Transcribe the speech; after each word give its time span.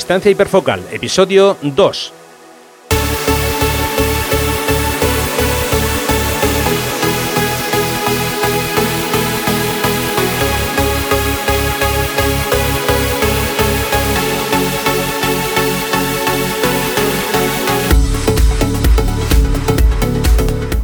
Distancia 0.00 0.30
hiperfocal, 0.30 0.82
episodio 0.92 1.58
2. 1.60 2.12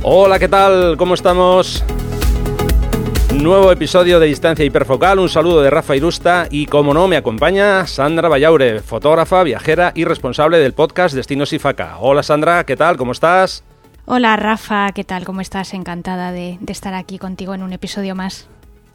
Hola, 0.02 0.38
¿qué 0.38 0.46
tal? 0.46 0.98
¿Cómo 0.98 1.14
estamos? 1.14 1.82
Nuevo 3.42 3.70
episodio 3.70 4.18
de 4.18 4.26
Distancia 4.26 4.64
Hiperfocal, 4.64 5.18
un 5.18 5.28
saludo 5.28 5.60
de 5.60 5.70
Rafa 5.70 5.94
Irusta 5.94 6.48
y 6.50 6.66
como 6.66 6.94
no 6.94 7.06
me 7.06 7.16
acompaña 7.16 7.86
Sandra 7.86 8.28
Vallaure, 8.28 8.80
fotógrafa, 8.80 9.42
viajera 9.42 9.92
y 9.94 10.04
responsable 10.04 10.58
del 10.58 10.72
podcast 10.72 11.14
Destinos 11.14 11.52
y 11.52 11.58
Faca. 11.58 11.98
Hola 12.00 12.22
Sandra, 12.22 12.64
¿qué 12.64 12.76
tal? 12.76 12.96
¿Cómo 12.96 13.12
estás? 13.12 13.62
Hola 14.06 14.36
Rafa, 14.36 14.90
¿qué 14.92 15.04
tal? 15.04 15.24
¿Cómo 15.24 15.42
estás? 15.42 15.74
Encantada 15.74 16.32
de, 16.32 16.56
de 16.60 16.72
estar 16.72 16.94
aquí 16.94 17.18
contigo 17.18 17.54
en 17.54 17.62
un 17.62 17.72
episodio 17.72 18.14
más. 18.14 18.48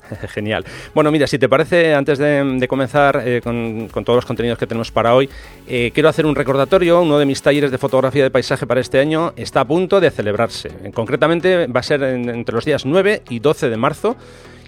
Genial. 0.34 0.66
Bueno, 0.94 1.12
mira, 1.12 1.28
si 1.28 1.38
te 1.38 1.50
parece, 1.50 1.94
antes 1.94 2.18
de, 2.18 2.66
comenzar 2.68 3.22
eh, 3.26 3.41
con, 3.44 3.90
todos 4.04 4.18
los 4.18 4.26
contenidos 4.26 4.58
que 4.58 4.68
tenemos 4.68 4.91
para 4.91 5.16
hoy, 5.16 5.30
eh, 5.68 5.91
quiero 5.94 6.10
hacer 6.10 6.26
un 6.26 6.36
recordatorio. 6.36 7.02
Uno 7.02 7.20
de 7.20 7.26
mis 7.26 7.41
talleres 7.41 7.72
de 7.72 7.77
fotografía 7.77 8.24
de 8.24 8.32
paisaje 8.32 8.66
para 8.66 8.82
este 8.82 8.99
año 8.99 9.34
está 9.35 9.62
a 9.62 9.66
punto 9.66 9.99
de 9.99 10.12
celebrarse. 10.12 10.70
Concretamente 10.93 11.68
va 11.68 11.80
a 11.80 11.84
ser 11.84 12.04
entre 12.04 12.55
los 12.55 12.66
días 12.66 12.85
9 12.85 13.24
y 13.30 13.40
12 13.40 13.70
de 13.70 13.77
marzo 13.77 14.16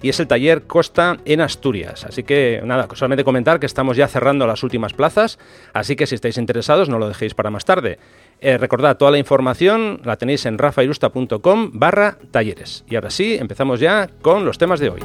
y 0.04 0.10
es 0.10 0.20
el 0.20 0.26
taller 0.26 0.64
Costa 0.64 1.16
en 1.24 1.40
Asturias. 1.40 2.04
Así 2.04 2.24
que 2.24 2.60
nada, 2.62 2.86
solamente 2.92 3.24
comentar 3.24 3.58
que 3.58 3.64
estamos 3.64 3.96
ya 3.96 4.06
cerrando 4.06 4.46
las 4.46 4.62
últimas 4.62 4.92
plazas, 4.92 5.38
así 5.72 5.96
que 5.96 6.06
si 6.06 6.14
estáis 6.14 6.36
interesados 6.36 6.90
no 6.90 6.98
lo 6.98 7.08
dejéis 7.08 7.32
para 7.32 7.48
más 7.50 7.64
tarde. 7.64 7.98
Eh, 8.42 8.58
recordad, 8.58 8.98
toda 8.98 9.10
la 9.10 9.16
información 9.16 10.02
la 10.04 10.18
tenéis 10.18 10.44
en 10.44 10.58
rafairusta.com 10.58 11.70
barra 11.72 12.18
talleres. 12.30 12.84
Y 12.86 12.96
ahora 12.96 13.08
sí, 13.08 13.38
empezamos 13.40 13.80
ya 13.80 14.10
con 14.20 14.44
los 14.44 14.58
temas 14.58 14.78
de 14.78 14.90
hoy. 14.90 15.00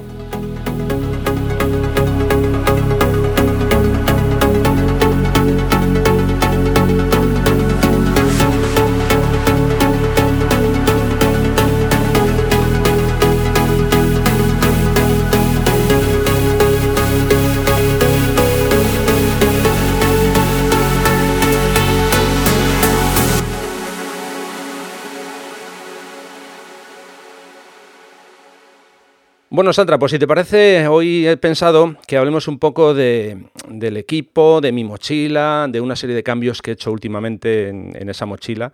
Bueno, 29.51 29.73
Sandra, 29.73 29.97
pues 29.97 30.11
si 30.11 30.19
te 30.19 30.27
parece, 30.27 30.87
hoy 30.87 31.27
he 31.27 31.35
pensado 31.35 31.95
que 32.05 32.17
hablemos 32.17 32.47
un 32.47 32.59
poco 32.59 32.93
de, 32.93 33.45
del 33.67 33.97
equipo, 33.97 34.61
de 34.61 34.71
mi 34.71 34.83
mochila, 34.83 35.65
de 35.67 35.81
una 35.81 35.95
serie 35.95 36.15
de 36.15 36.21
cambios 36.21 36.61
que 36.61 36.69
he 36.69 36.73
hecho 36.75 36.91
últimamente 36.91 37.69
en, 37.69 38.09
esa 38.09 38.27
mochila 38.27 38.73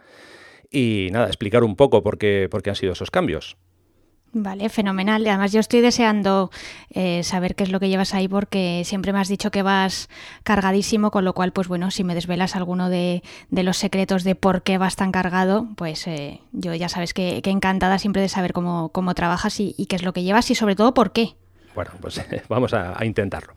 y 0.70 1.08
nada, 1.14 1.28
explicar 1.28 1.64
un 1.64 1.78
poco 1.78 2.03
por 2.03 2.18
qué, 2.18 2.50
por 2.52 2.62
qué 2.62 2.72
han 2.72 2.76
sido 2.76 2.92
esos 2.92 3.09
cambios. 3.09 3.56
Vale, 4.38 4.68
fenomenal. 4.68 5.25
Además 5.25 5.53
yo 5.53 5.62
estoy 5.62 5.79
deseando 5.79 6.51
eh, 6.90 7.23
saber 7.23 7.56
qué 7.56 7.63
es 7.63 7.72
lo 7.72 7.79
que 7.79 7.88
llevas 7.88 8.13
ahí 8.13 8.28
porque 8.28 8.81
siempre 8.84 9.13
me 9.13 9.19
has 9.19 9.29
dicho 9.29 9.50
que 9.50 9.62
vas 9.62 10.09
cargadísimo, 10.44 11.09
con 11.09 11.23
lo 11.23 11.31
cual, 11.31 11.53
pues 11.53 11.69
bueno, 11.69 11.90
si 11.90 12.03
me 12.03 12.13
desvelas 12.13 12.57
alguno 12.57 12.90
de, 12.90 13.23
los 13.50 13.78
secretos 13.78 14.25
de 14.25 14.35
por 14.35 14.62
qué 14.63 14.78
vas 14.78 14.97
tan 14.97 15.13
cargado, 15.13 15.69
pues 15.78 16.06
eh, 16.07 16.41
yo 16.51 16.75
ya 16.75 16.90
sabes 16.90 17.13
que, 17.13 17.41
encantada 17.46 17.97
siempre 17.97 18.22
de 18.22 18.28
saber 18.28 18.51
cómo, 18.51 18.90
cómo 18.90 19.16
trabajas 19.16 19.57
y, 19.62 19.73
qué 19.88 19.96
es 19.96 20.03
lo 20.03 20.12
que 20.12 20.23
llevas 20.23 20.52
y 20.52 20.56
sobre 20.56 20.75
todo 20.75 20.94
por 20.94 21.13
qué. 21.13 21.35
Bueno, 21.73 21.91
pues 22.02 22.22
vamos 22.50 22.73
a, 22.73 23.06
intentarlo. 23.06 23.53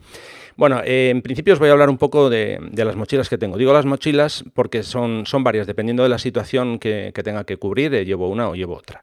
Bueno, 0.57 0.81
eh, 0.85 1.11
en 1.11 1.23
principio 1.23 1.55
os 1.55 1.59
voy 1.59 1.71
a 1.71 1.73
hablar 1.73 1.91
un 1.91 1.99
poco 1.99 2.31
de, 2.31 2.61
las 2.73 2.95
mochilas 2.95 3.29
que 3.29 3.37
tengo. 3.37 3.59
Digo 3.59 3.73
las 3.73 3.85
mochilas 3.85 4.45
porque 4.55 4.85
son, 4.85 5.27
son 5.27 5.43
varias, 5.43 5.67
dependiendo 5.67 6.05
de 6.05 6.09
la 6.09 6.19
situación 6.19 6.79
que, 6.79 7.11
que 7.13 7.25
tenga 7.25 7.43
que 7.43 7.57
cubrir, 7.57 7.91
llevo 8.05 8.29
una 8.29 8.49
o 8.49 8.55
llevo 8.55 8.77
otra. 8.77 9.03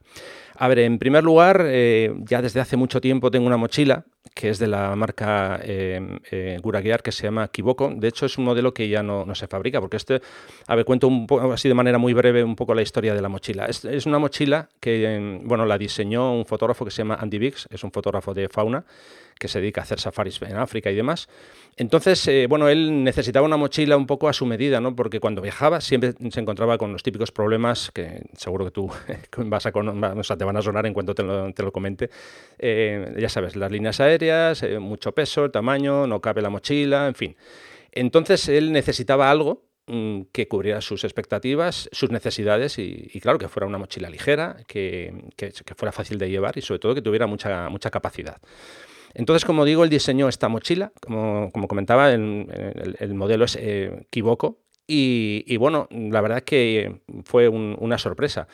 A 0.57 0.67
ver, 0.67 0.79
en 0.79 0.99
primer 0.99 1.23
lugar, 1.23 1.63
eh, 1.65 2.13
ya 2.19 2.41
desde 2.41 2.59
hace 2.61 2.77
mucho 2.77 3.01
tiempo 3.01 3.29
tengo 3.29 3.45
una 3.45 3.57
mochila 3.57 4.05
que 4.33 4.49
es 4.49 4.59
de 4.59 4.67
la 4.67 4.95
marca 4.95 5.59
eh, 5.63 6.19
eh 6.29 6.59
que 7.03 7.11
se 7.11 7.23
llama 7.23 7.47
Kiboko. 7.47 7.93
De 7.95 8.09
hecho, 8.09 8.25
es 8.25 8.37
un 8.37 8.43
modelo 8.45 8.73
que 8.73 8.89
ya 8.89 9.01
no, 9.01 9.33
se 9.33 9.47
fabrica, 9.47 9.79
porque 9.79 9.97
este, 9.97 10.21
a 10.67 10.75
ver, 10.75 10.83
cuento 10.83 11.07
un 11.07 11.25
poco, 11.25 11.53
así 11.53 11.69
de 11.69 11.73
manera 11.73 11.97
muy 11.97 12.13
breve 12.13 12.43
un 12.43 12.55
poco 12.55 12.73
la 12.73 12.81
historia 12.81 13.13
de 13.13 13.21
la 13.21 13.29
mochila. 13.29 13.65
Es, 13.65 13.85
es 13.85 14.05
una 14.05 14.19
mochila 14.19 14.67
que, 14.79 15.15
em, 15.15 15.47
bueno, 15.47 15.65
la 15.65 15.77
diseñó 15.77 16.33
un 16.33 16.45
fotógrafo 16.45 16.83
que 16.83 16.91
se 16.91 16.97
llama 16.97 17.15
Andy 17.15 17.37
Biggs, 17.37 17.67
es 17.69 17.83
un 17.83 17.91
fotógrafo 17.91 18.33
de 18.33 18.49
fauna 18.49 18.83
que 19.39 19.47
se 19.47 19.59
dedica 19.59 19.81
a 19.81 19.83
hacer 19.83 19.99
safaris 19.99 20.41
en 20.41 20.57
África 20.57 20.89
y 20.91 20.95
demás. 20.95 21.27
Entonces, 21.77 22.25
eh, 22.27 22.47
bueno, 22.47 22.69
él 22.69 23.03
necesitaba 23.03 23.45
una 23.45 23.57
mochila 23.57 23.97
un 23.97 24.07
poco 24.07 24.29
a 24.29 24.33
su 24.33 24.45
medida, 24.45 24.79
¿no? 24.79 24.95
Porque 24.95 25.19
cuando 25.19 25.41
viajaba 25.41 25.81
siempre 25.81 26.13
se 26.31 26.39
encontraba 26.39 26.77
con 26.77 26.93
los 26.93 27.03
típicos 27.03 27.31
problemas 27.31 27.91
que 27.91 28.21
seguro 28.37 28.65
que 28.65 28.71
tú 28.71 28.89
vas 29.37 29.65
a, 29.65 29.71
o 29.75 30.23
sea, 30.23 30.37
te 30.37 30.45
van 30.45 30.55
a 30.55 30.61
sonar 30.61 30.85
en 30.85 30.93
cuanto 30.93 31.13
te 31.13 31.23
lo, 31.23 31.53
te 31.53 31.63
lo 31.63 31.73
comente. 31.73 32.09
Eh, 32.57 33.13
ya 33.19 33.27
sabes, 33.27 33.57
las 33.57 33.71
líneas 33.71 33.99
aéreas, 33.99 34.63
eh, 34.63 34.79
mucho 34.79 35.11
peso, 35.11 35.45
el 35.45 35.51
tamaño, 35.51 36.07
no 36.07 36.21
cabe 36.21 36.41
la 36.41 36.49
mochila, 36.49 37.07
en 37.07 37.15
fin. 37.15 37.35
Entonces 37.91 38.47
él 38.47 38.71
necesitaba 38.71 39.29
algo 39.29 39.65
mm, 39.87 40.21
que 40.31 40.47
cubriera 40.47 40.79
sus 40.79 41.03
expectativas, 41.03 41.89
sus 41.91 42.09
necesidades 42.09 42.79
y, 42.79 43.19
claro, 43.19 43.37
que 43.37 43.49
fuera 43.49 43.67
una 43.67 43.77
mochila 43.77 44.09
ligera, 44.09 44.57
que, 44.67 45.13
que, 45.35 45.51
que, 45.51 45.75
fuera 45.75 45.91
fácil 45.91 46.17
de 46.19 46.29
llevar 46.29 46.57
y 46.57 46.61
sobre 46.61 46.79
todo 46.79 46.95
que 46.95 47.01
tuviera 47.01 47.27
mucha, 47.27 47.67
mucha 47.67 47.89
capacidad. 47.89 48.37
Entonces, 49.15 49.45
como 49.45 49.63
digo, 49.63 49.83
él 49.83 49.89
diseñó 49.89 50.27
esta 50.27 50.49
mochila, 50.49 50.91
como, 51.01 51.49
comentaba, 51.67 52.11
el, 52.11 53.13
modelo 53.13 53.45
es 53.45 53.57
eh, 53.59 54.05
y, 54.87 55.57
bueno, 55.57 55.87
la 55.89 56.21
verdad 56.21 56.39
es 56.39 56.43
que 56.43 57.01
fue 57.23 57.47
una 57.47 57.97
sorpresa. 57.97 58.47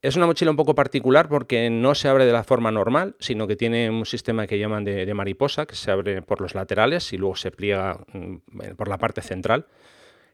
Es 0.00 0.16
una 0.16 0.26
mochila 0.26 0.50
un 0.50 0.56
poco 0.56 0.74
particular 0.74 1.28
porque 1.28 1.68
no 1.70 1.94
se 1.94 2.08
abre 2.08 2.24
de 2.24 2.32
la 2.32 2.42
forma 2.42 2.70
normal, 2.70 3.16
sino 3.20 3.46
que 3.46 3.56
tiene 3.56 3.90
un 3.90 4.06
sistema 4.06 4.46
que 4.46 4.58
llaman 4.58 4.84
de 4.84 5.12
mariposa, 5.12 5.66
que 5.66 5.74
se 5.74 5.90
abre 5.90 6.22
por 6.22 6.40
los 6.40 6.54
laterales 6.54 7.12
y 7.12 7.18
luego 7.18 7.36
se 7.36 7.50
pliega 7.50 8.00
mm, 8.12 8.36
por 8.76 8.88
la 8.88 8.96
parte 8.96 9.20
central. 9.20 9.66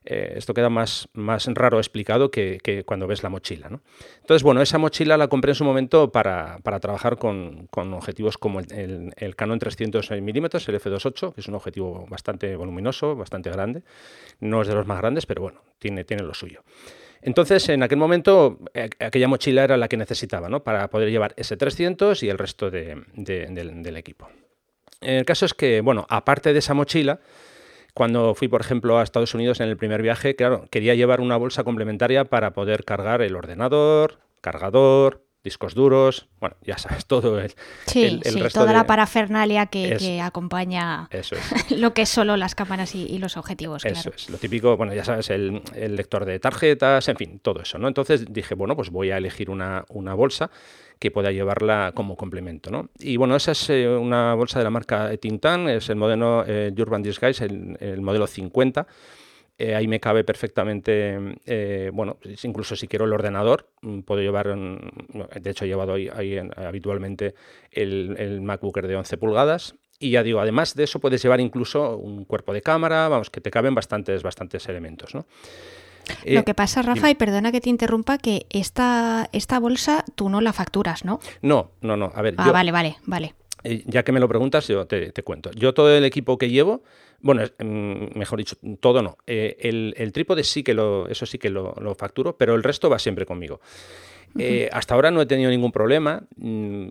Eh, 0.06 0.34
esto 0.36 0.52
queda 0.52 0.68
más, 0.68 1.08
más 1.14 1.46
raro 1.46 1.78
explicado 1.78 2.30
que, 2.30 2.82
cuando 2.84 3.06
ves 3.06 3.22
la 3.22 3.30
mochila. 3.30 3.68
¿no? 3.70 3.80
Entonces, 4.20 4.42
bueno, 4.42 4.60
esa 4.60 4.76
mochila 4.78 5.16
la 5.16 5.28
compré 5.28 5.52
en 5.52 5.54
su 5.54 5.64
momento 5.64 6.12
para, 6.12 6.58
trabajar 6.80 7.16
con, 7.16 7.68
objetivos 7.72 8.36
como 8.36 8.60
el, 8.60 9.36
Canon 9.36 9.58
300 9.58 10.10
mm, 10.10 10.14
el 10.14 10.22
F28, 10.22 11.34
que 11.34 11.40
es 11.40 11.48
un 11.48 11.54
objetivo 11.54 12.06
bastante 12.08 12.54
voluminoso, 12.56 13.16
bastante 13.16 13.50
grande. 13.50 13.82
No 14.40 14.62
es 14.62 14.68
de 14.68 14.74
los 14.74 14.86
más 14.86 14.98
grandes, 14.98 15.24
pero 15.24 15.42
bueno, 15.42 15.62
tiene, 15.78 16.04
tiene 16.04 16.22
lo 16.22 16.34
suyo. 16.34 16.62
Entonces, 17.22 17.66
en 17.70 17.82
aquel 17.82 17.96
momento, 17.96 18.58
eh, 18.74 18.90
aquella 19.00 19.28
mochila 19.28 19.64
era 19.64 19.78
la 19.78 19.88
que 19.88 19.96
necesitaba 19.96 20.50
¿no? 20.50 20.62
para 20.62 20.90
poder 20.90 21.10
llevar 21.10 21.32
ese 21.38 21.56
300 21.56 22.22
y 22.22 22.28
el 22.28 22.36
resto 22.36 22.70
del, 22.70 23.06
del 23.14 23.96
equipo. 23.96 24.28
El 25.00 25.24
caso 25.24 25.46
es 25.46 25.54
que, 25.54 25.80
bueno, 25.80 26.06
aparte 26.10 26.52
de 26.52 26.58
esa 26.58 26.74
mochila, 26.74 27.20
cuando 27.94 28.34
fui, 28.34 28.48
por 28.48 28.60
ejemplo, 28.60 28.98
a 28.98 29.02
Estados 29.02 29.34
Unidos 29.34 29.60
en 29.60 29.68
el 29.68 29.76
primer 29.76 30.02
viaje, 30.02 30.34
claro, 30.34 30.66
quería 30.70 30.94
llevar 30.94 31.20
una 31.20 31.36
bolsa 31.36 31.62
complementaria 31.62 32.24
para 32.24 32.52
poder 32.52 32.84
cargar 32.84 33.22
el 33.22 33.36
ordenador, 33.36 34.18
cargador, 34.40 35.24
discos 35.44 35.74
duros, 35.74 36.26
bueno, 36.40 36.56
ya 36.62 36.76
sabes, 36.76 37.06
todo 37.06 37.38
el, 37.38 37.54
sí, 37.86 38.18
sí, 38.24 38.42
toda 38.52 38.72
la 38.72 38.86
parafernalia 38.86 39.66
que, 39.66 40.20
acompaña 40.20 41.08
lo 41.70 41.94
que 41.94 42.02
es 42.02 42.08
solo 42.08 42.36
las 42.36 42.54
cámaras 42.54 42.94
y, 42.94 43.18
los 43.18 43.36
objetivos. 43.36 43.84
Eso 43.84 44.10
es, 44.10 44.28
lo 44.28 44.38
típico, 44.38 44.76
bueno, 44.76 44.92
ya 44.92 45.04
sabes, 45.04 45.30
el, 45.30 45.62
lector 45.74 46.24
de 46.24 46.40
tarjetas, 46.40 47.08
en 47.08 47.16
fin, 47.16 47.38
todo 47.38 47.60
eso, 47.62 47.78
¿no? 47.78 47.86
Entonces 47.86 48.24
dije, 48.32 48.54
bueno, 48.54 48.74
pues 48.74 48.90
voy 48.90 49.12
a 49.12 49.18
elegir 49.18 49.50
una, 49.50 49.84
una 49.88 50.14
bolsa 50.14 50.50
que 51.04 51.10
pueda 51.10 51.30
llevarla 51.30 51.92
como 51.94 52.16
complemento. 52.16 52.70
¿no? 52.70 52.88
Y 52.98 53.18
bueno, 53.18 53.36
esa 53.36 53.52
es 53.52 53.68
eh, 53.68 53.86
una 53.86 54.32
bolsa 54.32 54.58
de 54.58 54.64
la 54.64 54.70
marca 54.70 55.14
Tintan, 55.18 55.68
es 55.68 55.90
el 55.90 55.96
modelo 55.96 56.46
eh, 56.46 56.72
Urban 56.78 57.02
Disguise, 57.02 57.44
el, 57.44 58.00
modelo 58.00 58.26
50. 58.26 58.86
Eh, 59.58 59.74
ahí 59.74 59.86
me 59.86 60.00
cabe 60.00 60.24
perfectamente, 60.24 61.18
bueno, 61.92 62.16
incluso 62.42 62.74
si 62.74 62.88
quiero 62.88 63.04
el 63.04 63.12
ordenador, 63.12 63.68
mm, 63.82 64.00
puedo 64.00 64.22
llevar, 64.22 64.56
de 64.56 65.50
hecho 65.50 65.66
he 65.66 65.68
llevado 65.68 65.92
ahí, 65.92 66.38
habitualmente 66.56 67.34
el, 67.70 68.16
el 68.18 68.40
MacBooker 68.40 68.86
de 68.88 68.96
11 68.96 69.18
pulgadas, 69.18 69.74
y 69.98 70.10
ya 70.10 70.22
digo, 70.22 70.40
además 70.40 70.74
de 70.74 70.84
eso 70.84 71.00
puedes 71.00 71.22
llevar 71.22 71.40
incluso 71.40 71.98
un 71.98 72.24
cuerpo 72.24 72.54
de 72.54 72.62
cámara, 72.62 73.08
vamos, 73.08 73.28
que 73.28 73.42
te 73.42 73.50
caben 73.50 73.74
bastantes, 73.74 74.22
bastantes 74.22 74.66
elementos, 74.70 75.14
¿no? 75.14 75.26
Lo 76.24 76.40
eh, 76.40 76.44
que 76.44 76.54
pasa, 76.54 76.82
Rafa, 76.82 77.10
y 77.10 77.14
perdona 77.14 77.52
que 77.52 77.60
te 77.60 77.70
interrumpa, 77.70 78.18
que 78.18 78.46
esta, 78.50 79.28
esta 79.32 79.58
bolsa 79.58 80.04
tú 80.14 80.28
no 80.28 80.40
la 80.40 80.52
facturas, 80.52 81.04
¿no? 81.04 81.20
No, 81.42 81.72
no, 81.80 81.96
no. 81.96 82.12
A 82.14 82.22
ver. 82.22 82.34
Ah, 82.38 82.52
vale, 82.52 82.72
vale, 82.72 82.96
vale. 83.06 83.34
ya 83.86 84.02
que 84.02 84.12
me 84.12 84.20
lo 84.20 84.28
preguntas, 84.28 84.66
yo 84.68 84.86
te, 84.86 85.12
cuento. 85.22 85.50
Yo 85.52 85.74
todo 85.74 85.94
el 85.96 86.04
equipo 86.04 86.38
que 86.38 86.50
llevo, 86.50 86.82
bueno, 87.20 87.42
mm, 87.58 88.18
mejor 88.18 88.38
dicho, 88.38 88.56
todo 88.80 89.02
no. 89.02 89.16
Eh, 89.26 89.56
el, 89.96 90.12
trípode 90.12 90.44
sí 90.44 90.62
que 90.62 90.74
lo, 90.74 91.08
eso 91.08 91.26
sí 91.26 91.38
que 91.38 91.50
lo, 91.50 91.74
facturo, 91.96 92.36
pero 92.36 92.54
el 92.54 92.62
resto 92.62 92.90
va 92.90 92.98
siempre 92.98 93.26
conmigo. 93.26 93.60
Eh, 94.38 94.68
hasta 94.72 94.94
ahora 94.94 95.10
no 95.10 95.20
he 95.20 95.26
tenido 95.26 95.50
ningún 95.50 95.72
problema. 95.72 96.24
Mm, 96.36 96.88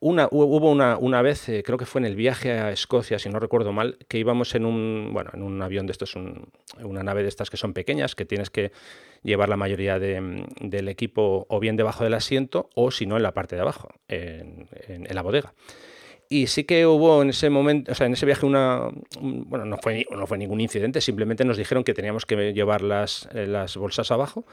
una, 0.00 0.28
hubo 0.30 0.70
una, 0.70 1.22
vez, 1.22 1.48
eh, 1.48 1.62
creo 1.64 1.78
que 1.78 1.86
fue 1.86 2.00
en 2.00 2.06
el 2.06 2.14
viaje 2.14 2.52
a 2.52 2.70
Escocia, 2.70 3.18
si 3.18 3.28
no 3.28 3.40
recuerdo 3.40 3.72
mal, 3.72 3.98
que 4.08 4.18
íbamos 4.18 4.54
en 4.54 4.64
un, 4.64 5.10
bueno, 5.12 5.30
en 5.34 5.42
un 5.42 5.60
avión 5.62 5.86
de 5.86 5.92
estos, 5.92 6.14
una 6.16 7.02
nave 7.02 7.22
de 7.22 7.28
estas 7.28 7.50
que 7.50 7.56
son 7.56 7.72
pequeñas, 7.72 8.14
que 8.14 8.24
tienes 8.24 8.50
que 8.50 8.72
llevar 9.22 9.48
la 9.48 9.56
mayoría 9.56 9.98
del 9.98 10.88
equipo 10.88 11.46
o 11.48 11.60
bien 11.60 11.76
debajo 11.76 12.04
del 12.04 12.14
asiento 12.14 12.70
o 12.74 12.90
si 12.90 13.06
no 13.06 13.16
en 13.16 13.22
la 13.22 13.34
parte 13.34 13.56
de 13.56 13.62
abajo, 13.62 13.88
en 14.08 14.68
la 15.10 15.22
bodega. 15.22 15.54
Y 16.30 16.48
sí 16.48 16.64
que 16.64 16.86
hubo 16.86 17.22
en 17.22 17.30
ese 17.30 17.48
momento, 17.48 17.90
o 17.90 17.94
sea, 17.94 18.06
en 18.06 18.12
ese 18.12 18.26
viaje 18.26 18.44
una, 18.44 18.90
bueno, 19.20 19.64
no 19.64 19.78
fue, 19.78 20.06
no 20.10 20.26
fue 20.26 20.36
ningún 20.36 20.60
incidente, 20.60 21.00
simplemente 21.00 21.44
nos 21.44 21.56
dijeron 21.56 21.84
que 21.84 21.94
teníamos 21.94 22.26
que 22.26 22.52
llevar 22.52 22.82
las, 22.82 23.28
eh, 23.32 23.46
las 23.46 23.76
bolsas 23.78 24.10
abajo 24.10 24.44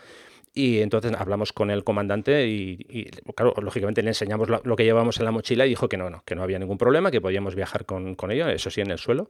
y 0.55 0.79
entonces 0.79 1.11
hablamos 1.17 1.51
con 1.51 1.69
el 1.69 1.83
comandante 1.83 2.47
y, 2.47 3.11
claro, 3.35 3.53
lógicamente 3.61 4.01
le 4.01 4.09
enseñamos 4.09 4.47
lo, 4.49 4.75
que 4.77 4.85
llevábamos 4.85 5.19
en 5.19 5.25
la 5.25 5.31
mochila 5.31 5.65
y 5.65 5.69
dijo 5.69 5.89
que 5.89 5.97
no, 5.97 6.09
no, 6.09 6.23
que 6.25 6.33
no 6.33 6.43
había 6.43 6.57
ningún 6.57 6.77
problema, 6.77 7.11
que 7.11 7.19
podíamos 7.19 7.55
viajar 7.55 7.85
con, 7.85 8.15
con 8.15 8.31
ello, 8.31 8.47
eso 8.47 8.69
sí, 8.69 8.79
en 8.79 8.89
el 8.89 8.97
suelo. 8.97 9.29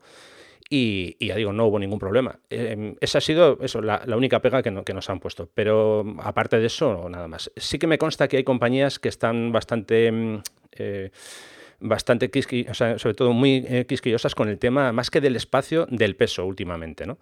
Y, 0.70 1.18
ya 1.26 1.36
digo, 1.36 1.52
no 1.52 1.66
hubo 1.66 1.80
ningún 1.80 1.98
problema. 1.98 2.40
Em, 2.50 2.96
esa 3.02 3.18
ha 3.18 3.22
sido 3.22 3.58
eso, 3.62 3.82
la, 3.82 4.04
única 4.16 4.40
pega 4.40 4.62
que, 4.62 4.84
que, 4.84 4.94
nos 4.94 5.10
han 5.10 5.20
puesto. 5.20 5.50
Pero 5.54 6.06
aparte 6.20 6.60
de 6.60 6.68
eso, 6.68 7.10
nada 7.10 7.28
más. 7.28 7.52
Sí 7.56 7.80
que 7.80 7.88
me 7.88 7.98
consta 7.98 8.28
que 8.28 8.38
hay 8.38 8.44
compañías 8.44 9.00
que 9.00 9.10
están 9.10 9.52
bastante... 9.52 10.08
Em, 10.08 10.42
eh, 10.74 11.10
bastante 11.80 12.32
quisqui, 12.32 12.66
o 12.70 12.74
sea, 12.74 12.98
sobre 12.98 13.16
todo 13.16 13.34
muy 13.34 13.66
eh, 13.68 13.86
quisquillosas 13.86 14.34
con 14.34 14.48
el 14.48 14.58
tema, 14.58 14.92
más 14.94 15.12
que 15.12 15.22
del 15.22 15.36
espacio, 15.36 15.86
del 15.90 16.16
peso 16.16 16.46
últimamente, 16.46 17.06
¿no? 17.06 17.18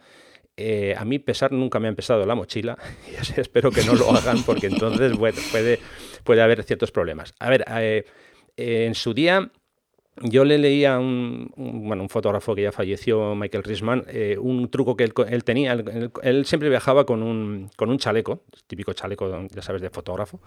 Eh, 0.55 0.93
a 0.95 1.03
mí 1.03 1.17
pesar 1.17 1.51
nunca 1.51 1.79
me 1.79 1.87
ha 1.87 1.89
empezado 1.89 2.27
la 2.27 2.35
mochila 2.35 2.77
y 3.11 3.39
espero 3.39 3.71
que 3.71 3.83
no 3.83 3.95
lo 3.95 4.11
hagan 4.11 4.43
porque 4.43 4.67
entonces 4.67 5.13
bueno, 5.17 5.39
puede, 5.51 5.79
puede 6.23 6.41
haber 6.41 6.63
ciertos 6.63 6.91
problemas. 6.91 7.33
A 7.39 7.49
ver, 7.49 7.65
eh, 7.79 8.05
en 8.55 8.93
su 8.93 9.15
día 9.15 9.49
yo 10.21 10.45
le 10.45 10.59
leía 10.59 10.95
a 10.95 10.99
un, 10.99 11.51
bueno, 11.57 12.03
un 12.03 12.09
fotógrafo 12.09 12.53
que 12.53 12.61
ya 12.61 12.71
falleció, 12.71 13.33
Michael 13.33 13.63
Risman, 13.63 14.05
un 14.37 14.69
truco 14.69 14.95
que 14.95 15.05
él, 15.05 15.43
tenía. 15.43 15.73
Él, 16.21 16.45
siempre 16.45 16.69
viajaba 16.69 17.03
con 17.03 17.23
un, 17.23 17.71
con 17.75 17.89
un 17.89 17.97
chaleco, 17.97 18.43
típico 18.67 18.93
chaleco, 18.93 19.47
ya 19.49 19.61
sabes, 19.63 19.81
de 19.81 19.89
fotógrafo, 19.89 20.39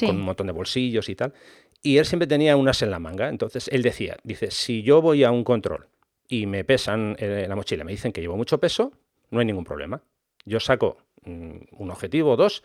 con 0.00 0.16
un 0.16 0.22
montón 0.22 0.46
de 0.46 0.54
bolsillos 0.54 1.10
y 1.10 1.14
tal. 1.14 1.34
Y 1.82 1.98
él 1.98 2.06
siempre 2.06 2.26
tenía 2.26 2.56
unas 2.56 2.80
en 2.80 2.90
la 2.90 2.98
manga. 3.00 3.28
Entonces 3.28 3.68
él 3.70 3.82
decía, 3.82 4.16
dice, 4.24 4.50
si 4.50 4.82
yo 4.82 5.02
voy 5.02 5.24
a 5.24 5.30
un 5.30 5.44
control 5.44 5.88
y 6.26 6.46
me 6.46 6.64
pesan 6.64 7.14
en 7.18 7.50
la 7.50 7.54
mochila, 7.54 7.84
me 7.84 7.92
dicen 7.92 8.12
que 8.12 8.22
llevo 8.22 8.38
mucho 8.38 8.58
peso, 8.58 8.94
no 9.32 9.40
hay 9.40 9.46
ningún 9.46 9.64
problema. 9.64 10.02
Yo 10.44 10.60
saco 10.60 10.98
mm, 11.24 11.56
un 11.78 11.90
objetivo 11.90 12.32
o 12.32 12.36
dos, 12.36 12.62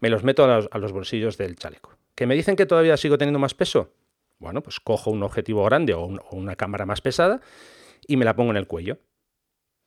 me 0.00 0.08
los 0.08 0.24
meto 0.24 0.44
a 0.44 0.78
los, 0.78 0.92
bolsillos 0.92 1.38
del 1.38 1.56
chaleco. 1.56 1.96
¿Que 2.14 2.26
me 2.26 2.34
dicen 2.34 2.56
que 2.56 2.66
todavía 2.66 2.96
sigo 2.96 3.18
teniendo 3.18 3.38
más 3.38 3.54
peso? 3.54 3.92
Bueno, 4.38 4.62
pues 4.62 4.80
cojo 4.80 5.10
un 5.10 5.22
objetivo 5.22 5.64
grande 5.64 5.94
o, 5.94 6.06
una 6.32 6.56
cámara 6.56 6.86
más 6.86 7.00
pesada 7.00 7.40
y 8.06 8.16
me 8.16 8.24
la 8.24 8.34
pongo 8.34 8.50
en 8.50 8.56
el 8.56 8.66
cuello. 8.66 8.98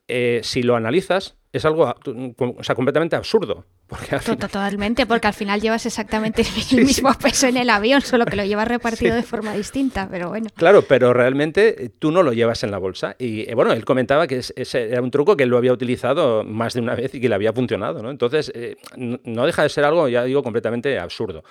Eh, 0.08 0.42
si 0.44 0.64
lo 0.64 0.76
analizas, 0.76 1.38
es 1.54 1.66
algo 1.66 1.94
o 2.38 2.64
sea, 2.64 2.76
completamente 2.76 3.16
absurdo. 3.16 3.66
Porque 3.88 4.18
Totalmente, 4.20 5.06
porque 5.06 5.28
al 5.28 5.34
final 5.34 5.60
llevas 5.60 5.86
exactamente 5.86 6.44
el 6.72 6.86
mismo 6.86 7.14
peso 7.14 7.48
en 7.48 7.58
el 7.58 7.70
avión, 7.70 8.02
solo 8.02 8.26
que 8.26 8.38
lo 8.38 8.46
llevas 8.46 8.68
repartido 8.68 9.16
de 9.16 9.24
forma 9.24 9.54
distinta, 9.54 10.08
pero 10.10 10.30
bueno. 10.30 10.48
Claro, 10.56 10.84
pero 10.84 11.14
realmente 11.14 11.86
eh, 11.86 11.90
tú 11.90 12.12
no 12.12 12.24
lo 12.24 12.32
llevas 12.32 12.64
en 12.64 12.72
la 12.72 12.78
bolsa. 12.78 13.16
Y 13.20 13.50
eh, 13.50 13.54
bueno, 13.54 13.74
él 13.74 13.84
comentaba 13.84 14.28
que 14.28 14.38
ese 14.38 14.90
era 14.90 15.02
un 15.02 15.12
truco 15.12 15.36
que 15.36 15.44
él 15.44 15.50
lo 15.50 15.58
había 15.58 15.74
utilizado 15.74 16.44
más 16.46 16.74
de 16.74 16.80
una 16.80 16.96
vez 16.96 17.14
y 17.16 17.20
que 17.20 17.28
le 17.28 17.36
había 17.36 17.52
funcionado. 17.52 18.02
¿no? 18.02 18.10
Entonces, 18.10 18.52
no 18.96 19.46
deja 19.46 19.64
de 19.64 19.70
ser 19.70 19.84
algo, 19.84 20.08
ya 20.08 20.24
digo, 20.24 20.44
completamente 20.44 20.98
absurdo. 20.98 21.44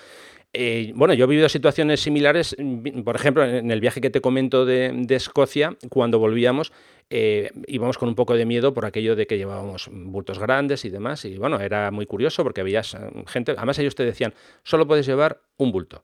Bueno, 0.95 1.13
yo 1.13 1.25
he 1.25 1.27
vivido 1.27 1.49
situaciones 1.49 2.01
similares, 2.01 2.55
mm, 2.57 3.01
por 3.01 3.15
ejemplo, 3.15 3.45
en 3.45 3.71
el 3.71 3.79
viaje 3.79 4.01
que 4.01 4.09
te 4.09 4.21
comento 4.21 4.65
de, 4.65 4.91
de 4.93 5.15
Escocia, 5.15 5.77
cuando 5.89 6.19
volvíamos, 6.19 6.71
eh, 7.13 7.51
íbamos 7.67 7.97
con 7.97 8.07
un 8.07 8.15
poco 8.15 8.35
de 8.35 8.45
miedo 8.45 8.73
por 8.73 8.85
aquello 8.85 9.17
de 9.17 9.27
que 9.27 9.37
llevábamos 9.37 9.89
bultos 9.91 10.39
grandes 10.39 10.85
y 10.85 10.89
demás. 10.89 11.25
Y 11.25 11.37
bueno, 11.37 11.59
era 11.59 11.91
muy 11.91 12.05
curioso 12.05 12.41
porque 12.41 12.63
veías 12.63 12.93
eh, 12.93 12.99
gente, 13.27 13.51
además 13.51 13.77
ellos 13.79 13.95
te 13.95 14.05
decían, 14.05 14.33
solo 14.63 14.87
puedes 14.87 15.05
llevar 15.05 15.41
un 15.57 15.73
bulto. 15.73 16.03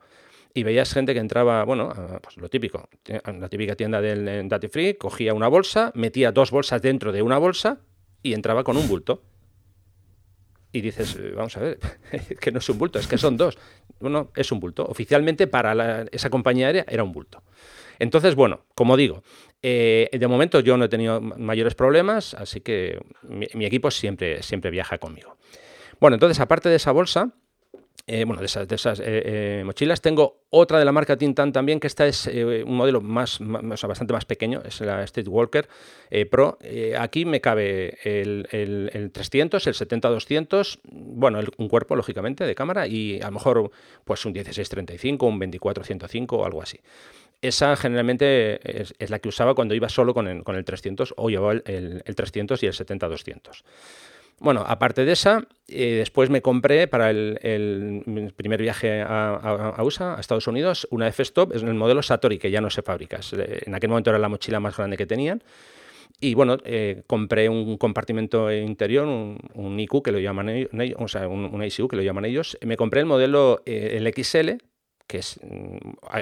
Y 0.53 0.63
veías 0.63 0.93
gente 0.93 1.13
que 1.13 1.21
entraba, 1.21 1.63
bueno, 1.63 1.93
pues 2.21 2.35
lo 2.37 2.49
típico, 2.49 2.89
la 3.25 3.47
típica 3.47 3.75
tienda 3.75 4.01
del 4.01 4.49
Duty 4.49 4.67
Free, 4.67 4.93
cogía 4.95 5.33
una 5.33 5.47
bolsa, 5.47 5.91
metía 5.93 6.31
dos 6.31 6.51
bolsas 6.51 6.81
dentro 6.81 7.11
de 7.11 7.21
una 7.21 7.37
bolsa 7.37 7.79
y 8.23 8.33
entraba 8.33 8.63
con 8.63 8.75
un 8.75 8.87
bulto. 8.87 9.21
Y 10.71 10.81
dices, 10.81 11.15
eh, 11.15 11.31
vamos 11.35 11.55
a 11.57 11.61
ver, 11.61 11.79
que 12.39 12.51
no 12.51 12.59
es 12.59 12.69
un 12.69 12.77
bulto, 12.77 12.99
es 12.99 13.07
que 13.07 13.17
son 13.17 13.37
dos. 13.37 13.57
Bueno, 13.99 14.31
es 14.35 14.51
un 14.51 14.59
bulto. 14.59 14.85
Oficialmente 14.85 15.47
para 15.47 16.05
esa 16.11 16.29
compañía 16.29 16.67
aérea 16.67 16.85
era 16.87 17.03
un 17.03 17.11
bulto. 17.11 17.43
Entonces, 17.99 18.35
bueno, 18.35 18.65
como 18.75 18.95
digo, 18.95 19.23
eh, 19.61 20.09
de 20.11 20.27
momento 20.27 20.59
yo 20.59 20.77
no 20.77 20.85
he 20.85 20.89
tenido 20.89 21.19
mayores 21.19 21.73
problemas, 21.73 22.33
así 22.35 22.61
que 22.61 22.99
mi, 23.23 23.65
equipo 23.65 23.89
siempre, 23.89 24.43
siempre 24.43 24.69
viaja 24.69 24.97
conmigo. 24.97 25.37
Bueno, 25.99 26.15
entonces, 26.15 26.39
aparte 26.39 26.69
de 26.69 26.75
esa 26.75 26.91
bolsa, 26.91 27.31
eh, 28.07 28.23
bueno, 28.25 28.41
de 28.41 28.75
esas, 28.75 29.01
eh, 29.03 29.61
mochilas. 29.65 30.01
Tengo 30.01 30.39
otra 30.49 30.79
de 30.79 30.85
la 30.85 30.91
marca 30.91 31.17
Tintan 31.17 31.51
también, 31.51 31.79
que 31.79 31.87
esta 31.87 32.07
es 32.07 32.27
un 32.27 32.75
modelo 32.75 33.01
más, 33.01 33.39
bastante 33.39 34.13
más 34.13 34.25
pequeño, 34.25 34.61
es 34.65 34.81
la 34.81 35.05
Streetwalker 35.05 35.67
Pro. 36.31 36.57
aquí 36.97 37.25
me 37.25 37.41
cabe 37.41 37.97
el, 38.03 38.47
el, 38.51 39.11
300, 39.11 39.67
el 39.67 39.73
70-200, 39.73 40.79
bueno, 40.83 41.39
un 41.57 41.67
cuerpo, 41.67 41.95
lógicamente, 41.95 42.45
de 42.45 42.55
cámara, 42.55 42.87
y 42.87 43.19
a 43.21 43.25
lo 43.25 43.33
mejor 43.33 43.71
pues 44.05 44.25
un 44.25 44.33
16-35, 44.33 45.27
un 45.27 45.39
24-105 45.39 46.27
o 46.31 46.45
algo 46.45 46.61
así. 46.61 46.79
Esa 47.41 47.75
generalmente 47.75 48.81
es, 48.81 49.09
la 49.11 49.19
que 49.19 49.29
usaba 49.29 49.53
cuando 49.53 49.75
iba 49.75 49.89
solo 49.89 50.13
con 50.13 50.27
el, 50.27 50.43
con 50.43 50.55
el 50.55 50.65
300 50.65 51.13
o 51.17 51.29
llevaba 51.29 51.53
el, 51.53 52.03
300 52.03 52.63
y 52.63 52.65
el 52.65 52.73
70-200. 52.73 53.63
Bueno, 54.39 54.63
aparte 54.67 55.03
de 55.03 55.13
esa, 55.13 55.47
eh, 55.67 55.95
después 55.97 56.29
me 56.29 56.43
compré 56.43 56.87
para 56.87 57.09
el, 57.09 58.03
primer 58.35 58.61
viaje 58.61 59.01
a, 59.01 59.81
USA, 59.83 60.15
a 60.15 60.19
Estados 60.19 60.45
Unidos, 60.45 60.87
una 60.91 61.07
F-Stop, 61.07 61.55
es 61.55 61.63
el 61.63 61.73
modelo 61.73 62.03
Satori, 62.03 62.37
que 62.37 62.51
ya 62.51 62.61
no 62.61 62.69
se 62.69 62.83
fabrica. 62.83 63.19
Eh, 63.35 63.61
en 63.65 63.73
aquel 63.73 63.89
momento 63.89 64.11
era 64.11 64.19
la 64.19 64.29
mochila 64.29 64.59
más 64.59 64.77
grande 64.77 64.95
que 64.95 65.07
tenían. 65.07 65.43
Y 66.19 66.35
bueno, 66.35 66.57
eh, 66.65 67.03
compré 67.07 67.49
un 67.49 67.77
compartimento 67.77 68.51
interior, 68.51 69.07
un, 69.07 69.79
IQ 69.79 70.03
que 70.03 70.11
lo 70.11 70.19
llaman 70.19 70.49
ellos, 70.49 70.69
o 70.97 71.07
sea, 71.07 71.27
un, 71.27 71.63
ICU 71.63 71.87
que 71.87 71.95
lo 71.95 72.03
llaman 72.03 72.25
ellos. 72.25 72.57
Me 72.61 72.77
compré 72.77 73.01
el 73.01 73.05
modelo, 73.07 73.61
el 73.65 74.07
XL, 74.13 74.51
que 75.07 75.17
es, 75.17 75.39
mm, 75.43 75.77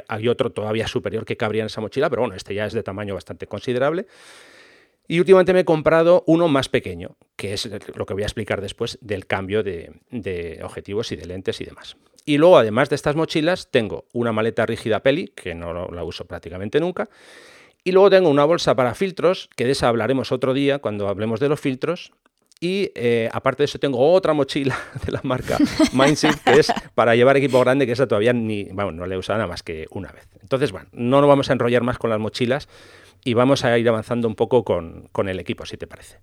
hay 0.07 0.27
otro 0.27 0.51
todavía 0.51 0.87
superior 0.87 1.25
que 1.25 1.35
cabría 1.35 1.63
en 1.63 1.67
esa 1.67 1.81
mochila, 1.81 2.09
pero 2.09 2.21
bueno, 2.21 2.35
este 2.35 2.53
ya 2.53 2.65
es 2.65 2.73
de 2.73 2.83
tamaño 2.83 3.13
bastante 3.13 3.47
considerable. 3.47 4.05
Y 5.07 5.19
últimamente 5.19 5.53
me 5.53 5.61
he 5.61 5.65
comprado 5.65 6.23
uno 6.27 6.47
más 6.47 6.69
pequeño, 6.69 7.15
que 7.35 7.53
es 7.53 7.69
lo 7.95 8.05
que 8.05 8.13
voy 8.13 8.23
a 8.23 8.25
explicar 8.25 8.61
después 8.61 8.97
del 9.01 9.27
cambio 9.27 9.63
de, 9.63 10.59
objetivos 10.63 11.11
y 11.11 11.15
de 11.15 11.25
lentes 11.25 11.61
y 11.61 11.65
demás. 11.65 11.97
Y 12.25 12.37
luego, 12.37 12.57
además 12.57 12.89
de 12.89 12.95
estas 12.95 13.15
mochilas, 13.15 13.69
tengo 13.69 14.05
una 14.13 14.31
maleta 14.31 14.65
rígida 14.65 15.01
Peli, 15.01 15.27
que 15.35 15.53
no 15.53 15.87
la 15.91 16.03
uso 16.03 16.25
prácticamente 16.25 16.79
nunca. 16.79 17.07
Y 17.83 17.91
luego 17.91 18.09
tengo 18.09 18.29
una 18.29 18.45
bolsa 18.45 18.75
para 18.75 18.95
filtros, 18.95 19.47
que 19.55 19.65
de 19.65 19.71
esa 19.71 19.89
hablaremos 19.89 20.31
otro 20.31 20.55
día 20.55 20.79
cuando 20.79 21.07
hablemos 21.07 21.39
de 21.39 21.49
los 21.49 21.59
filtros. 21.59 22.11
Y 22.59 22.91
eh, 22.95 23.29
aparte 23.31 23.61
de 23.61 23.65
eso, 23.65 23.77
tengo 23.77 24.11
otra 24.11 24.33
mochila 24.33 24.75
de 25.05 25.11
la 25.11 25.19
marca 25.21 25.59
Mindset, 25.93 26.41
que 26.43 26.61
es 26.61 26.73
para 26.95 27.15
llevar 27.15 27.37
equipo 27.37 27.59
grande, 27.59 27.85
que 27.85 27.91
esa 27.91 28.07
todavía 28.07 28.33
ni, 28.33 28.63
bueno, 28.71 28.91
no 28.91 29.05
le 29.05 29.13
he 29.13 29.17
usado 29.19 29.37
nada 29.37 29.47
más 29.47 29.61
que 29.61 29.85
una 29.91 30.11
vez. 30.11 30.27
Entonces, 30.41 30.71
bueno, 30.71 30.87
no 30.93 31.21
nos 31.21 31.27
vamos 31.27 31.51
a 31.51 31.53
enrollar 31.53 31.83
más 31.83 31.99
con 31.99 32.09
las 32.09 32.19
mochilas 32.19 32.67
y 33.25 33.33
vamos 33.33 33.65
a 33.65 33.77
ir 33.77 33.89
avanzando 33.89 34.27
un 34.27 34.35
poco 34.35 34.63
con, 34.63 35.09
el 35.27 35.39
equipo, 35.39 35.65
si 35.65 35.75
te 35.75 35.87
parece. 35.87 36.19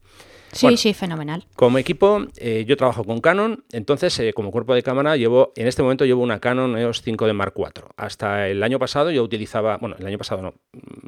Sí, 0.53 0.77
sí, 0.77 0.95
fenomenal. 0.95 1.45
Como 1.57 1.79
equipo, 1.79 2.27
eh, 2.37 2.65
yo 2.67 2.77
trabajo 2.77 3.05
con 3.05 3.21
Canon, 3.21 3.65
entonces 3.73 4.19
eh, 4.21 4.33
como 4.33 4.53
cuerpo 4.53 4.75
de 4.75 4.83
cámara 4.83 5.17
llevo, 5.17 5.53
en 5.57 5.67
este 5.67 5.83
momento 5.83 6.05
llevo 6.05 6.23
una 6.23 6.39
Canon 6.39 6.79
EOS 6.79 7.05
5D 7.05 7.33
Mark 7.35 7.55
IV. 7.57 7.87
Hasta 7.97 8.49
el 8.49 8.63
año 8.63 8.79
pasado 8.79 9.11
yo 9.11 9.25
utilizaba, 9.25 9.79
bueno, 9.79 9.97
el 9.99 10.07
año 10.07 10.17
pasado 10.17 10.43
no, 10.43 10.55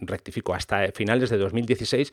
rectifico, 0.01 0.53
hasta 0.53 0.91
finales 0.93 1.31
de 1.31 1.39
2016 1.39 2.13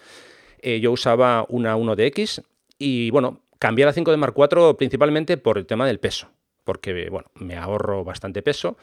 yo 0.79 0.91
usaba 0.91 1.45
una 1.49 1.75
1DX 1.75 2.43
y 2.77 3.09
bueno, 3.09 3.41
cambié 3.57 3.83
a 3.83 3.87
la 3.87 3.93
5D 3.95 4.15
Mark 4.17 4.35
IV 4.37 4.75
principalmente 4.77 5.37
por 5.37 5.57
el 5.57 5.65
tema 5.65 5.87
del 5.87 5.99
peso, 5.99 6.29
porque 6.63 7.09
bueno, 7.09 7.31
me 7.33 7.55
ahorro 7.55 8.03
bastante 8.03 8.43
peso. 8.43 8.77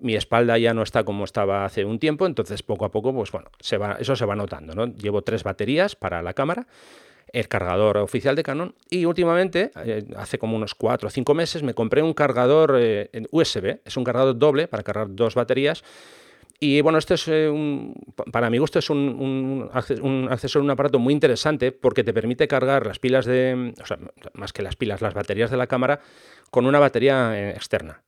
Mi 0.00 0.16
espalda 0.16 0.58
ya 0.58 0.74
no 0.74 0.82
está 0.82 1.04
como 1.04 1.24
estaba 1.24 1.64
hace 1.64 1.84
un 1.84 1.98
tiempo, 1.98 2.26
entonces 2.26 2.62
poco 2.62 2.84
a 2.84 2.90
poco, 2.90 3.12
pues 3.14 3.30
bueno, 3.30 3.50
se 3.60 3.76
va, 3.76 3.96
eso 4.00 4.16
se 4.16 4.24
va 4.24 4.34
notando. 4.34 4.74
¿no? 4.74 4.86
Llevo 4.86 5.22
tres 5.22 5.44
baterías 5.44 5.94
para 5.94 6.22
la 6.22 6.34
cámara, 6.34 6.66
el 7.32 7.48
cargador 7.48 7.98
oficial 7.98 8.36
de 8.36 8.42
Canon 8.42 8.74
y 8.88 9.04
últimamente, 9.04 9.70
eh, 9.84 10.04
hace 10.16 10.38
como 10.38 10.56
unos 10.56 10.74
cuatro 10.74 11.08
o 11.08 11.10
cinco 11.10 11.34
meses, 11.34 11.62
me 11.62 11.74
compré 11.74 12.02
un 12.02 12.14
cargador 12.14 12.76
eh, 12.78 13.10
USB, 13.30 13.80
es 13.84 13.96
un 13.96 14.04
cargador 14.04 14.38
doble 14.38 14.68
para 14.68 14.82
cargar 14.82 15.08
dos 15.10 15.34
baterías 15.34 15.84
Y 16.58 16.80
bueno, 16.82 16.98
este 16.98 17.14
es 17.14 17.26
un, 17.28 17.94
para 18.32 18.50
mi 18.50 18.58
gusto 18.58 18.78
es 18.78 18.90
un, 18.90 18.98
un, 18.98 19.70
un, 20.02 20.28
accesorio, 20.30 20.64
un 20.64 20.70
aparato 20.70 20.98
muy 20.98 21.14
interesante 21.14 21.72
porque 21.72 22.04
te 22.04 22.12
permite 22.12 22.48
cargar 22.48 22.86
las 22.86 22.98
pilas 22.98 23.24
de, 23.24 23.74
o 23.80 23.86
sea, 23.86 23.98
más 24.34 24.52
que 24.52 24.62
las 24.62 24.76
pilas, 24.76 25.00
las 25.00 25.14
baterías 25.14 25.50
de 25.50 25.56
la 25.56 25.66
cámara 25.66 26.00
con 26.50 26.66
una 26.66 26.78
batería 26.78 27.50
externa. 27.50 28.02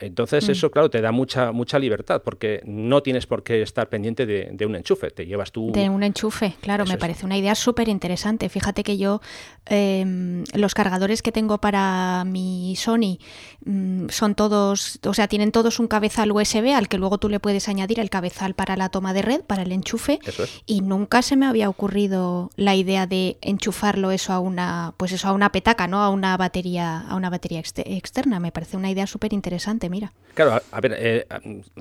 Entonces 0.00 0.46
mm. 0.48 0.52
eso, 0.52 0.70
claro, 0.70 0.90
te 0.90 1.00
da 1.00 1.12
mucha, 1.12 1.52
mucha 1.52 1.78
libertad 1.78 2.22
porque 2.24 2.62
no 2.64 3.02
tienes 3.02 3.26
por 3.26 3.42
qué 3.42 3.62
estar 3.62 3.88
pendiente 3.88 4.26
de, 4.26 4.66
un 4.66 4.76
enchufe, 4.76 5.10
te 5.10 5.26
llevas 5.26 5.50
tú... 5.50 5.72
De 5.72 5.88
un 5.88 6.02
enchufe, 6.02 6.54
claro, 6.60 6.84
me 6.86 6.98
parece 6.98 7.26
una 7.26 7.36
idea 7.36 7.54
súper 7.54 7.88
interesante. 7.88 8.48
Fíjate 8.48 8.84
que 8.84 8.98
yo 8.98 9.20
em, 9.66 10.44
los 10.54 10.74
cargadores 10.74 11.22
que 11.22 11.32
tengo 11.32 11.58
para 11.58 12.24
mi 12.24 12.76
Sony 12.76 13.18
mm, 13.64 14.08
son 14.08 14.34
todos, 14.34 15.00
o 15.04 15.14
sea, 15.14 15.26
tienen 15.26 15.52
todos 15.52 15.80
un 15.80 15.88
cabezal 15.88 16.30
USB 16.32 16.74
al 16.74 16.88
que 16.88 16.98
luego 16.98 17.18
tú 17.18 17.28
le 17.28 17.40
puedes 17.40 17.68
añadir 17.68 17.98
el 17.98 18.10
cabezal 18.10 18.54
para 18.54 18.76
la 18.76 18.90
toma 18.90 19.14
de 19.14 19.22
red, 19.22 19.40
para 19.42 19.62
el 19.62 19.72
enchufe, 19.72 20.20
y 20.66 20.80
nunca 20.80 21.22
se 21.22 21.36
me 21.36 21.46
había 21.46 21.68
ocurrido 21.68 22.50
la 22.56 22.74
idea 22.74 23.06
de 23.06 23.38
enchufarlo 23.40 24.10
eso 24.10 24.32
a 24.32 24.38
una, 24.38 24.94
pues 24.96 25.12
eso 25.12 25.28
a 25.28 25.32
una 25.32 25.50
petaca, 25.50 25.86
¿no? 25.88 26.02
A 26.02 26.10
una 26.10 26.36
batería, 26.36 27.00
a 27.00 27.16
una 27.16 27.30
batería 27.30 27.60
externa. 27.60 28.40
Me 28.40 28.52
parece 28.52 28.76
una 28.76 28.90
idea 28.90 29.06
súper 29.06 29.32
interesante 29.32 29.87
mira. 29.88 30.12
Claro, 30.38 30.62
a, 30.70 30.80
ver, 30.80 30.94
eh, 30.96 31.26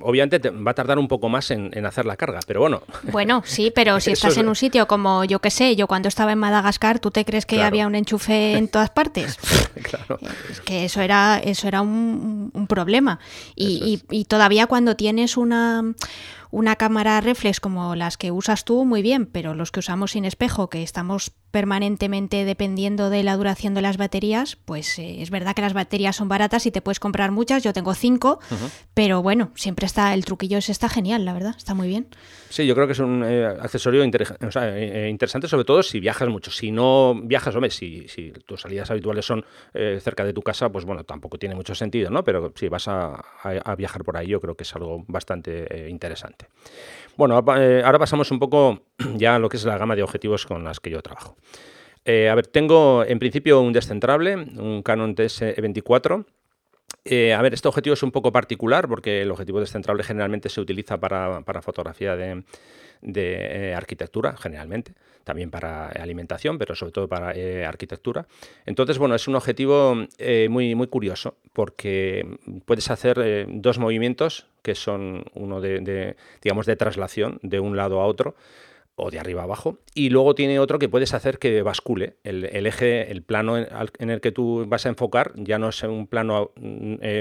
obviamente 0.02 0.40
te 0.40 0.50
va 0.50 0.72
a 0.72 0.74
tardar 0.74 0.98
un 0.98 1.08
poco 1.08 1.30
más 1.30 1.52
en, 1.52 1.86
hacer 1.86 2.08
la 2.08 2.18
carga, 2.18 2.40
pero 2.48 2.62
bueno. 2.62 2.82
Bueno, 3.04 3.44
sí, 3.46 3.72
pero 3.74 4.00
si 4.00 4.12
estás 4.14 4.36
en 4.38 4.48
un 4.48 4.56
sitio 4.56 4.88
como, 4.88 5.24
yo 5.26 5.38
qué 5.38 5.52
sé, 5.52 5.76
yo 5.76 5.86
cuando 5.86 6.08
estaba 6.08 6.32
en 6.32 6.40
Madagascar, 6.40 6.98
¿tú 6.98 7.12
te 7.12 7.24
crees 7.24 7.46
que 7.46 7.62
había 7.62 7.86
un 7.86 7.94
enchufe 7.94 8.54
en 8.54 8.68
todas 8.72 8.90
partes? 8.90 9.38
claro. 9.84 10.18
Es 10.50 10.62
que 10.62 10.86
eso 10.86 11.02
era, 11.02 11.38
eso 11.38 11.68
era 11.68 11.82
un, 11.82 12.66
problema. 12.68 13.20
y, 13.56 14.26
todavía 14.28 14.66
cuando 14.66 14.96
tienes 14.96 15.38
una 15.38 15.84
una 16.58 16.76
cámara 16.76 17.22
reflex 17.22 17.60
como 17.60 17.96
las 17.96 18.18
que 18.18 18.32
usas 18.32 18.66
tú, 18.66 18.84
muy 18.84 19.04
bien, 19.04 19.28
pero 19.28 19.54
los 19.54 19.72
que 19.72 19.80
usamos 19.80 20.12
sin 20.12 20.26
espejo, 20.26 20.72
que 20.72 20.82
estamos 20.82 21.32
permanentemente 21.52 22.46
dependiendo 22.46 23.12
de 23.12 23.24
la 23.24 23.38
duración 23.38 23.76
de 23.76 23.82
las 23.82 23.98
baterías, 23.98 24.56
pues 24.56 24.98
eh, 24.98 25.22
es 25.22 25.30
verdad 25.30 25.56
que 25.56 25.62
las 25.62 25.74
baterías 25.74 26.16
son 26.16 26.28
baratas 26.28 26.66
y 26.66 26.72
te 26.72 26.82
puedes 26.82 27.00
comprar 27.00 27.32
muchas, 27.32 27.64
yo 27.64 27.74
tengo 27.74 27.94
cinco, 27.94 28.40
pero 28.96 29.22
bueno, 29.22 29.52
siempre 29.54 29.86
está, 29.86 30.16
el 30.16 30.26
truquillo 30.26 30.58
ese 30.58 30.72
está 30.72 30.90
genial, 30.90 31.26
la 31.26 31.34
verdad, 31.34 31.54
está 31.56 31.76
muy 31.76 31.88
bien. 31.88 32.08
Sí, 32.50 32.66
yo 32.66 32.74
creo 32.74 32.88
que 32.88 32.94
es 32.94 33.00
un 33.00 33.24
eh, 33.24 33.46
accesorio 33.46 34.04
eh, 34.04 35.08
interesante, 35.10 35.48
sobre 35.48 35.64
todo 35.64 35.84
si 35.84 36.00
viajas 36.00 36.28
mucho. 36.28 36.50
Si 36.50 36.72
no 36.72 37.14
viajas, 37.24 37.54
hombre, 37.54 37.70
si, 37.70 38.08
si 38.08 38.32
tus 38.32 38.62
salidas 38.62 38.90
habituales 38.90 39.26
son 39.26 39.46
cerca 39.74 40.24
de 40.24 40.34
tu 40.34 40.42
casa, 40.42 40.72
pues 40.72 40.86
bueno, 40.86 41.04
tampoco 41.04 41.38
tiene 41.38 41.54
mucho 41.54 41.76
sentido, 41.76 42.10
¿no? 42.10 42.24
Pero 42.24 42.52
si 42.56 42.68
vas 42.68 42.88
a, 42.88 43.14
a 43.44 43.76
viajar 43.76 44.04
por 44.04 44.18
ahí, 44.18 44.28
yo 44.28 44.42
creo 44.42 44.56
que 44.56 44.64
es 44.64 44.76
algo 44.76 45.06
bastante 45.08 45.88
interesante. 45.90 46.47
Bueno, 47.18 47.44
eh, 47.58 47.82
ahora 47.84 47.98
pasamos 47.98 48.30
un 48.30 48.38
poco 48.38 48.84
ya 49.16 49.36
a 49.36 49.40
lo 49.40 49.50
que 49.50 49.58
es 49.58 49.66
la 49.66 49.80
gama 49.80 49.96
de 49.96 50.04
objetivos 50.04 50.46
con 50.46 50.64
las 50.64 50.80
que 50.80 50.92
yo 50.92 51.02
trabajo. 51.02 51.36
Eh, 52.06 52.30
a 52.30 52.36
ver, 52.36 52.46
tengo 52.46 53.04
en 53.04 53.18
principio 53.18 53.60
un 53.60 53.74
descentrable, 53.74 54.36
un 54.36 54.84
Canon 54.84 55.16
TS24. 55.16 56.26
Eh, 57.04 57.34
a 57.34 57.42
ver, 57.42 57.56
este 57.56 57.68
objetivo 57.68 57.96
es 57.96 58.04
un 58.04 58.12
poco 58.12 58.32
particular 58.32 58.88
porque 58.88 59.24
el 59.24 59.32
objetivo 59.32 59.60
descentrable 59.60 60.04
generalmente 60.04 60.48
se 60.50 60.62
utiliza 60.62 61.00
para, 61.00 61.42
fotografía 61.62 62.16
de, 62.16 63.74
arquitectura, 63.76 64.38
generalmente 64.38 64.94
también 65.24 65.50
para 65.50 65.88
alimentación, 65.88 66.58
pero 66.58 66.76
sobre 66.76 66.92
todo 66.94 67.08
para 67.08 67.34
arquitectura. 67.68 68.28
Entonces, 68.66 68.98
bueno, 68.98 69.16
es 69.16 69.28
un 69.28 69.36
objetivo 69.36 69.96
muy, 70.50 70.76
muy 70.76 70.88
curioso 70.88 71.38
porque 71.52 72.38
puedes 72.66 72.90
hacer 72.90 73.48
dos 73.50 73.80
movimientos 73.80 74.48
que 74.68 74.76
son 74.76 75.24
uno 75.34 75.62
de, 75.62 76.18
digamos, 76.44 76.66
de 76.66 76.76
traslación 76.76 77.40
de 77.42 77.62
un 77.62 77.78
lado 77.78 78.02
a 78.02 78.06
otro 78.06 78.36
o 78.98 79.12
de 79.12 79.18
arriba 79.18 79.42
a 79.42 79.44
abajo, 79.46 79.78
y 79.94 80.10
luego 80.10 80.36
tiene 80.36 80.60
otro 80.60 80.78
que 80.78 80.90
puedes 80.90 81.14
hacer 81.14 81.40
que 81.40 81.62
bascule. 81.62 82.18
El, 82.26 82.44
eje, 82.66 83.10
el 83.12 83.22
plano 83.22 83.56
en, 83.56 84.10
el 84.10 84.20
que 84.20 84.34
tú 84.34 84.66
vas 84.68 84.86
a 84.86 84.90
enfocar 84.90 85.32
ya 85.36 85.58
no 85.58 85.70
es 85.70 85.82
un 85.84 86.08
plano 86.08 86.52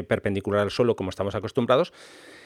perpendicular 0.08 0.62
al 0.62 0.70
suelo 0.72 0.96
como 0.96 1.10
estamos 1.10 1.36
acostumbrados, 1.36 1.92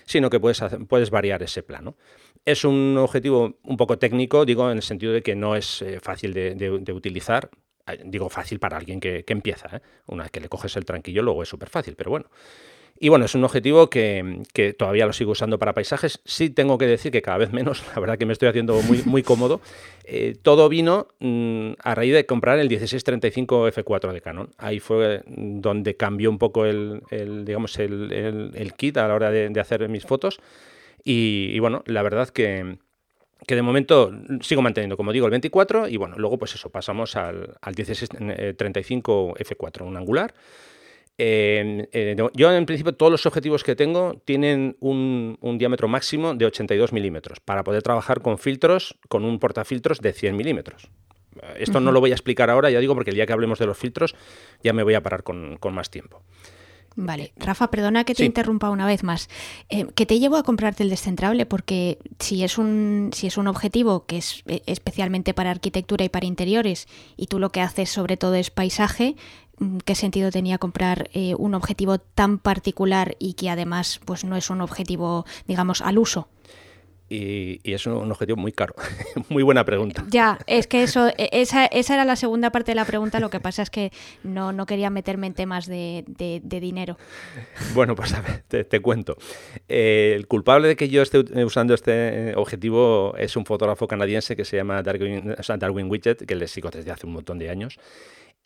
sino 0.05 0.29
que 0.29 0.39
puedes, 0.39 0.61
puedes 0.87 1.11
variar 1.11 1.43
ese 1.43 1.63
plano. 1.63 1.97
Es 2.45 2.65
un 2.65 2.99
objetivo 2.99 3.57
un 3.63 3.77
poco 3.79 3.99
técnico, 3.99 4.45
digo, 4.45 4.71
en 4.71 4.77
el 4.79 4.83
sentido 4.83 5.13
de 5.15 5.23
que 5.23 5.35
no 5.35 5.57
es 5.57 5.81
eh, 5.81 6.01
fácil 6.01 6.35
de, 6.35 6.93
utilizar. 6.93 7.49
Digo 8.05 8.29
fácil 8.29 8.59
para 8.59 8.77
alguien 8.77 9.01
que, 9.01 9.25
empieza. 9.29 9.77
¿eh? 9.77 9.81
Una 10.07 10.25
vez 10.25 10.33
que 10.33 10.41
le 10.41 10.49
coges 10.49 10.77
el 10.77 10.85
tranquillo, 10.85 11.23
luego 11.23 11.43
es 11.43 11.49
súper 11.49 11.71
fácil, 11.71 11.95
pero 11.97 12.11
bueno. 12.11 12.27
Y 13.03 13.09
bueno, 13.09 13.25
es 13.25 13.35
un 13.35 13.43
objetivo 13.45 13.89
que, 13.89 14.75
todavía 14.79 15.07
lo 15.07 15.15
sigo 15.15 15.33
usando 15.33 15.59
para 15.59 15.73
paisajes. 15.73 16.21
Sí 16.27 16.51
tengo 16.51 16.77
que 16.77 16.87
decir 16.87 17.11
que 17.11 17.23
cada 17.23 17.39
vez 17.39 17.51
menos, 17.51 17.83
la 17.95 17.99
verdad 17.99 18.19
que 18.19 18.27
me 18.27 18.35
estoy 18.35 18.49
haciendo 18.49 18.75
muy, 18.83 19.03
muy 19.07 19.23
cómodo. 19.23 19.63
Eh, 20.05 20.37
todo 20.43 20.69
vino 20.69 21.09
mm, 21.19 21.73
a 21.83 21.95
raíz 21.95 22.13
de 22.13 22.27
comprar 22.27 22.59
el 22.59 22.69
1635 22.69 23.69
F4 23.69 24.13
de 24.13 24.21
Canon. 24.21 24.51
Ahí 24.59 24.81
fue 24.81 25.23
donde 25.27 25.97
cambió 25.97 26.29
un 26.29 26.37
poco 26.37 26.67
el, 26.67 27.01
digamos, 27.47 27.79
el, 27.79 28.75
kit 28.77 28.99
a 28.99 29.09
la 29.09 29.15
hora 29.15 29.31
de, 29.31 29.59
hacer 29.59 29.89
mis 29.89 30.05
fotos. 30.05 30.39
Y, 31.03 31.59
bueno, 31.59 31.83
la 31.87 32.03
verdad 32.03 32.29
que, 32.29 32.77
que 33.47 33.55
de 33.55 33.63
momento 33.63 34.13
sigo 34.43 34.61
manteniendo, 34.61 34.99
como 34.99 35.13
digo, 35.13 35.25
el 35.25 35.31
24 35.31 35.89
y 35.89 35.97
bueno, 35.97 36.17
luego 36.19 36.37
pues 36.37 36.55
eso, 36.55 36.69
pasamos 36.69 37.17
al, 37.17 37.55
al 37.63 37.75
1635 37.75 39.37
F4, 39.39 39.87
un 39.87 39.97
angular. 39.97 40.35
Eh, 41.23 42.17
yo 42.33 42.51
en 42.51 42.65
principio 42.65 42.95
todos 42.95 43.13
los 43.13 43.27
objetivos 43.27 43.63
que 43.63 43.77
tengo 43.77 44.15
tienen 44.25 44.79
un, 44.81 45.37
diámetro 45.59 45.87
máximo 45.87 46.35
de 46.35 46.47
82 46.47 46.95
milímetros 46.95 47.41
para 47.41 47.63
poder 47.63 47.83
trabajar 47.83 48.23
con 48.23 48.39
filtros, 48.39 48.97
con 49.11 49.27
un 49.27 49.39
portafiltros 49.39 50.01
de 50.01 50.15
100 50.15 50.35
milímetros. 50.35 50.89
Esto 51.59 51.79
no 51.79 51.93
lo 51.93 52.01
voy 52.01 52.13
a 52.13 52.15
explicar 52.15 52.49
ahora, 52.49 52.71
ya 52.71 52.81
digo, 52.81 52.95
porque 52.95 53.11
el 53.11 53.17
día 53.17 53.27
que 53.27 53.35
hablemos 53.35 53.59
de 53.59 53.67
los 53.67 53.77
filtros 53.77 54.15
ya 54.65 54.73
me 54.73 54.83
voy 54.83 54.95
a 54.95 55.03
parar 55.03 55.23
con, 55.23 55.59
más 55.73 55.91
tiempo. 55.91 56.23
Vale, 56.97 57.33
Rafa, 57.37 57.71
perdona 57.71 58.05
que 58.05 58.15
te 58.15 58.25
interrumpa 58.25 58.71
una 58.71 58.87
vez 58.87 59.05
más. 59.05 59.29
Eh, 59.69 59.87
¿Qué 59.95 60.07
te 60.07 60.19
llevo 60.19 60.37
a 60.37 60.43
comprarte 60.43 60.83
el 60.83 60.91
descentrable? 60.91 61.47
Porque 61.47 61.99
si 62.19 62.43
es 62.43 62.59
un 62.59 63.11
si 63.13 63.27
es 63.27 63.37
un 63.37 63.47
objetivo 63.47 64.07
que 64.07 64.19
es 64.19 64.43
eh, 64.47 64.63
especialmente 64.67 65.33
para 65.33 65.51
arquitectura 65.51 66.05
y 66.05 66.09
para 66.09 66.27
interiores 66.27 66.89
y 67.17 67.27
tú 67.27 67.39
lo 67.39 67.53
que 67.53 67.61
haces 67.61 67.91
sobre 67.91 68.17
todo 68.17 68.35
es 68.35 68.51
paisaje, 68.51 69.15
qué 69.85 69.95
sentido 69.95 70.31
tenía 70.31 70.59
comprar 70.59 71.11
eh, 71.13 71.35
un 71.37 71.55
objetivo 71.55 71.99
tan 71.99 72.39
particular 72.39 73.17
y 73.19 73.35
que 73.35 73.51
además 73.51 74.01
pues 74.05 74.25
no 74.25 74.37
es 74.37 74.51
un 74.51 74.61
objetivo, 74.61 75.27
digamos, 75.47 75.83
al 75.83 75.99
uso. 75.99 76.29
Y, 77.13 77.61
es 77.65 77.87
un 77.87 78.09
objetivo 78.13 78.37
muy 78.37 78.53
caro. 78.53 78.75
muy 79.29 79.43
buena 79.43 79.65
pregunta. 79.65 80.05
Ya, 80.09 80.39
es 80.47 80.69
que 80.69 80.85
eso, 80.85 81.09
e, 81.09 81.29
esa, 81.33 81.67
esa, 81.67 81.95
era 81.95 82.05
la 82.05 82.15
segunda 82.15 82.51
parte 82.51 82.71
de 82.71 82.77
la 82.77 82.85
pregunta. 82.85 83.19
Lo 83.19 83.31
que 83.31 83.41
pasa 83.41 83.63
es 83.63 83.71
que 83.71 83.91
no, 84.23 84.53
no 84.53 84.65
quería 84.65 84.91
meterme 84.91 85.27
en 85.27 85.35
temas 85.35 85.67
de, 85.67 86.05
dinero. 86.07 86.97
Bueno, 87.75 87.97
pues 87.97 88.15
a 88.15 88.21
ver, 88.21 88.65
te, 88.65 88.81
cuento. 88.81 89.17
Eh, 89.69 90.13
el 90.15 90.29
culpable 90.29 90.69
de 90.69 90.77
que 90.77 90.89
yo 90.89 91.03
esté 91.03 91.19
usando 91.45 91.75
este 91.75 92.33
objetivo 92.37 93.17
es 93.19 93.37
un 93.37 93.45
fotógrafo 93.45 93.89
canadiense 93.89 94.37
que 94.37 94.45
se 94.45 94.57
llama 94.57 94.81
Darwin, 94.85 95.35
Darwin 95.59 95.91
Widget, 95.91 96.25
que 96.25 96.37
le 96.37 96.47
sigo 96.47 96.71
desde 96.71 96.93
hace 96.93 97.07
un 97.07 97.15
montón 97.15 97.41
de 97.41 97.51
años. 97.51 97.77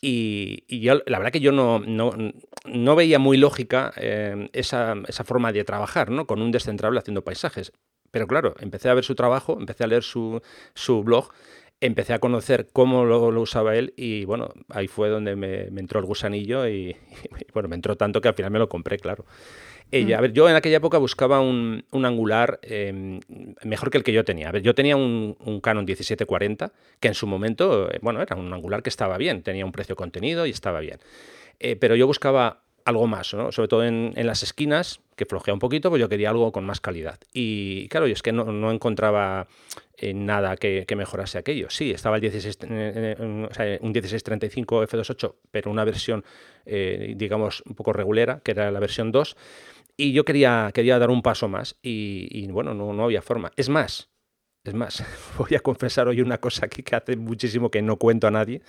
Y, 0.01 0.81
yo, 0.81 1.01
la 1.05 1.17
verdad 1.17 1.31
que 1.31 1.39
yo 1.39 1.51
no, 1.51 1.79
no, 1.79 2.95
veía 2.95 3.17
muy 3.17 3.37
lógica 3.37 3.91
eh, 3.97 4.49
esa, 4.53 4.95
esa, 5.07 5.23
forma 5.23 5.51
de 5.51 5.63
trabajar, 5.63 6.11
¿no? 6.11 6.27
Con 6.27 6.41
un 6.41 6.51
descentrable 6.51 6.99
haciendo 6.99 7.23
paisajes. 7.23 7.71
Pero 8.11 8.27
claro, 8.27 8.55
empecé 8.59 8.89
a 8.89 8.93
ver 8.93 9.03
su 9.03 9.15
trabajo, 9.15 9.57
empecé 9.59 9.83
a 9.83 9.87
leer 9.87 10.03
su, 10.03 10.41
su 10.73 11.03
blog, 11.03 11.31
empecé 11.81 12.13
a 12.13 12.19
conocer 12.19 12.67
cómo 12.71 13.05
lo, 13.05 13.27
usaba 13.41 13.75
él 13.75 13.93
y 13.97 14.25
bueno, 14.25 14.53
ahí 14.69 14.87
fue 14.87 15.09
donde 15.09 15.35
me, 15.35 15.63
entró 15.79 15.99
el 15.99 16.05
gusanillo 16.05 16.67
y, 16.69 16.95
bueno, 17.53 17.69
me 17.69 17.75
entró 17.75 17.95
tanto 17.97 18.21
que 18.21 18.27
al 18.27 18.35
final 18.35 18.51
me 18.51 18.59
lo 18.59 18.69
compré, 18.69 18.97
claro. 18.99 19.25
Mm. 19.91 20.13
A 20.13 20.21
ver, 20.21 20.33
yo 20.33 20.49
en 20.49 20.55
aquella 20.55 20.77
época 20.77 20.97
buscaba 20.97 21.39
un, 21.39 21.85
angular 21.91 22.59
em, 22.63 23.19
mejor 23.63 23.89
que 23.89 23.97
el 23.97 24.03
que 24.03 24.11
yo 24.11 24.25
tenía. 24.25 24.49
A 24.49 24.51
ver, 24.51 24.61
yo 24.61 24.75
tenía 24.75 24.97
un, 24.97 25.35
Canon 25.61 25.85
1740, 25.85 26.71
que 26.99 27.07
en 27.07 27.13
su 27.13 27.27
momento, 27.27 27.91
eh, 27.91 27.99
bueno, 28.01 28.21
era 28.21 28.35
un 28.35 28.51
angular 28.53 28.83
que 28.83 28.89
estaba 28.89 29.17
bien, 29.17 29.41
tenía 29.43 29.65
un 29.65 29.71
precio 29.71 29.95
contenido 29.95 30.45
y 30.45 30.49
estaba 30.49 30.79
bien. 30.79 30.99
Eh, 31.59 31.75
pero 31.75 31.95
yo 31.95 32.07
buscaba 32.07 32.64
algo 32.85 33.07
más, 33.07 33.33
¿no? 33.33 33.51
sobre 33.51 33.67
todo 33.67 33.83
en, 33.83 34.13
las 34.15 34.43
esquinas, 34.43 35.01
que 35.15 35.25
flojea 35.25 35.53
un 35.53 35.59
poquito, 35.59 35.89
pues 35.89 35.99
yo 35.99 36.07
quería 36.07 36.29
algo 36.29 36.51
con 36.51 36.65
más 36.65 36.79
calidad. 36.79 37.19
Y 37.33 37.87
claro, 37.89 38.07
yo 38.07 38.13
es 38.13 38.21
que 38.21 38.31
no, 38.31 38.71
encontraba 38.71 39.47
eh, 39.97 40.13
nada 40.13 40.55
que, 40.55 40.85
mejorase 40.95 41.37
aquello. 41.37 41.69
Sí, 41.69 41.91
estaba 41.91 42.17
el 42.17 42.21
16, 42.21 42.59
un 43.19 43.49
1635 43.91 44.83
F28, 44.83 45.35
pero 45.51 45.71
una 45.71 45.83
versión, 45.83 46.23
digamos, 46.65 47.63
un 47.65 47.75
poco 47.75 47.91
regulera, 47.91 48.39
que 48.43 48.51
era 48.51 48.71
la 48.71 48.79
versión 48.79 49.11
2. 49.11 49.35
Y 49.97 50.11
yo 50.11 50.25
quería, 50.25 50.71
quería 50.73 50.99
dar 50.99 51.09
un 51.09 51.21
paso 51.21 51.47
más 51.47 51.77
y, 51.81 52.47
bueno, 52.47 52.73
no, 52.73 52.93
no, 52.93 53.05
había 53.05 53.21
forma. 53.21 53.51
Es 53.55 53.69
más, 53.69 54.09
es 54.63 54.73
más, 54.73 55.03
voy 55.37 55.55
a 55.55 55.59
confesar 55.59 56.07
hoy 56.07 56.21
una 56.21 56.39
cosa 56.39 56.65
aquí 56.65 56.83
que 56.83 56.95
hace 56.95 57.15
muchísimo 57.15 57.71
que 57.71 57.81
no 57.81 57.97
cuento 57.97 58.27
a 58.27 58.31
nadie. 58.31 58.61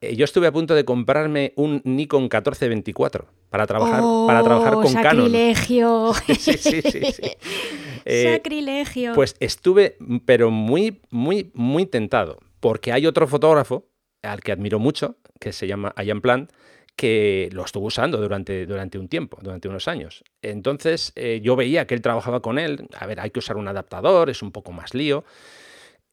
Eh, 0.00 0.14
yo 0.14 0.24
estuve 0.24 0.46
a 0.46 0.52
punto 0.52 0.74
de 0.74 0.84
comprarme 0.84 1.52
un 1.56 1.80
Nikon 1.84 2.24
1424 2.24 3.26
para 3.48 3.66
trabajar, 3.66 4.02
para 4.26 4.42
trabajar 4.42 4.74
con 4.74 4.88
sacrilegio. 4.88 6.12
Canon. 6.12 6.36
sí, 6.38 6.58
sí, 6.58 6.82
sí, 6.82 7.00
sí. 7.12 7.22
Eh, 8.08 8.34
sacrilegio. 8.36 9.14
Pues 9.14 9.34
estuve, 9.40 9.96
pero 10.24 10.52
muy, 10.52 11.00
muy, 11.10 11.50
muy 11.54 11.86
tentado, 11.86 12.38
porque 12.60 12.92
hay 12.92 13.04
otro 13.04 13.26
fotógrafo 13.26 13.88
al 14.22 14.42
que 14.42 14.52
admiro 14.52 14.78
mucho, 14.78 15.16
que 15.40 15.52
se 15.52 15.66
llama 15.66 15.92
Ian 16.00 16.20
Plant, 16.20 16.52
que 16.94 17.48
lo 17.52 17.64
estuvo 17.64 17.86
usando 17.86 18.18
durante, 18.18 18.64
durante 18.64 18.98
un 18.98 19.08
tiempo, 19.08 19.38
durante 19.42 19.68
unos 19.68 19.88
años. 19.88 20.22
Entonces 20.40 21.10
eh, 21.16 21.40
yo 21.42 21.56
veía 21.56 21.88
que 21.88 21.94
él 21.94 22.00
trabajaba 22.00 22.40
con 22.40 22.60
él, 22.60 22.88
a 22.96 23.06
ver, 23.06 23.18
hay 23.18 23.30
que 23.30 23.40
usar 23.40 23.56
un 23.56 23.66
adaptador, 23.66 24.30
es 24.30 24.40
un 24.40 24.52
poco 24.52 24.70
más 24.70 24.94
lío, 24.94 25.24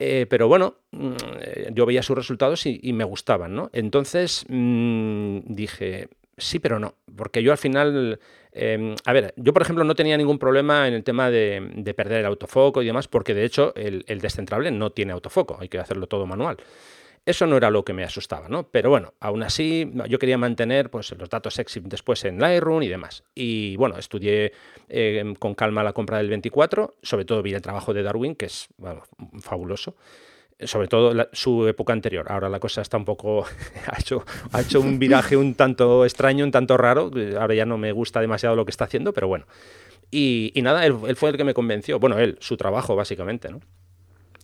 eh, 0.05 0.25
pero 0.25 0.47
bueno, 0.47 0.75
mm, 0.91 1.13
yo 1.73 1.85
veía 1.85 2.03
sus 2.03 2.17
resultados 2.17 2.65
y, 2.65 2.93
me 2.93 3.03
gustaban, 3.03 3.55
¿no? 3.55 3.69
Entonces 3.73 4.45
mm, 4.49 5.39
dije, 5.45 6.09
sí, 6.37 6.59
pero 6.59 6.79
no, 6.79 6.95
porque 7.15 7.41
yo 7.41 7.51
al 7.51 7.57
final, 7.57 8.19
em, 8.51 8.95
a 9.05 9.13
ver, 9.13 9.33
yo 9.37 9.53
por 9.53 9.61
ejemplo 9.61 9.83
no 9.83 9.95
tenía 9.95 10.17
ningún 10.17 10.39
problema 10.39 10.87
en 10.87 10.93
el 10.93 11.03
tema 11.03 11.29
de, 11.29 11.93
perder 11.95 12.19
el 12.19 12.25
autofoco 12.25 12.81
y 12.81 12.85
demás, 12.85 13.07
porque 13.07 13.33
de 13.33 13.45
hecho 13.45 13.73
el, 13.75 14.03
el 14.07 14.19
descentrable 14.19 14.71
no 14.71 14.91
tiene 14.91 15.13
autofoco, 15.13 15.57
hay 15.59 15.69
que 15.69 15.79
hacerlo 15.79 16.07
todo 16.07 16.25
manual. 16.25 16.57
Eso 17.25 17.47
no 17.47 17.55
era 17.55 17.69
lo 17.69 17.85
que 17.85 17.93
me 17.93 18.03
asustaba, 18.03 18.49
¿no? 18.49 18.67
Pero 18.69 18.89
bueno, 18.89 19.13
aún 19.21 19.43
así 19.43 19.89
yo 20.09 20.19
quería 20.19 20.37
mantener 20.37 20.89
pues, 20.89 21.11
los 21.17 21.29
datos 21.29 21.53
sexy 21.53 21.79
después 21.81 22.25
en 22.25 22.39
Lightroom 22.39 22.83
y 22.83 22.89
demás. 22.89 23.23
Y 23.33 23.77
bueno, 23.77 23.97
estudié 23.97 24.51
eh, 24.89 25.33
con 25.39 25.55
calma 25.55 25.83
la 25.83 25.93
compra 25.93 26.17
del 26.17 26.29
24, 26.29 26.95
sobre 27.01 27.23
todo 27.23 27.41
vi 27.41 27.53
el 27.53 27.61
trabajo 27.61 27.93
de 27.93 28.03
Darwin, 28.03 28.35
que 28.35 28.47
es 28.47 28.67
fabuloso 29.39 29.95
sobre 30.65 30.87
todo 30.87 31.27
su 31.33 31.67
época 31.67 31.93
anterior. 31.93 32.25
Ahora 32.29 32.49
la 32.49 32.59
cosa 32.59 32.81
está 32.81 32.97
un 32.97 33.05
poco, 33.05 33.45
ha 33.87 33.99
hecho, 33.99 34.23
ha 34.51 34.61
hecho 34.61 34.79
un 34.79 34.99
viraje 34.99 35.35
un 35.35 35.55
tanto 35.55 36.05
extraño, 36.05 36.45
un 36.45 36.51
tanto 36.51 36.77
raro. 36.77 37.11
Ahora 37.39 37.55
ya 37.55 37.65
no 37.65 37.77
me 37.77 37.91
gusta 37.91 38.21
demasiado 38.21 38.55
lo 38.55 38.65
que 38.65 38.71
está 38.71 38.85
haciendo, 38.85 39.13
pero 39.13 39.27
bueno. 39.27 39.45
Y, 40.11 40.53
nada, 40.61 40.85
él, 40.85 40.95
él, 41.07 41.15
fue 41.15 41.31
el 41.31 41.37
que 41.37 41.43
me 41.43 41.55
convenció. 41.55 41.99
Bueno, 41.99 42.19
él, 42.19 42.37
su 42.39 42.55
trabajo 42.55 42.95
básicamente, 42.95 43.49
¿no? 43.49 43.61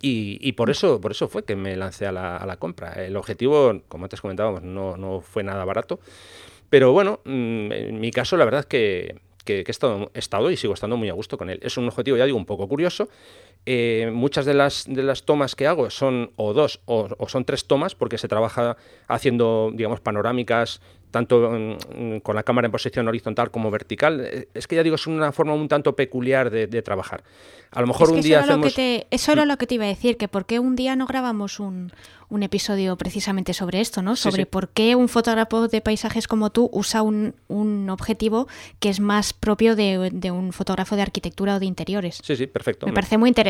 Y, 0.02 0.54
por, 0.54 0.70
eso, 0.70 1.02
por 1.02 1.12
eso 1.12 1.28
fue 1.28 1.44
que 1.44 1.56
me 1.56 1.76
lancé 1.76 2.08
a 2.08 2.12
la, 2.12 2.58
compra. 2.58 2.94
El 2.94 3.18
objetivo, 3.18 3.82
como 3.88 4.06
antes 4.06 4.22
comentábamos, 4.22 4.64
no, 4.64 4.96
no, 4.96 5.22
fue 5.22 5.44
nada 5.44 5.66
barato. 5.66 6.00
Pero 6.70 6.94
bueno, 6.94 7.20
mm, 7.26 7.72
en 7.72 8.00
mi 8.00 8.12
caso 8.12 8.38
la 8.38 8.46
verdad 8.46 8.62
es 8.62 8.66
que, 8.68 9.20
que, 9.44 9.64
he, 9.68 9.72
estado, 9.72 10.12
he, 10.14 10.20
estado, 10.20 10.52
y 10.52 10.58
sigo 10.58 10.74
estando 10.74 10.96
muy 10.96 11.10
a 11.10 11.14
gusto 11.14 11.38
con 11.38 11.50
él. 11.50 11.60
Es 11.64 11.78
un 11.78 11.88
objetivo, 11.88 12.16
ya 12.16 12.26
digo, 12.26 12.38
un 12.38 12.46
poco 12.46 12.68
curioso. 12.68 13.10
Eh, 13.66 14.10
muchas 14.12 14.46
de 14.46 14.54
las, 14.54 14.86
de 14.88 15.04
las 15.04 15.24
tomas 15.24 15.56
que 15.56 15.68
hago 15.68 15.90
son 15.90 16.32
o 16.38 16.54
dos 16.54 16.82
o, 16.86 17.08
o, 17.18 17.30
son 17.30 17.46
tres 17.46 17.68
tomas 17.68 17.94
porque 17.94 18.18
se 18.18 18.28
trabaja 18.28 18.78
haciendo, 19.08 19.72
digamos, 19.74 20.00
panorámicas 20.00 20.82
tanto 21.12 21.78
con 22.24 22.36
la 22.36 22.44
cámara 22.44 22.68
en 22.68 22.72
posición 22.72 23.08
horizontal 23.08 23.52
como 23.52 23.72
vertical. 23.72 24.48
Es 24.54 24.68
que 24.68 24.76
ya 24.76 24.84
digo, 24.84 24.96
es 24.96 25.08
una 25.08 25.32
forma 25.32 25.54
un 25.54 25.68
tanto 25.68 25.96
peculiar 25.96 26.50
de, 26.50 26.82
trabajar. 26.82 27.24
A 27.72 27.82
lo 27.82 27.88
mejor 27.88 28.12
un 28.12 28.22
día 28.22 28.40
eso 28.40 28.54
hacemos... 28.54 28.74
eso 28.78 29.32
era 29.32 29.46
lo 29.46 29.58
que 29.58 29.68
te 29.68 29.76
iba 29.76 29.86
a 29.86 29.88
decir, 29.88 30.18
que 30.18 30.28
por 30.28 30.46
qué 30.46 30.60
un 30.60 30.76
día 30.76 30.96
no 30.96 31.06
grabamos 31.06 31.60
un, 31.60 31.92
un 32.30 32.44
episodio 32.44 32.96
precisamente 32.96 33.54
sobre 33.54 33.82
esto, 33.82 34.02
¿no? 34.02 34.16
Sobre 34.16 34.46
por 34.46 34.70
qué 34.70 34.96
un 34.96 35.10
fotógrafo 35.10 35.68
de 35.68 35.82
paisajes 35.82 36.28
como 36.28 36.52
tú 36.52 36.70
usa 36.72 37.02
un, 37.02 37.36
un 37.48 37.90
objetivo 37.90 38.48
que 38.80 38.90
es 38.90 39.00
más 39.00 39.34
propio 39.34 39.76
de, 39.76 40.10
de, 40.12 40.32
un 40.32 40.52
fotógrafo 40.54 40.96
de 40.96 41.02
arquitectura 41.02 41.56
o 41.56 41.60
de 41.60 41.66
interiores. 41.66 42.22
Sí, 42.24 42.36
sí, 42.36 42.48
perfecto. 42.48 42.86
Me 42.86 42.94
parece 42.94 43.18
muy 43.18 43.30
interesante. 43.30 43.49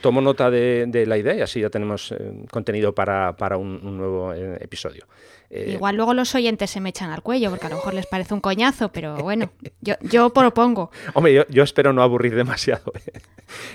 Tomo 0.00 0.20
nota 0.20 0.50
de, 0.50 0.86
de 0.86 1.06
la 1.06 1.18
idea 1.18 1.34
y 1.34 1.40
así 1.40 1.60
ya 1.60 1.70
tenemos 1.70 2.12
eh, 2.12 2.44
contenido 2.50 2.94
para, 2.94 3.36
para 3.36 3.56
un, 3.56 3.80
un 3.82 3.96
nuevo 3.96 4.32
eh, 4.32 4.58
episodio. 4.60 5.06
Eh, 5.50 5.72
Igual 5.72 5.96
luego 5.96 6.14
los 6.14 6.32
oyentes 6.36 6.70
se 6.70 6.80
me 6.80 6.90
echan 6.90 7.10
al 7.10 7.22
cuello, 7.22 7.50
porque 7.50 7.66
a 7.66 7.70
lo 7.70 7.76
mejor 7.76 7.94
les 7.94 8.06
parece 8.06 8.34
un 8.34 8.40
coñazo, 8.40 8.92
pero 8.92 9.16
bueno, 9.16 9.50
yo, 9.80 9.94
yo 10.00 10.30
propongo. 10.30 10.92
Hombre, 11.14 11.44
yo, 11.48 11.62
espero 11.64 11.92
no 11.92 12.02
aburrir 12.02 12.34
demasiado. 12.34 12.92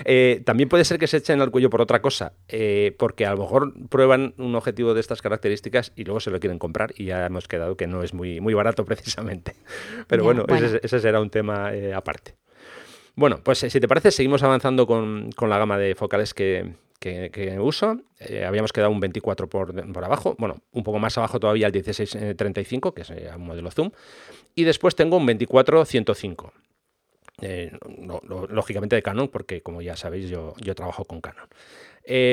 Eh, 0.06 0.40
también 0.46 0.70
puede 0.70 0.86
ser 0.86 0.98
que 0.98 1.06
se 1.06 1.18
echen 1.18 1.42
al 1.42 1.50
cuello 1.50 1.68
por 1.68 1.82
otra 1.82 2.00
cosa, 2.00 2.32
eh, 2.48 2.96
porque 2.98 3.26
a 3.26 3.32
lo 3.32 3.42
mejor 3.42 3.74
prueban 3.90 4.32
un 4.38 4.54
objetivo 4.54 4.94
de 4.94 5.00
estas 5.00 5.20
características 5.20 5.92
y 5.94 6.04
luego 6.04 6.18
se 6.20 6.30
lo 6.30 6.40
quieren 6.40 6.58
comprar 6.58 6.94
y 6.96 7.04
ya 7.04 7.26
hemos 7.26 7.46
quedado 7.46 7.76
que 7.76 7.86
no 7.86 8.02
es 8.02 8.14
muy, 8.14 8.40
muy 8.40 8.54
barato 8.54 8.84
precisamente. 8.86 9.54
Pero 10.06 10.24
bueno, 10.24 10.46
Ese, 10.82 11.00
será 11.00 11.20
un 11.20 11.28
tema 11.28 11.72
aparte. 11.94 12.36
Bueno, 13.16 13.40
pues 13.42 13.60
si 13.60 13.80
te 13.80 13.88
parece, 13.88 14.10
seguimos 14.10 14.42
avanzando 14.42 14.86
con, 14.86 15.32
con 15.32 15.48
la 15.48 15.56
gama 15.56 15.78
de 15.78 15.94
focales 15.94 16.34
que, 16.34 16.74
que, 17.00 17.56
uso. 17.58 17.98
Eh, 18.20 18.44
habíamos 18.44 18.72
quedado 18.74 18.90
un 18.90 19.00
24 19.00 19.48
por, 19.48 19.92
por, 19.92 20.04
abajo, 20.04 20.36
bueno, 20.38 20.60
un 20.72 20.82
poco 20.82 20.98
más 20.98 21.16
abajo 21.16 21.40
todavía 21.40 21.66
el 21.66 21.72
1635, 21.72 22.92
que 22.92 23.02
es 23.02 23.10
eh, 23.10 23.30
un 23.34 23.46
modelo 23.46 23.70
zoom. 23.70 23.90
Y 24.54 24.64
después 24.64 24.94
tengo 24.94 25.16
un 25.16 25.26
24-105. 25.26 26.52
Eh, 27.42 27.72
lógicamente 28.48 28.96
de 28.96 29.02
Canon, 29.02 29.28
porque 29.28 29.62
como 29.62 29.80
ya 29.80 29.96
sabéis, 29.96 30.28
yo, 30.28 30.54
yo 30.58 30.74
trabajo 30.74 31.06
con 31.06 31.22
Canon. 31.22 31.48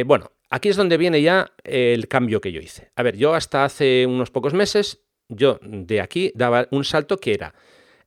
bueno, 0.05 0.31
aquí 0.49 0.67
es 0.67 0.75
donde 0.75 0.97
viene 0.97 1.21
ya 1.21 1.51
el 1.63 2.09
cambio 2.09 2.41
que 2.41 2.51
yo 2.51 2.59
hice. 2.59 2.91
A 2.95 3.03
ver, 3.03 3.15
yo 3.15 3.33
hasta 3.35 3.63
hace 3.63 4.05
unos 4.05 4.31
pocos 4.31 4.53
meses, 4.53 5.01
yo 5.29 5.59
de 5.61 6.01
aquí 6.01 6.33
daba 6.35 6.67
un 6.71 6.83
salto 6.83 7.17
que 7.17 7.33
era 7.33 7.53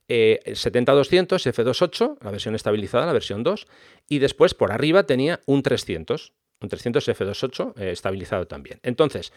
eh, 0.09 0.41
70-200 0.47 1.53
F28, 1.53 2.19
la 2.21 2.31
versión 2.31 2.55
estabilizada, 2.55 3.07
la 3.07 3.13
versión 3.13 3.43
2, 3.43 3.67
y 4.09 4.19
después 4.19 4.55
por 4.55 4.73
arriba 4.73 5.05
tenía 5.05 5.41
un 5.47 5.63
300, 5.63 6.33
un 6.61 6.69
300 6.69 7.09
F28 7.09 7.73
eh, 7.77 7.91
estabilizado 7.91 8.47
también. 8.47 8.79
Entonces, 8.83 9.33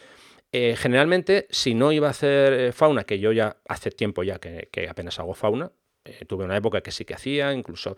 eh, 0.51 0.75
generalmente, 0.77 1.47
si 1.49 1.73
no 1.73 1.91
iba 1.91 2.07
a 2.07 2.11
hacer 2.11 2.53
eh, 2.53 2.71
fauna, 2.71 3.03
que 3.03 3.19
yo 3.19 3.31
ya 3.31 3.57
hace 3.67 3.91
tiempo 3.91 4.23
ya 4.23 4.39
que, 4.39 4.69
apenas 4.89 5.19
hago 5.19 5.33
fauna, 5.33 5.71
tuve 6.27 6.45
una 6.45 6.57
época 6.57 6.81
que 6.81 6.91
sí 6.91 7.05
que 7.05 7.13
hacía, 7.13 7.53
incluso 7.53 7.95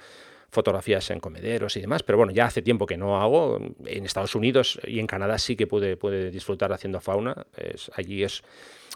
fotografías 0.49 1.09
en 1.11 1.21
comederos 1.21 1.77
y 1.77 1.81
demás, 1.81 2.03
pero 2.03 2.17
bueno, 2.17 2.33
ya 2.33 2.45
hace 2.45 2.61
tiempo 2.61 2.85
que 2.85 2.97
no 2.97 3.21
hago. 3.21 3.57
En 3.85 4.05
Estados 4.05 4.35
Unidos 4.35 4.81
y 4.85 4.99
en 4.99 5.07
Canadá 5.07 5.37
sí 5.37 5.55
que 5.55 5.65
pude, 5.65 5.95
pude 5.95 6.29
disfrutar 6.29 6.73
haciendo 6.73 6.99
fauna. 6.99 7.45
allí 7.93 8.23
es, 8.23 8.43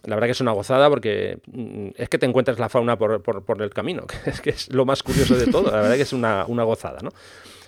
la 0.05 0.15
verdad 0.15 0.27
que 0.27 0.31
es 0.31 0.41
una 0.41 0.51
gozada 0.51 0.89
porque 0.89 1.39
mm, 1.51 1.89
es 1.95 2.09
que 2.09 2.17
te 2.17 2.25
encuentras 2.25 2.59
la 2.59 2.69
fauna 2.69 2.97
por, 2.97 3.21
el 3.59 3.69
camino, 3.71 4.05
que 4.23 4.29
es, 4.29 4.41
que 4.41 4.49
es 4.51 4.73
lo 4.73 4.85
más 4.85 5.03
curioso 5.03 5.35
de 5.35 5.47
todo. 5.47 5.71
La 5.71 5.81
verdad 5.81 5.95
que 5.95 6.03
es 6.03 6.13
una, 6.13 6.45
una 6.47 6.63
gozada, 6.63 6.99
¿no? 7.01 7.09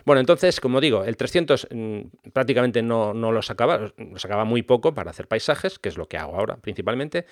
Bueno, 0.06 0.22
entonces, 0.22 0.62
como 0.62 0.80
digo, 0.80 1.04
el 1.04 1.18
300 1.18 1.68
mm, 1.70 2.00
prácticamente 2.32 2.82
no, 2.82 3.14
no 3.14 3.32
lo 3.32 3.42
sacaba, 3.42 3.92
lo 3.98 4.20
sacaba 4.20 4.46
muy 4.46 4.62
poco 4.62 4.94
para 4.94 5.12
hacer 5.12 5.28
paisajes, 5.28 5.80
que 5.80 5.90
es 5.90 5.98
lo 5.98 6.08
que 6.08 6.18
hago 6.18 6.36
ahora 6.36 6.58
principalmente. 6.58 7.26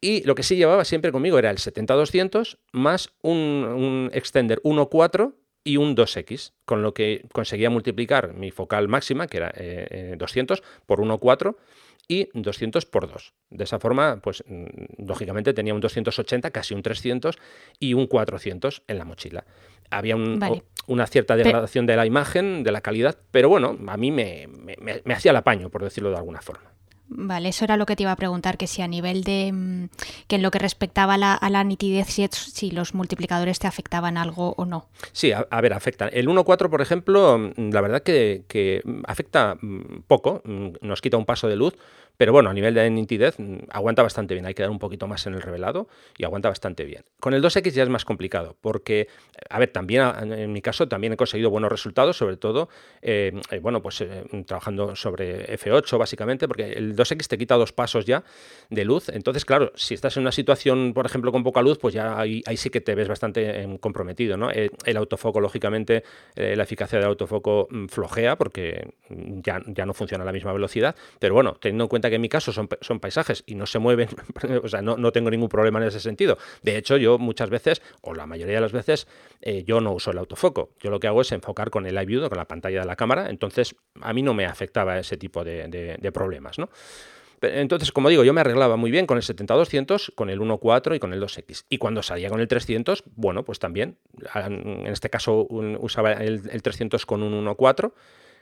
Y 0.00 0.24
lo 0.24 0.34
que 0.34 0.42
sí 0.42 0.56
llevaba 0.56 0.84
siempre 0.84 1.12
conmigo 1.12 1.38
era 1.38 1.50
el 1.50 1.58
70-200 1.58 2.58
más 2.72 3.10
un, 3.22 3.34
un 3.34 4.10
extender 4.12 4.60
1.4 4.62 5.32
y 5.64 5.76
un 5.76 5.96
2x, 5.96 6.52
con 6.64 6.82
lo 6.82 6.94
que 6.94 7.24
conseguía 7.32 7.70
multiplicar 7.70 8.34
mi 8.34 8.50
focal 8.50 8.88
máxima, 8.88 9.26
que 9.26 9.36
era 9.38 9.52
200, 10.16 10.58
eh, 10.58 10.62
eh, 10.62 10.66
por 10.86 11.00
1.4 11.00 11.56
y 12.08 12.28
200 12.34 12.84
por 12.86 13.10
2. 13.10 13.32
De 13.50 13.64
esa 13.64 13.78
forma, 13.78 14.20
pues 14.22 14.42
mm, 14.46 15.06
lógicamente 15.06 15.54
tenía 15.54 15.74
un 15.74 15.80
280, 15.80 16.50
casi 16.50 16.74
un 16.74 16.82
300 16.82 17.38
y 17.78 17.94
un 17.94 18.06
400 18.06 18.82
en 18.88 18.98
la 18.98 19.04
mochila 19.04 19.44
había 19.92 20.16
una 20.16 21.06
cierta 21.06 21.36
degradación 21.36 21.86
de 21.86 21.96
la 21.96 22.06
imagen, 22.06 22.64
de 22.64 22.72
la 22.72 22.80
calidad, 22.80 23.16
pero 23.30 23.48
bueno, 23.48 23.76
a 23.86 23.96
mí 23.96 24.10
me, 24.10 24.48
hacía 25.14 25.30
el 25.30 25.36
apaño, 25.36 25.70
por 25.70 25.84
decirlo 25.84 26.10
de 26.10 26.16
alguna 26.16 26.40
forma. 26.40 26.71
Vale, 27.14 27.50
eso 27.50 27.64
era 27.64 27.76
lo 27.76 27.84
que 27.86 27.94
te 27.94 28.04
iba 28.04 28.12
a 28.12 28.16
preguntar, 28.16 28.56
que 28.56 28.66
si 28.66 28.80
a 28.80 28.88
nivel 28.88 29.22
de 29.22 29.50
mm, 29.52 29.88
que 30.26 30.36
en 30.36 30.42
lo 30.42 30.50
que 30.50 30.58
respectaba 30.58 31.14
a 31.14 31.50
la, 31.50 31.64
nitidez, 31.64 32.08
si, 32.08 32.70
los 32.70 32.94
multiplicadores 32.94 33.58
te 33.58 33.66
afectaban 33.66 34.16
algo 34.16 34.54
o 34.56 34.64
no. 34.64 34.88
Sí, 35.12 35.32
a, 35.32 35.60
ver, 35.60 35.74
afecta. 35.74 36.08
El 36.08 36.28
1.4, 36.28 36.70
por 36.70 36.80
ejemplo, 36.80 37.38
mm, 37.38 37.70
la 37.70 37.80
verdad 37.80 38.02
que, 38.02 38.44
que 38.48 38.82
afecta 39.06 39.56
poco, 40.06 40.42
nos 40.44 41.00
quita 41.00 41.16
un 41.16 41.26
paso 41.26 41.48
de 41.48 41.56
luz, 41.56 41.74
pero 42.16 42.32
bueno, 42.32 42.50
a 42.50 42.54
nivel 42.54 42.74
de 42.74 42.90
nitidez 42.90 43.38
mm, 43.38 43.70
aguanta 43.70 44.02
bastante 44.02 44.34
bien. 44.34 44.46
Hay 44.46 44.54
que 44.54 44.62
dar 44.62 44.70
un 44.70 44.78
poquito 44.78 45.06
más 45.06 45.26
en 45.26 45.34
el 45.34 45.42
revelado 45.42 45.88
y 46.16 46.24
aguanta 46.24 46.48
bastante 46.48 46.84
bien. 46.84 47.04
Con 47.20 47.34
el 47.34 47.42
2X 47.42 47.70
ya 47.72 47.82
es 47.82 47.88
más 47.88 48.04
complicado 48.04 48.56
porque, 48.60 49.08
a 49.48 49.58
ver, 49.58 49.70
también 49.70 50.02
en 50.32 50.52
mi 50.52 50.62
caso 50.62 50.88
también 50.88 51.12
he 51.12 51.16
conseguido 51.16 51.50
buenos 51.50 51.70
resultados, 51.70 52.16
sobre 52.16 52.36
todo, 52.36 52.68
eh, 53.00 53.32
eh, 53.50 53.58
bueno, 53.60 53.82
pues 53.82 54.00
eh, 54.00 54.24
trabajando 54.46 54.96
sobre 54.96 55.56
F8 55.58 55.98
básicamente, 55.98 56.48
porque 56.48 56.72
el 56.72 56.96
2X 56.96 57.26
te 57.28 57.38
quita 57.38 57.56
dos 57.56 57.72
pasos 57.72 58.04
ya 58.04 58.24
de 58.70 58.84
luz. 58.84 59.08
Entonces, 59.08 59.44
claro, 59.44 59.72
si 59.74 59.94
estás 59.94 60.16
en 60.16 60.22
una 60.22 60.32
situación, 60.32 60.92
por 60.94 61.06
ejemplo, 61.06 61.32
con 61.32 61.42
poca 61.42 61.62
luz, 61.62 61.78
pues 61.78 61.94
ya 61.94 62.18
ahí, 62.18 62.42
sí 62.56 62.70
que 62.70 62.80
te 62.80 62.94
ves 62.94 63.08
bastante 63.08 63.62
em, 63.62 63.78
comprometido, 63.78 64.36
¿no? 64.36 64.50
El, 64.50 64.96
autofoco, 64.96 65.40
lógicamente, 65.40 66.04
la 66.36 66.62
eficacia 66.62 66.98
del 66.98 67.08
autofoco 67.08 67.66
mm, 67.70 67.86
flojea 67.86 68.36
porque 68.36 68.94
ya, 69.08 69.60
ya 69.66 69.86
no 69.86 69.94
funciona 69.94 70.22
a 70.22 70.26
la 70.26 70.32
misma 70.32 70.52
velocidad, 70.52 70.94
pero 71.18 71.34
bueno, 71.34 71.56
teniendo 71.60 71.84
en 71.84 71.88
cuenta 71.88 72.01
que 72.08 72.16
en 72.16 72.22
mi 72.22 72.28
caso 72.28 72.52
son, 72.52 72.68
son 72.80 73.00
paisajes 73.00 73.44
y 73.46 73.54
no 73.54 73.66
se 73.66 73.78
mueven, 73.78 74.08
o 74.62 74.68
sea, 74.68 74.82
no, 74.82 74.96
no, 74.96 75.12
tengo 75.12 75.30
ningún 75.30 75.48
problema 75.48 75.80
en 75.80 75.86
ese 75.86 76.00
sentido. 76.00 76.38
De 76.62 76.76
hecho, 76.76 76.96
yo 76.96 77.18
muchas 77.18 77.50
veces, 77.50 77.82
o 78.00 78.14
la 78.14 78.26
mayoría 78.26 78.56
de 78.56 78.60
las 78.60 78.72
veces, 78.72 79.06
eh, 79.40 79.64
yo 79.66 79.80
no 79.80 79.92
uso 79.92 80.10
el 80.10 80.18
autofoco. 80.18 80.70
Yo 80.80 80.90
lo 80.90 81.00
que 81.00 81.06
hago 81.06 81.20
es 81.20 81.32
enfocar 81.32 81.70
con 81.70 81.86
el 81.86 81.94
live 81.94 82.06
view, 82.06 82.28
con 82.28 82.38
la 82.38 82.46
pantalla 82.46 82.80
de 82.80 82.86
la 82.86 82.96
cámara, 82.96 83.30
entonces 83.30 83.74
a 84.00 84.12
mí 84.12 84.22
no 84.22 84.34
me 84.34 84.46
afectaba 84.46 84.98
ese 84.98 85.16
tipo 85.16 85.44
de, 85.44 86.10
problemas, 86.12 86.58
¿no? 86.58 86.68
Entonces, 87.40 87.90
como 87.90 88.08
digo, 88.08 88.22
yo 88.22 88.32
me 88.32 88.40
arreglaba 88.40 88.76
muy 88.76 88.92
bien 88.92 89.06
con 89.06 89.16
el 89.16 89.24
70-200, 89.24 90.14
con 90.14 90.30
el 90.30 90.40
1.4 90.40 90.94
y 90.94 90.98
con 91.00 91.12
el 91.12 91.20
2X. 91.20 91.64
Y 91.68 91.78
cuando 91.78 92.02
salía 92.02 92.28
con 92.28 92.40
el 92.40 92.46
300, 92.46 93.02
bueno, 93.16 93.44
pues 93.44 93.58
también, 93.58 93.98
en 94.34 94.86
este 94.86 95.10
caso 95.10 95.48
usaba 95.48 96.12
el, 96.12 96.62
300 96.62 97.04
con 97.04 97.24
un 97.24 97.44
1.4 97.44 97.92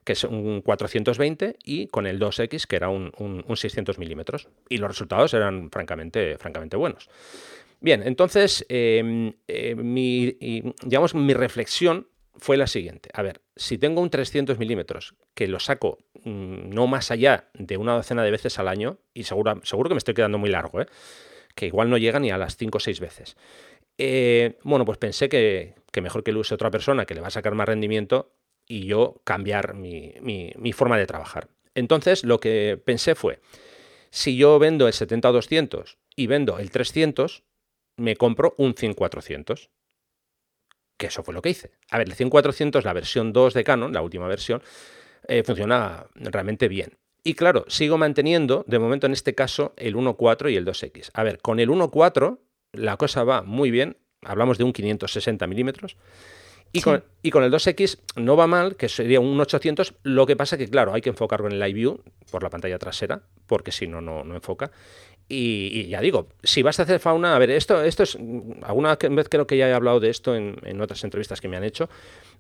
que 0.05 0.13
es 0.13 0.25
un 0.25 0.63
420, 0.63 1.57
y 1.65 1.87
con 1.89 2.07
el 2.07 2.19
2X, 2.19 2.67
que 2.67 2.77
era 2.77 2.89
un, 2.89 3.45
600 3.55 3.99
milímetros. 3.99 4.49
Y 4.69 4.79
los 4.79 4.89
resultados 4.89 5.35
eran 5.35 5.71
francamente, 5.71 6.39
francamente 6.39 6.77
buenos. 6.77 7.09
Bien, 7.81 8.03
entonces, 8.05 8.65
em, 8.69 9.33
eh, 9.49 9.75
mi, 9.75 10.37
digamos, 10.83 11.15
mi 11.15 11.35
reflexión 11.35 12.09
fue 12.37 12.57
la 12.57 12.67
siguiente. 12.67 13.11
A 13.13 13.23
ver, 13.23 13.43
si 13.57 13.79
tengo 13.79 14.01
un 14.01 14.11
300 14.11 14.59
milímetros 14.59 15.15
que 15.35 15.47
lo 15.47 15.61
saco 15.61 15.99
mm, 16.25 16.71
no 16.71 16.87
más 16.87 17.11
allá 17.11 17.51
de 17.55 17.77
una 17.77 17.95
docena 17.95 18.23
de 18.23 18.31
veces 18.31 18.59
al 18.59 18.69
año, 18.69 18.99
y 19.15 19.25
seguro, 19.25 19.61
seguro 19.65 19.89
que 19.89 19.95
me 19.95 19.99
estoy 19.99 20.15
quedando 20.15 20.39
muy 20.39 20.51
largo, 20.51 20.81
¿eh? 20.81 20.87
que 21.55 21.67
igual 21.67 21.91
no 21.91 21.99
llega 21.99 22.19
ni 22.19 22.31
a 22.31 22.39
las 22.39 22.57
5 22.57 22.79
o 22.79 22.81
6 22.81 23.01
veces. 23.01 23.37
Eh, 23.99 24.59
bueno, 24.63 24.85
pues 24.85 24.99
pensé 24.99 25.29
que, 25.29 25.75
mejor 26.01 26.25
que 26.25 26.33
lo 26.33 26.41
use 26.41 26.55
otra 26.55 26.71
persona 26.71 27.05
que 27.05 27.15
le 27.15 27.21
va 27.21 27.27
a 27.27 27.31
sacar 27.31 27.55
más 27.55 27.69
rendimiento 27.69 28.33
y 28.71 28.87
yo 28.87 29.21
cambiar 29.25 29.75
mi, 29.75 30.15
mi 30.23 30.73
forma 30.73 30.97
de 30.97 31.07
trabajar. 31.07 31.49
Entonces 31.75 32.25
lo 32.25 32.39
que 32.39 32.81
pensé 32.83 33.15
fue, 33.15 33.41
si 34.11 34.37
yo 34.37 34.59
vendo 34.59 34.87
el 34.87 34.95
70-200 34.95 35.97
y 36.15 36.27
vendo 36.29 36.59
el 36.59 36.71
300, 36.71 37.43
me 37.97 38.17
compro 38.17 38.55
un 38.59 38.75
100-400 38.75 39.71
que 41.01 41.07
eso 41.07 41.23
fue 41.23 41.35
lo 41.35 41.43
que 41.43 41.49
hice. 41.49 41.73
A 41.91 41.99
ver, 41.99 42.09
el 42.09 42.15
100-400, 42.15 42.85
la 42.85 42.93
versión 42.93 43.33
2 43.33 43.55
de 43.55 43.65
Canon, 43.65 43.93
la 43.93 44.03
última 44.03 44.29
versión, 44.29 44.63
eh, 45.27 45.43
funciona 45.43 46.07
realmente 46.15 46.69
bien. 46.69 46.99
Y 47.25 47.35
claro, 47.35 47.65
sigo 47.69 47.97
manteniendo, 47.97 48.65
de 48.69 48.79
momento 48.79 49.07
en 49.07 49.15
este 49.15 49.35
caso, 49.35 49.73
el 49.77 49.97
1.4 49.97 50.53
y 50.53 50.57
el 50.57 50.67
2X. 50.67 51.11
A 51.15 51.25
ver, 51.25 51.39
con 51.39 51.59
el 51.59 51.71
1.4 51.71 52.39
la 52.73 52.97
cosa 52.99 53.25
va 53.25 53.43
muy 53.43 53.71
bien, 53.71 53.97
hablamos 54.23 54.59
de 54.59 54.65
un 54.65 54.73
560 54.73 55.47
milímetros, 55.47 55.97
y, 56.73 56.81
con, 56.83 57.03
y, 57.23 57.31
con, 57.31 57.45
el 57.45 57.53
2X 57.53 57.99
no 58.17 58.37
va 58.37 58.47
mal, 58.47 58.77
que 58.77 58.89
sería 58.89 59.21
un 59.21 59.41
800, 59.41 59.95
lo 60.03 60.27
que 60.27 60.37
pasa 60.37 60.57
que, 60.57 60.69
claro, 60.69 60.93
hay 60.95 61.01
que 61.01 61.11
enfocar 61.11 61.41
con 61.41 61.53
el 61.53 61.59
Live 61.59 61.75
View 61.75 62.01
por 62.31 62.43
la 62.43 62.51
pantalla 62.51 62.79
trasera, 62.79 63.23
porque 63.47 63.73
si 63.73 63.87
no, 63.87 64.01
no 64.01 64.35
enfoca. 64.35 64.71
Y, 65.33 65.87
ya 65.87 66.01
digo, 66.01 66.27
si 66.43 66.63
vas 66.63 66.81
a 66.81 66.83
hacer 66.83 66.99
fauna, 66.99 67.37
a 67.37 67.39
ver, 67.39 67.51
esto, 67.51 67.81
esto 67.85 68.03
es, 68.03 68.19
alguna 68.63 68.97
vez 68.97 69.29
creo 69.29 69.47
que 69.47 69.57
ya 69.57 69.69
he 69.69 69.73
hablado 69.73 70.01
de 70.01 70.11
esto 70.11 70.35
en, 70.35 70.81
otras 70.81 71.05
entrevistas 71.05 71.41
que 71.41 71.47
me 71.47 71.57
han 71.57 71.63
hecho. 71.63 71.89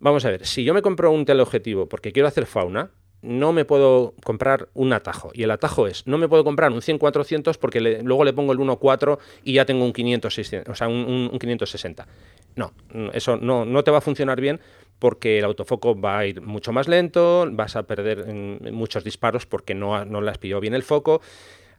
Vamos 0.01 0.25
a 0.25 0.31
ver, 0.31 0.45
si 0.45 0.65
yo 0.65 0.75
me 0.75 0.83
compro 0.83 1.13
un 1.13 1.25
teleobjetivo 1.25 1.89
porque 1.89 2.11
quiero 2.11 2.27
hacer 2.27 2.47
fauna, 2.47 2.91
no 3.23 3.53
me 3.53 3.65
puedo 3.65 4.15
comprar 4.25 4.71
un 4.75 4.93
atajo. 4.93 5.31
Y 5.35 5.45
el 5.45 5.53
atajo 5.53 5.87
es, 5.87 6.05
no 6.09 6.19
me 6.19 6.27
puedo 6.27 6.43
comprar 6.43 6.73
un 6.73 6.81
100-400 6.81 7.59
porque 7.59 7.81
luego 7.81 8.25
le 8.25 8.33
pongo 8.33 8.53
el 8.53 8.59
1.4 8.59 9.19
y 9.45 9.53
ya 9.53 9.65
tengo 9.65 9.85
un 9.85 9.93
500, 9.93 10.39
o 10.67 10.75
sea, 10.75 10.89
un, 10.89 11.31
560. 11.39 12.09
No, 12.57 12.73
eso 13.13 13.37
no, 13.37 13.65
no 13.65 13.85
te 13.85 13.91
va 13.91 13.99
a 13.99 14.03
funcionar 14.03 14.41
bien 14.41 14.61
porque 14.99 15.39
el 15.39 15.45
autofoco 15.45 15.99
va 15.99 16.19
a 16.19 16.27
ir 16.27 16.43
mucho 16.43 16.73
más 16.73 16.87
lento, 16.87 17.49
vas 17.51 17.75
a 17.75 17.85
perder 17.85 18.27
muchos 18.71 19.03
disparos 19.03 19.47
porque 19.47 19.75
no, 19.75 20.05
no 20.05 20.21
le 20.21 20.31
has 20.31 20.39
pillado 20.39 20.61
bien 20.61 20.75
el 20.75 20.83
foco. 20.83 21.21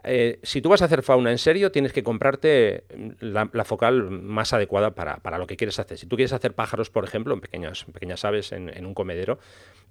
Eh, 0.04 0.40
si 0.42 0.62
tú 0.62 0.70
vas 0.70 0.82
a 0.82 0.86
hacer 0.86 1.04
fauna 1.04 1.32
en 1.32 1.38
serio, 1.38 1.72
tienes 1.72 1.94
que 1.94 2.04
comprarte 2.04 2.86
la, 3.20 3.48
focal 3.66 4.10
más 4.10 4.54
adecuada 4.54 4.96
para, 4.96 5.38
lo 5.38 5.48
que 5.48 5.56
quieres 5.56 5.78
hacer. 5.80 5.98
Si 5.98 6.08
tú 6.08 6.16
quieres 6.16 6.34
hacer 6.34 6.54
pájaros, 6.54 6.90
por 6.90 7.04
ejemplo, 7.04 7.34
en 7.34 7.42
pequeñas, 7.42 7.86
pequeñas 7.86 8.26
aves 8.26 8.52
en, 8.52 8.86
un 8.86 8.94
comedero, 8.94 9.40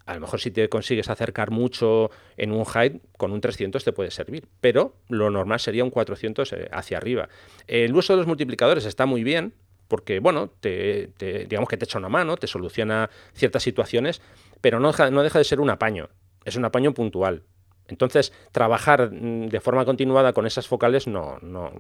a 0.06 0.14
lo 0.14 0.20
mejor 0.20 0.40
si 0.40 0.50
te 0.50 0.68
consigues 0.68 1.08
acercar 1.08 1.50
mucho 1.50 2.10
en 2.36 2.50
un 2.50 2.64
height, 2.64 3.00
con 3.16 3.30
un 3.30 3.40
300 3.40 3.84
te 3.84 3.92
puede 3.92 4.10
servir, 4.10 4.48
pero 4.60 4.96
lo 5.08 5.30
normal 5.30 5.60
sería 5.60 5.84
un 5.84 5.90
400 5.90 6.52
eh, 6.52 6.68
hacia 6.72 6.96
arriba. 6.96 7.28
El 7.68 7.94
uso 7.94 8.14
de 8.14 8.16
los 8.16 8.26
multiplicadores 8.26 8.86
está 8.86 9.06
muy 9.06 9.22
bien, 9.22 9.54
porque, 9.90 10.20
bueno, 10.20 10.48
te, 10.60 11.10
digamos 11.18 11.68
que 11.68 11.76
te 11.76 11.84
echa 11.84 11.98
una 11.98 12.08
mano, 12.08 12.36
te 12.36 12.46
soluciona 12.46 13.10
ciertas 13.34 13.64
situaciones, 13.64 14.22
pero 14.60 14.78
no 14.78 14.92
no 15.10 15.22
deja 15.24 15.38
de 15.38 15.44
ser 15.44 15.58
un 15.58 15.68
apaño. 15.68 16.08
Es 16.44 16.54
un 16.54 16.64
apaño 16.64 16.94
puntual. 16.94 17.42
Entonces, 17.88 18.32
trabajar 18.52 19.10
mm, 19.10 19.48
de 19.48 19.60
forma 19.60 19.84
continuada 19.84 20.32
con 20.32 20.46
esas 20.46 20.68
focales, 20.68 21.08
no, 21.08 21.38
no, 21.42 21.72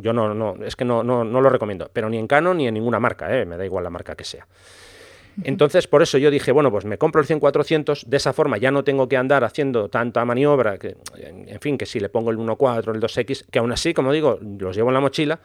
yo 0.00 0.14
no, 0.14 0.32
no, 0.32 0.56
es 0.64 0.74
que 0.74 0.86
no, 0.86 1.04
no, 1.04 1.22
no 1.22 1.42
lo 1.42 1.50
recomiendo, 1.50 1.90
pero 1.92 2.08
ni 2.08 2.16
en 2.16 2.26
Canon 2.26 2.56
ni 2.56 2.66
en 2.66 2.72
ninguna 2.72 2.98
marca, 2.98 3.38
¿eh? 3.38 3.44
me 3.44 3.58
da 3.58 3.66
igual 3.66 3.84
la 3.84 3.90
marca 3.90 4.14
que 4.14 4.24
sea. 4.24 4.48
Entonces, 5.44 5.86
por 5.86 6.02
eso 6.02 6.16
yo 6.16 6.30
dije, 6.30 6.50
bueno, 6.50 6.70
pues 6.70 6.86
me 6.86 6.96
compro 6.96 7.20
el 7.20 7.26
100-400, 7.26 8.04
de 8.06 8.16
esa 8.16 8.32
forma 8.32 8.56
ya 8.56 8.70
no 8.70 8.84
tengo 8.84 9.06
que 9.08 9.18
andar 9.18 9.44
haciendo 9.44 9.88
tanta 9.88 10.24
maniobra, 10.24 10.78
que, 10.78 10.96
en 11.18 11.60
fin, 11.60 11.76
que 11.78 11.86
si 11.86 12.00
le 12.00 12.08
pongo 12.08 12.30
el 12.30 12.38
1.4, 12.38 12.94
el 12.94 13.00
2X, 13.00 13.46
que 13.50 13.58
aún 13.58 13.70
así, 13.70 13.94
como 13.94 14.12
digo, 14.12 14.38
los 14.42 14.74
llevo 14.74 14.88
en 14.88 14.94
la 14.94 15.00
mochila, 15.00 15.40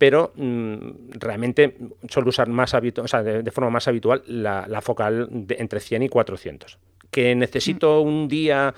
pero 0.00 0.32
mm, 0.34 1.10
realmente 1.10 1.76
suelo 2.08 2.30
usar 2.30 2.48
más 2.48 2.72
o 2.72 3.06
sea, 3.06 3.22
de, 3.22 3.50
forma 3.50 3.68
más 3.68 3.86
habitual 3.86 4.22
la, 4.26 4.64
la 4.66 4.80
focal 4.80 5.28
de, 5.30 5.56
entre 5.58 5.78
100 5.78 6.04
y 6.04 6.08
400. 6.08 6.78
Que 7.10 7.34
necesito 7.34 8.00
un 8.00 8.26
día 8.26 8.72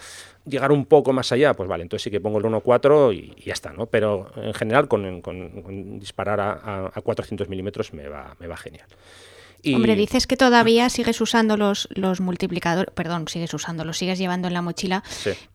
llegar 0.44 0.72
un 0.72 0.84
poco 0.84 1.12
más 1.12 1.30
allá, 1.30 1.54
pues 1.54 1.68
vale, 1.68 1.84
entonces 1.84 2.02
sí 2.02 2.10
que 2.10 2.20
pongo 2.20 2.38
el 2.38 2.44
1.4 2.44 3.14
y, 3.14 3.34
y 3.40 3.44
ya 3.44 3.52
está, 3.52 3.72
¿no? 3.72 3.86
Pero 3.86 4.32
en 4.34 4.52
general 4.52 4.88
con, 4.88 6.00
disparar 6.00 6.40
a, 6.40 6.90
400 7.00 7.48
milímetros 7.48 7.92
me 7.92 8.08
va, 8.08 8.34
me 8.40 8.48
va 8.48 8.56
genial. 8.56 8.88
Hombre, 9.76 9.94
dices 9.94 10.26
que 10.26 10.36
todavía 10.36 10.90
sigues 10.90 11.20
usando 11.20 11.56
los, 11.56 11.88
los 11.94 12.20
multiplicadores, 12.20 12.92
perdón, 12.94 13.28
sigues 13.28 13.54
usando, 13.54 13.84
los 13.84 13.96
sigues 13.96 14.18
llevando 14.18 14.48
en 14.48 14.54
la 14.54 14.62
mochila, 14.62 15.04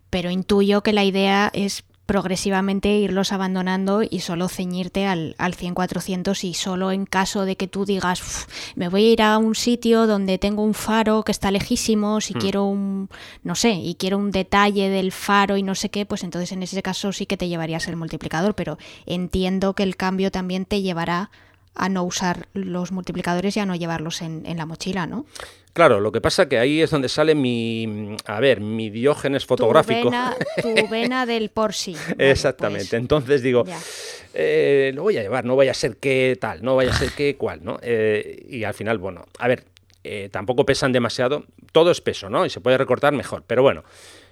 pero 0.10 0.32
intuyo 0.32 0.82
que 0.82 0.94
la 0.94 1.04
idea 1.04 1.52
es 1.54 1.84
progresivamente 2.08 2.98
irlos 2.98 3.34
abandonando 3.34 4.02
y 4.02 4.22
solo 4.22 4.48
ceñirte 4.48 5.06
al, 5.06 5.36
al 5.38 5.56
100-400 5.56 6.46
y 6.46 6.54
solo 6.54 6.92
en 6.92 7.06
caso 7.06 7.44
de 7.44 7.58
que 7.58 7.68
tú 7.68 7.86
digas, 7.86 8.48
me 8.76 8.88
voy 8.88 9.06
a 9.06 9.12
ir 9.12 9.22
a 9.22 9.38
un 9.38 9.56
sitio 9.56 10.08
donde 10.08 10.38
tengo 10.38 10.64
un 10.64 10.74
faro 10.74 11.24
que 11.24 11.34
está 11.34 11.52
lejísimo, 11.52 12.22
si 12.22 12.34
hmm. 12.34 12.40
quiero 12.40 12.64
un, 12.64 13.10
no 13.44 13.56
sé, 13.56 13.74
y 13.74 13.96
quiero 13.96 14.18
un 14.18 14.32
detalle 14.32 14.90
del 14.90 15.12
faro 15.12 15.58
y 15.58 15.64
no 15.64 15.76
sé 15.76 15.90
qué, 15.90 16.06
pues 16.06 16.24
entonces 16.24 16.54
en 16.54 16.64
ese 16.64 16.82
caso 16.82 17.12
sí 17.12 17.26
que 17.26 17.36
te 17.36 17.50
llevarías 17.50 17.90
el 17.90 17.98
multiplicador, 17.98 18.56
pero 18.56 18.78
entiendo 19.06 19.74
que 19.74 19.84
el 19.84 19.98
cambio 19.98 20.32
también 20.32 20.64
te 20.64 20.82
llevará 20.82 21.30
a 21.76 21.90
no 21.90 22.04
usar 22.04 22.48
los 22.54 22.94
multiplicadores 22.94 23.58
y 23.58 23.60
a 23.60 23.66
no 23.66 23.76
llevarlos 23.76 24.22
en, 24.22 24.46
en 24.46 24.58
la 24.58 24.66
mochila, 24.66 25.08
¿no? 25.08 25.26
Claro, 25.78 26.00
lo 26.00 26.12
que 26.12 26.22
pasa 26.22 26.50
que 26.50 26.58
ahí 26.58 26.82
es 26.82 26.90
donde 26.90 27.08
sale 27.08 27.36
mi, 27.36 28.18
a 28.26 28.40
ver, 28.40 28.62
mi 28.62 28.90
diógenes 28.90 29.46
fotográfico. 29.46 30.10
Tu 30.60 30.88
vena, 30.90 31.28
del 31.28 31.50
por 31.50 31.76
sí. 31.76 31.96
Exactamente. 32.18 32.88
Pues, 32.90 32.94
Entonces 33.00 33.44
digo, 33.44 33.64
eh, 34.34 34.92
lo 34.96 35.04
voy 35.04 35.20
a 35.20 35.22
llevar, 35.22 35.46
no 35.46 35.56
vaya 35.56 35.70
a 35.70 35.76
ser 35.76 35.98
que 35.98 36.36
tal, 36.42 36.64
no 36.64 36.76
vaya 36.76 36.90
a 36.90 36.96
ser 36.96 37.12
que 37.12 37.38
cual, 37.38 37.60
¿no? 37.64 37.78
Eh, 37.84 38.44
y 38.50 38.64
al 38.64 38.74
final, 38.74 38.98
bueno, 38.98 39.28
a 39.38 39.48
ver, 39.48 39.66
eh, 40.04 40.30
tampoco 40.32 40.66
pesan 40.66 40.94
demasiado. 40.94 41.46
Todo 41.72 41.92
es 41.92 42.02
peso, 42.02 42.28
¿no? 42.28 42.44
Y 42.44 42.50
se 42.50 42.60
puede 42.60 42.80
recortar 42.80 43.14
mejor. 43.14 43.44
Pero 43.46 43.62
bueno, 43.62 43.84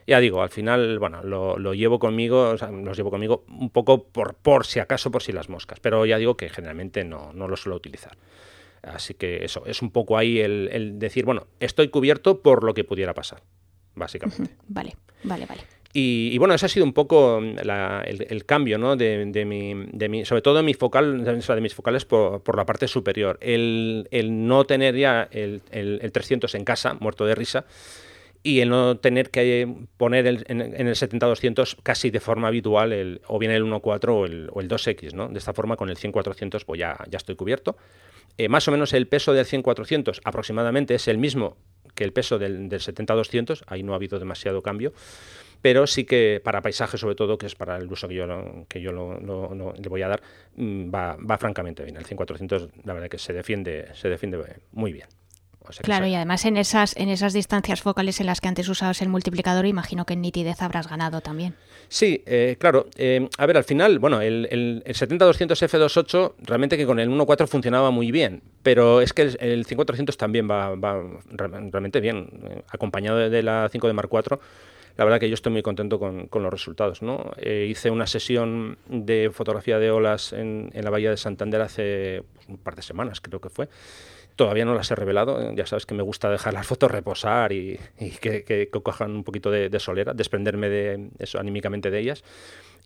ya 0.07 0.19
digo, 0.19 0.41
al 0.41 0.49
final, 0.49 0.97
bueno, 0.97 1.21
lo, 1.21 1.75
llevo 1.75 1.99
conmigo, 1.99 2.49
o 2.49 2.57
sea, 2.57 2.71
los 2.71 2.97
llevo 2.97 3.11
conmigo 3.11 3.43
un 3.49 3.69
poco 3.69 4.03
por, 4.05 4.33
por 4.33 4.65
si 4.65 4.79
acaso, 4.79 5.11
por 5.11 5.21
si 5.21 5.31
las 5.31 5.47
moscas. 5.47 5.79
Pero 5.79 6.07
ya 6.07 6.17
digo 6.17 6.37
que 6.37 6.49
generalmente 6.49 7.03
no, 7.03 7.33
no 7.33 7.47
lo 7.47 7.55
suelo 7.55 7.75
utilizar. 7.75 8.17
Así 8.85 9.13
que 9.15 9.43
eso, 9.43 9.63
es 9.65 9.81
un 9.81 9.91
poco 9.91 10.17
ahí 10.17 10.39
el, 10.39 10.99
decir, 10.99 11.25
bueno, 11.25 11.47
estoy 11.59 11.89
cubierto 11.89 12.41
por 12.41 12.63
lo 12.63 12.73
que 12.73 12.83
pudiera 12.83 13.13
pasar, 13.13 13.41
básicamente. 13.95 14.55
Vale, 14.67 14.95
vale, 15.23 15.45
vale. 15.45 15.61
Y, 15.97 16.37
bueno, 16.39 16.53
ese 16.53 16.65
ha 16.65 16.69
sido 16.69 16.83
un 16.83 16.91
poco 16.91 17.39
el, 17.39 18.45
cambio, 18.45 18.77
¿no? 18.77 18.97
De, 18.97 19.25
mi, 19.45 19.73
de 19.93 20.09
mi, 20.09 20.25
sobre 20.25 20.41
todo 20.41 20.55
de 20.55 20.63
mi 20.63 20.73
focal, 20.73 21.23
de 21.23 21.61
mis 21.61 21.73
focales 21.73 22.03
por, 22.03 22.57
la 22.57 22.65
parte 22.65 22.89
superior. 22.89 23.37
El, 23.39 24.05
no 24.45 24.65
tener 24.65 24.97
ya 24.97 25.29
el, 25.31 25.61
300 26.11 26.53
en 26.55 26.65
casa, 26.65 26.95
muerto 26.99 27.25
de 27.25 27.33
risa, 27.33 27.65
y 28.43 28.59
el 28.59 28.69
no 28.69 28.97
tener 28.97 29.31
que 29.31 29.73
poner 29.95 30.27
en, 30.27 30.61
el 30.61 30.95
70-200 30.95 31.77
casi 31.81 32.11
de 32.11 32.19
forma 32.19 32.49
habitual 32.49 33.21
o 33.27 33.39
bien 33.39 33.53
el 33.53 33.63
1.4 33.63 34.09
o 34.09 34.25
el, 34.25 34.49
o 34.51 34.59
el 34.59 34.67
2X, 34.67 35.13
¿no? 35.13 35.29
De 35.29 35.39
esta 35.39 35.53
forma 35.53 35.77
con 35.77 35.89
el 35.89 35.95
100-400 35.95 36.65
pues 36.65 36.77
ya, 36.77 36.97
ya 37.09 37.17
estoy 37.17 37.35
cubierto. 37.35 37.77
Eh, 38.37 38.49
más 38.49 38.67
o 38.67 38.71
menos 38.71 38.93
el 38.93 39.07
peso 39.07 39.33
del 39.33 39.45
100-400 39.45 40.21
aproximadamente 40.23 40.95
es 40.95 41.07
el 41.07 41.17
mismo 41.17 41.57
que 41.93 42.03
el 42.03 42.11
peso 42.11 42.37
del, 42.37 42.69
70-200, 42.69 43.63
ahí 43.67 43.81
no 43.81 43.93
ha 43.93 43.95
habido 43.95 44.19
demasiado 44.19 44.61
cambio, 44.61 44.93
pero 45.61 45.87
sí 45.87 46.03
que 46.03 46.41
para 46.43 46.61
paisaje 46.61 46.97
sobre 46.97 47.15
todo, 47.15 47.37
que 47.37 47.45
es 47.45 47.55
para 47.55 47.77
el 47.77 47.89
uso 47.91 48.07
que 48.07 48.15
yo, 48.15 48.25
que 48.67 48.81
yo 48.81 48.91
le 48.91 49.89
voy 49.89 50.01
a 50.01 50.09
dar, 50.09 50.21
mm, 50.57 50.93
va, 50.93 51.15
va 51.15 51.37
francamente 51.37 51.83
bien. 51.83 51.95
El 51.95 52.05
100-400 52.05 52.69
la 52.83 52.93
verdad 52.93 53.09
que 53.09 53.17
se 53.17 53.31
defiende, 53.31 53.87
se 53.93 54.09
defiende 54.09 54.43
muy 54.73 54.91
bien 54.91 55.07
claro, 55.81 56.05
y 56.07 56.15
además 56.15 56.45
en 56.45 56.57
esas, 56.57 56.95
en 56.97 57.09
esas 57.09 57.33
distancias 57.33 57.81
focales 57.81 58.19
en 58.19 58.25
las 58.27 58.41
que 58.41 58.47
antes 58.47 58.67
usabas 58.69 59.01
el 59.01 59.09
multiplicador, 59.09 59.65
imagino 59.65 60.05
que 60.05 60.13
en 60.13 60.21
nitidez 60.21 60.61
habrás 60.61 60.87
ganado 60.87 61.21
también. 61.21 61.55
Sí, 61.87 62.23
eh, 62.25 62.57
claro. 62.59 62.87
Eh, 62.97 63.27
a 63.37 63.45
ver, 63.45 63.57
al 63.57 63.63
final, 63.63 63.99
bueno, 63.99 64.21
el, 64.21 64.47
el, 64.49 64.83
70-200 64.85 65.49
F28 65.67 66.33
realmente 66.39 66.77
que 66.77 66.85
con 66.85 66.99
el 66.99 67.09
1.4 67.09 67.47
funcionaba 67.47 67.91
muy 67.91 68.11
bien, 68.11 68.41
pero 68.63 69.01
es 69.01 69.13
que 69.13 69.23
el, 69.23 69.37
el 69.39 69.65
5400 69.65 70.17
también 70.17 70.49
va, 70.49 70.75
realmente 71.31 71.99
bien, 71.99 72.29
eh, 72.49 72.61
acompañado 72.69 73.29
de 73.29 73.43
la 73.43 73.69
5 73.71 73.87
de 73.87 73.93
Mark 73.93 74.09
IV 74.11 74.39
la 74.97 75.03
verdad 75.03 75.19
que 75.19 75.27
yo 75.27 75.33
estoy 75.33 75.51
muy 75.51 75.61
contento 75.61 75.99
con, 75.99 76.29
los 76.31 76.51
resultados. 76.51 77.01
¿no? 77.01 77.31
Eh, 77.37 77.67
hice 77.69 77.89
una 77.89 78.07
sesión 78.07 78.77
de 78.87 79.29
fotografía 79.33 79.77
de 79.79 79.91
olas 79.91 80.31
en, 80.33 80.71
la 80.73 80.89
Bahía 80.89 81.09
de 81.09 81.17
Santander 81.17 81.61
hace 81.61 82.23
un 82.47 82.57
par 82.57 82.75
de 82.75 82.81
semanas, 82.81 83.19
creo 83.21 83.41
que 83.41 83.49
fue. 83.49 83.67
Todavía 84.35 84.65
no 84.65 84.75
las 84.75 84.91
he 84.91 84.95
revelado, 84.95 85.53
ya 85.53 85.65
sabes 85.65 85.85
que 85.85 85.93
me 85.93 86.03
gusta 86.03 86.29
dejar 86.29 86.53
las 86.53 86.67
fotos 86.67 86.91
reposar 86.91 87.53
y, 87.53 87.79
que, 88.19 88.69
cojan 88.83 89.11
un 89.11 89.23
poquito 89.23 89.49
de, 89.49 89.79
solera, 89.79 90.13
desprenderme 90.13 90.69
de 90.69 91.09
eso 91.19 91.39
anímicamente 91.39 91.89
de 91.89 91.99
ellas. 91.99 92.23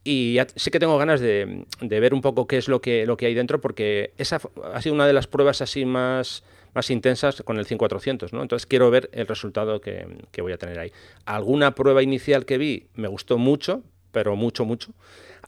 Y 0.04 0.38
sí 0.56 0.72
que 0.72 0.80
tengo 0.80 0.98
ganas 0.98 1.20
de, 1.20 1.66
ver 1.82 2.14
un 2.14 2.22
poco 2.22 2.48
qué 2.48 2.58
es 2.58 2.68
lo 2.68 2.82
que, 2.82 3.06
lo 3.06 3.18
que 3.18 3.26
hay 3.26 3.34
dentro, 3.34 3.60
porque 3.60 4.14
esa 4.18 4.40
ha 4.74 4.82
sido 4.82 4.96
una 4.96 5.08
de 5.08 5.14
las 5.14 5.28
pruebas 5.28 5.62
así 5.62 5.86
más, 5.86 6.44
más 6.74 6.90
intensas 6.90 7.42
con 7.44 7.58
el 7.58 7.66
5400, 7.66 8.32
¿no? 8.32 8.42
Entonces 8.42 8.66
quiero 8.66 8.90
ver 8.92 9.10
el 9.14 9.28
resultado 9.28 9.82
que, 9.82 10.08
que 10.32 10.42
voy 10.42 10.54
a 10.54 10.58
tener 10.58 10.80
ahí. 10.80 10.92
Alguna 11.26 11.76
prueba 11.76 12.02
inicial 12.02 12.46
que 12.46 12.58
vi 12.58 12.88
me 12.96 13.08
gustó 13.08 13.38
mucho, 13.38 13.84
pero 14.12 14.36
mucho, 14.36 14.66
mucho. 14.66 14.94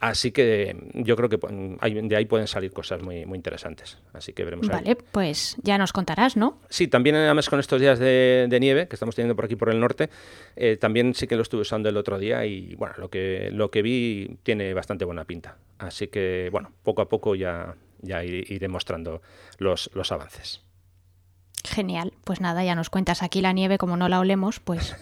Así 0.02 0.32
que 0.32 0.76
yo 0.94 1.14
creo 1.14 1.28
que 1.28 1.38
de 1.38 2.16
ahí 2.16 2.24
pueden 2.24 2.48
salir 2.48 2.72
cosas 2.72 3.00
muy, 3.00 3.24
muy 3.24 3.36
interesantes. 3.36 3.98
Así 4.12 4.32
que 4.32 4.42
veremos. 4.42 4.66
Vale, 4.66 4.96
pues 4.96 5.56
ya 5.62 5.78
nos 5.78 5.92
contarás, 5.92 6.36
¿no? 6.36 6.58
Sí, 6.68 6.88
también 6.88 7.14
además 7.14 7.48
con 7.48 7.60
estos 7.60 7.80
días 7.80 8.00
de, 8.00 8.58
nieve 8.60 8.88
que 8.88 8.96
estamos 8.96 9.14
teniendo 9.14 9.36
por 9.36 9.44
aquí 9.44 9.54
por 9.54 9.70
el 9.70 9.78
norte, 9.78 10.10
eh, 10.56 10.76
también 10.76 11.14
sí 11.14 11.28
que 11.28 11.36
lo 11.36 11.42
estuve 11.42 11.60
usando 11.60 11.88
el 11.88 11.96
otro 11.96 12.18
día 12.18 12.44
y 12.44 12.74
bueno, 12.74 12.96
lo 12.98 13.10
que, 13.10 13.50
lo 13.52 13.70
que 13.70 13.82
vi 13.82 14.38
tiene 14.42 14.74
bastante 14.74 15.04
buena 15.04 15.24
pinta. 15.24 15.58
Así 15.78 16.08
que 16.08 16.48
bueno, 16.50 16.72
poco 16.82 17.02
a 17.02 17.08
poco 17.08 17.36
ya, 17.36 17.76
ya 18.00 18.24
iré 18.24 18.66
mostrando 18.66 19.22
los, 19.58 19.88
los 19.94 20.10
avances. 20.10 20.62
Genial, 21.62 22.12
pues 22.24 22.40
nada, 22.40 22.64
ya 22.64 22.74
nos 22.74 22.90
cuentas 22.90 23.22
aquí 23.22 23.40
la 23.40 23.52
nieve, 23.52 23.78
como 23.78 23.96
no 23.96 24.08
la 24.08 24.18
olemos, 24.18 24.58
pues 24.58 24.96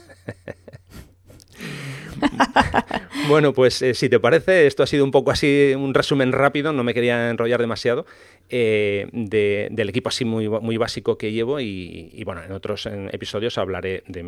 bueno, 3.29 3.53
pues 3.53 3.83
eh, 3.83 3.95
si 3.95 4.09
te 4.09 4.19
parece, 4.21 4.67
esto 4.67 4.83
ha 4.83 4.87
sido 4.87 5.05
un 5.05 5.11
poco 5.11 5.31
así, 5.31 5.73
un 5.77 5.95
resumen 5.95 6.33
rápido, 6.33 6.73
no 6.73 6.85
me 6.85 6.95
quería 6.95 7.31
enrollar 7.31 7.61
demasiado, 7.61 8.07
eh, 8.49 9.09
del 9.13 9.89
equipo 9.89 10.09
así 10.09 10.25
muy, 10.25 10.49
muy 10.49 10.77
básico 10.77 11.17
que 11.17 11.33
llevo 11.33 11.61
y, 11.61 12.23
bueno, 12.25 12.43
en 12.43 12.53
otros 12.53 12.87
episodios 13.13 13.59
hablaré 13.59 14.03
de, 14.09 14.23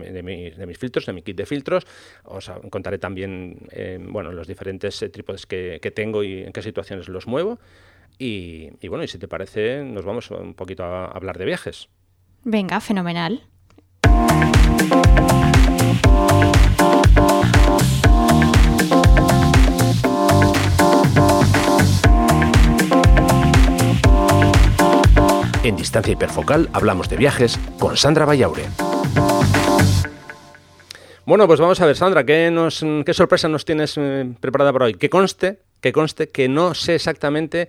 mis 0.67 0.79
filtros, 0.79 1.07
de 1.07 1.13
mi 1.13 1.23
kit 1.23 1.37
de 1.37 1.47
filtros, 1.47 1.87
os 2.25 2.51
contaré 2.71 2.99
también 2.99 3.59
eh, 3.71 3.99
bueno, 4.01 4.33
los 4.33 4.47
diferentes 4.47 5.05
trípodes 5.13 5.47
que, 5.47 5.93
tengo 5.95 6.23
y 6.23 6.43
en 6.43 6.53
qué 6.53 6.63
situaciones 6.63 7.09
los 7.09 7.27
muevo. 7.27 7.59
Y, 8.19 8.71
y 8.81 8.89
bueno, 8.89 9.05
y 9.05 9.09
si 9.09 9.19
te 9.19 9.27
parece, 9.27 9.83
nos 9.83 10.05
vamos 10.05 10.31
un 10.31 10.55
poquito 10.55 10.85
a 10.85 11.07
hablar 11.07 11.39
de 11.39 11.45
viajes. 11.45 11.89
Venga, 12.45 12.81
fenomenal. 12.81 13.43
En 25.65 25.77
Distancia 25.77 26.13
Hiperfocal 26.13 26.69
hablamos 26.73 27.09
de 27.09 27.17
viajes 27.17 27.57
con 27.79 27.97
Sandra 27.97 28.25
Vallaure. 28.25 28.65
Bueno, 31.25 31.47
pues 31.47 31.61
vamos 31.61 31.81
a 31.81 31.87
ver, 31.87 31.95
Sandra, 31.95 32.27
¿qué, 32.27 32.53
sorpresa 33.13 33.49
nos 33.49 33.65
tienes 33.65 33.95
eh, 33.97 34.35
preparada 34.41 34.73
para 34.73 34.87
hoy? 34.87 34.95
Que 34.95 35.09
conste, 35.09 35.61
que 35.81 35.93
conste 35.93 36.31
que 36.31 36.49
no 36.49 36.75
sé 36.75 36.97
exactamente 36.97 37.69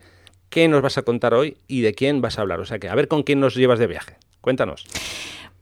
qué 0.49 0.67
nos 0.67 0.81
vas 0.81 0.97
a 0.97 1.03
contar 1.03 1.35
hoy 1.35 1.57
y 1.67 1.81
de 1.81 1.93
quién 1.93 2.19
vas 2.19 2.39
a 2.39 2.41
hablar. 2.41 2.59
O 2.61 2.65
sea 2.65 2.79
que 2.79 2.89
a 2.89 2.95
ver 2.95 3.07
con 3.07 3.21
quién 3.21 3.39
nos 3.39 3.53
llevas 3.53 3.77
de 3.77 3.85
viaje. 3.85 4.15
Cuéntanos. 4.41 4.87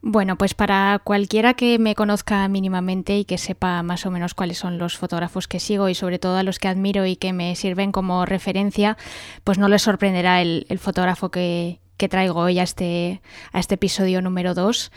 Bueno, 0.00 0.36
pues 0.38 0.54
para 0.54 1.02
cualquiera 1.04 1.52
que 1.52 1.78
me 1.78 1.94
conozca 1.94 2.48
mínimamente 2.48 3.18
y 3.18 3.26
que 3.26 3.36
sepa 3.36 3.82
más 3.82 4.06
o 4.06 4.10
menos 4.10 4.32
cuáles 4.32 4.56
son 4.56 4.78
los 4.78 4.96
fotógrafos 4.96 5.48
que 5.48 5.60
sigo 5.60 5.90
y 5.90 5.94
sobre 5.94 6.18
todo 6.18 6.38
a 6.38 6.42
los 6.42 6.58
que 6.58 6.68
admiro 6.68 7.04
y 7.04 7.16
que 7.16 7.34
me 7.34 7.54
sirven 7.56 7.92
como 7.92 8.24
referencia, 8.24 8.96
pues 9.44 9.58
no 9.58 9.68
les 9.68 9.82
sorprenderá 9.82 10.40
el 10.40 10.78
fotógrafo 10.80 11.30
que, 11.30 11.78
que 11.96 12.08
traigo 12.08 12.40
hoy 12.40 12.58
a 12.58 12.62
este, 12.62 13.22
a 13.52 13.60
este 13.60 13.74
episodio 13.74 14.22
número 14.22 14.54
2. 14.54 14.90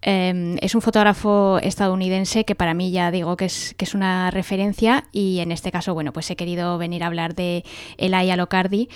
Em, 0.00 0.56
es 0.60 0.74
un 0.74 0.82
fotógrafo 0.82 1.58
estadounidense 1.60 2.44
que 2.44 2.54
para 2.54 2.74
mí 2.74 2.92
ya 2.92 3.10
digo 3.10 3.36
que 3.36 3.46
es, 3.46 3.74
una 3.94 4.30
referencia 4.30 5.04
y 5.12 5.40
en 5.40 5.50
este 5.50 5.72
caso, 5.72 5.94
bueno, 5.94 6.12
pues 6.12 6.30
he 6.30 6.36
querido 6.36 6.78
venir 6.78 7.02
a 7.02 7.06
hablar 7.06 7.34
de 7.34 7.64
Elia 7.96 8.36
Locardi 8.36 8.88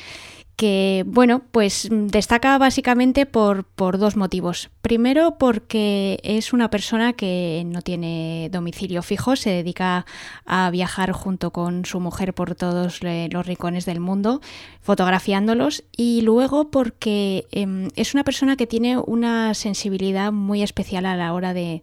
que, 0.57 1.03
bueno, 1.07 1.43
pues 1.51 1.89
destaca 1.91 2.57
básicamente 2.59 3.27
por, 3.27 3.65
por, 3.65 3.99
dos 3.99 4.17
motivos. 4.17 4.71
Primero, 4.81 5.37
porque 5.39 6.21
es 6.23 6.53
una 6.53 6.71
persona 6.71 7.15
que 7.15 7.65
no 7.67 7.83
tiene 7.83 8.49
domicilio 8.53 9.03
fijo, 9.03 9.35
se 9.35 9.51
dedica 9.51 10.07
a 10.45 10.71
viajar 10.71 11.13
junto 11.13 11.51
con 11.51 11.85
su 11.85 12.01
mujer 12.01 12.35
por 12.35 12.55
todos 12.55 13.01
los 13.03 13.47
rincones 13.47 13.87
del 13.87 14.01
mundo, 14.01 14.41
fotografiándolos. 14.81 15.85
Y 15.97 16.21
luego, 16.21 16.71
porque 16.71 17.47
em, 17.51 17.89
es 17.97 18.15
una 18.15 18.25
persona 18.25 18.57
que 18.57 18.67
tiene 18.67 18.99
una 18.99 19.55
sensibilidad 19.55 20.33
muy 20.33 20.63
especial 20.63 20.92
a 20.97 21.17
la 21.17 21.33
hora 21.33 21.55
de, 21.55 21.83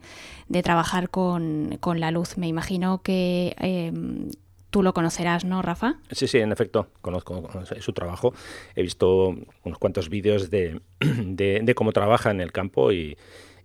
trabajar 0.63 1.09
con, 1.09 1.77
con, 1.79 1.99
la 1.99 2.11
luz. 2.11 2.37
Me 2.37 2.47
imagino 2.47 3.01
que 3.01 3.55
em, 3.59 4.29
Tú 4.69 4.83
lo 4.83 4.93
conocerás, 4.93 5.45
¿no, 5.45 5.63
Rafa? 5.63 5.95
Sí, 6.11 6.27
sí, 6.27 6.37
en 6.37 6.51
efecto, 6.51 6.89
conozco 7.01 7.49
su 7.79 7.91
trabajo. 7.93 8.33
He 8.75 8.83
visto 8.83 9.35
unos 9.63 9.79
cuantos 9.79 10.09
vídeos 10.09 10.51
de, 10.51 10.79
cómo 11.75 11.91
trabaja 11.91 12.29
en 12.29 12.39
el 12.39 12.51
campo 12.51 12.91
y, 12.91 13.17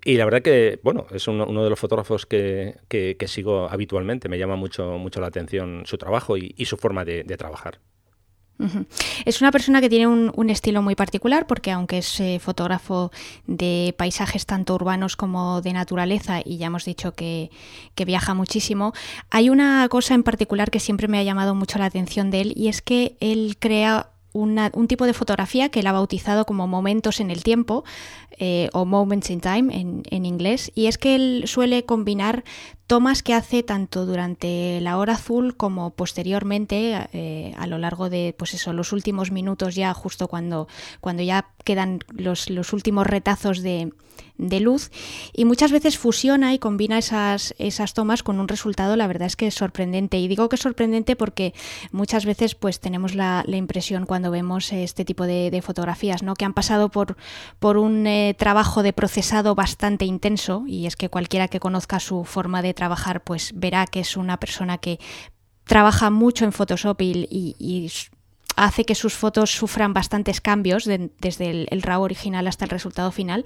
la 0.07 0.25
verdad 0.25 0.41
que, 0.41 0.81
bueno, 0.83 1.07
es 1.11 1.29
uno, 1.29 1.47
de 1.63 1.71
los 1.71 1.79
fotógrafos 1.79 2.25
que, 2.25 3.17
sigo 3.27 3.69
habitualmente. 3.69 4.31
Me 4.31 4.39
llama 4.39 4.57
mucho, 4.57 4.97
mucho 4.99 5.21
la 5.21 5.27
atención 5.27 5.83
su 5.85 5.99
trabajo 5.99 6.39
y, 6.39 6.65
su 6.65 6.79
forma 6.79 7.05
de 7.05 7.37
trabajar. 7.37 7.81
Es 9.25 9.41
una 9.41 9.51
persona 9.51 9.81
que 9.81 9.89
tiene 9.89 10.07
un, 10.07 10.51
estilo 10.51 10.83
muy 10.83 10.95
particular 10.95 11.47
porque 11.47 11.73
aunque 11.73 11.99
es 11.99 12.21
eh, 12.21 12.39
fotógrafo 12.39 13.11
de 13.47 13.95
paisajes 13.97 14.47
tanto 14.47 14.75
urbanos 14.75 15.17
como 15.17 15.61
de 15.61 15.73
naturaleza 15.73 16.41
y 16.45 16.59
ya 16.59 16.67
hemos 16.67 16.85
dicho 16.85 17.13
que, 17.13 17.51
que, 17.95 18.05
viaja 18.05 18.35
muchísimo, 18.35 18.93
hay 19.31 19.51
una 19.51 19.89
cosa 19.89 20.15
en 20.15 20.23
particular 20.23 20.71
que 20.71 20.81
siempre 20.81 21.09
me 21.09 21.19
ha 21.19 21.23
llamado 21.23 21.55
mucho 21.55 21.79
la 21.79 21.87
atención 21.87 22.31
de 22.31 22.43
él 22.43 22.53
y 22.57 22.69
es 22.69 22.83
que 22.83 23.17
él 23.21 23.57
crea 23.59 24.11
un 24.35 24.89
tipo 24.89 25.07
de 25.07 25.15
fotografía 25.15 25.69
que 25.69 25.81
él 25.81 25.87
ha 25.87 25.93
bautizado 25.93 26.45
como 26.45 26.67
momentos 26.67 27.21
en 27.21 27.31
el 27.31 27.45
tiempo 27.45 27.85
eh, 28.39 28.69
o 28.73 28.85
moments 28.85 29.31
in 29.31 29.41
time 29.41 29.75
en, 29.75 30.03
en, 30.11 30.27
inglés 30.27 30.73
y 30.75 30.87
es 30.87 30.99
que 30.99 31.15
él 31.15 31.45
suele 31.47 31.85
combinar 31.85 32.45
tomas 32.87 33.23
que 33.23 33.35
hace 33.35 33.63
tanto 33.63 34.07
durante 34.07 34.81
la 34.81 34.99
hora 34.99 35.15
azul 35.15 35.57
como 35.57 35.91
posteriormente 35.91 37.09
eh, 37.13 37.55
a 37.57 37.67
lo 37.67 37.79
largo 37.79 38.11
de 38.11 38.35
pues 38.37 38.55
eso 38.55 38.73
los 38.73 38.93
últimos 38.93 39.31
minutos 39.31 39.75
ya 39.75 39.95
justo 39.95 40.29
cuando 40.29 40.69
cuando 41.01 41.23
ya 41.23 41.49
quedan 41.65 42.01
los, 42.13 42.51
los 42.51 42.73
últimos 42.73 43.07
retazos 43.07 43.63
de, 43.63 43.93
de 44.37 44.59
luz 44.61 44.91
y 45.33 45.45
muchas 45.45 45.71
veces 45.71 45.99
fusiona 45.99 46.55
y 46.55 46.59
combina 46.59 46.99
esas, 46.99 47.55
esas 47.59 47.95
tomas 47.95 48.23
con 48.23 48.41
un 48.41 48.49
resultado, 48.49 48.97
la 48.97 49.07
verdad 49.07 49.27
es 49.27 49.37
que 49.37 49.47
es 49.47 49.55
sorprendente. 49.55 50.19
Y 50.19 50.29
digo 50.29 50.49
que 50.49 50.57
es 50.57 50.63
sorprendente 50.63 51.15
porque 51.15 51.55
muchas 51.93 52.27
veces 52.27 52.55
pues 52.55 52.81
tenemos 52.81 53.15
la, 53.15 53.45
impresión 53.47 54.07
cuando 54.07 54.31
vemos 54.31 54.73
este 54.73 55.05
tipo 55.05 55.25
de, 55.25 55.63
fotografías, 55.65 56.23
¿no? 56.23 56.35
que 56.35 56.45
han 56.45 56.53
pasado 56.53 56.89
por, 56.91 57.17
por 57.61 57.79
un 57.79 58.07
eh, 58.07 58.24
trabajo 58.33 58.83
de 58.83 58.95
procesado 58.95 59.55
bastante 59.55 60.07
intenso 60.07 60.65
y 60.67 60.87
es 60.87 60.97
que 60.97 61.11
cualquiera 61.11 61.49
que 61.49 61.61
conozca 61.61 62.01
su 62.01 62.25
forma 62.25 62.63
de 62.63 62.73
trabajar 62.73 63.23
pues 63.23 63.53
verá 63.55 63.87
que 63.87 64.01
es 64.01 64.17
una 64.17 64.39
persona 64.39 64.79
que 64.79 64.99
trabaja 65.65 66.09
mucho 66.09 66.47
en 66.47 66.53
Photoshop 66.53 67.01
y 67.03 67.91
hace 68.57 68.85
que 68.85 68.95
sus 68.95 69.15
fotos 69.15 69.51
sufran 69.51 69.93
bastantes 69.93 70.41
cambios 70.41 70.85
desde 70.85 71.51
el, 71.51 71.83
RAW 71.83 72.03
original 72.03 72.47
hasta 72.47 72.65
el 72.65 72.71
resultado 72.71 73.11
final. 73.11 73.45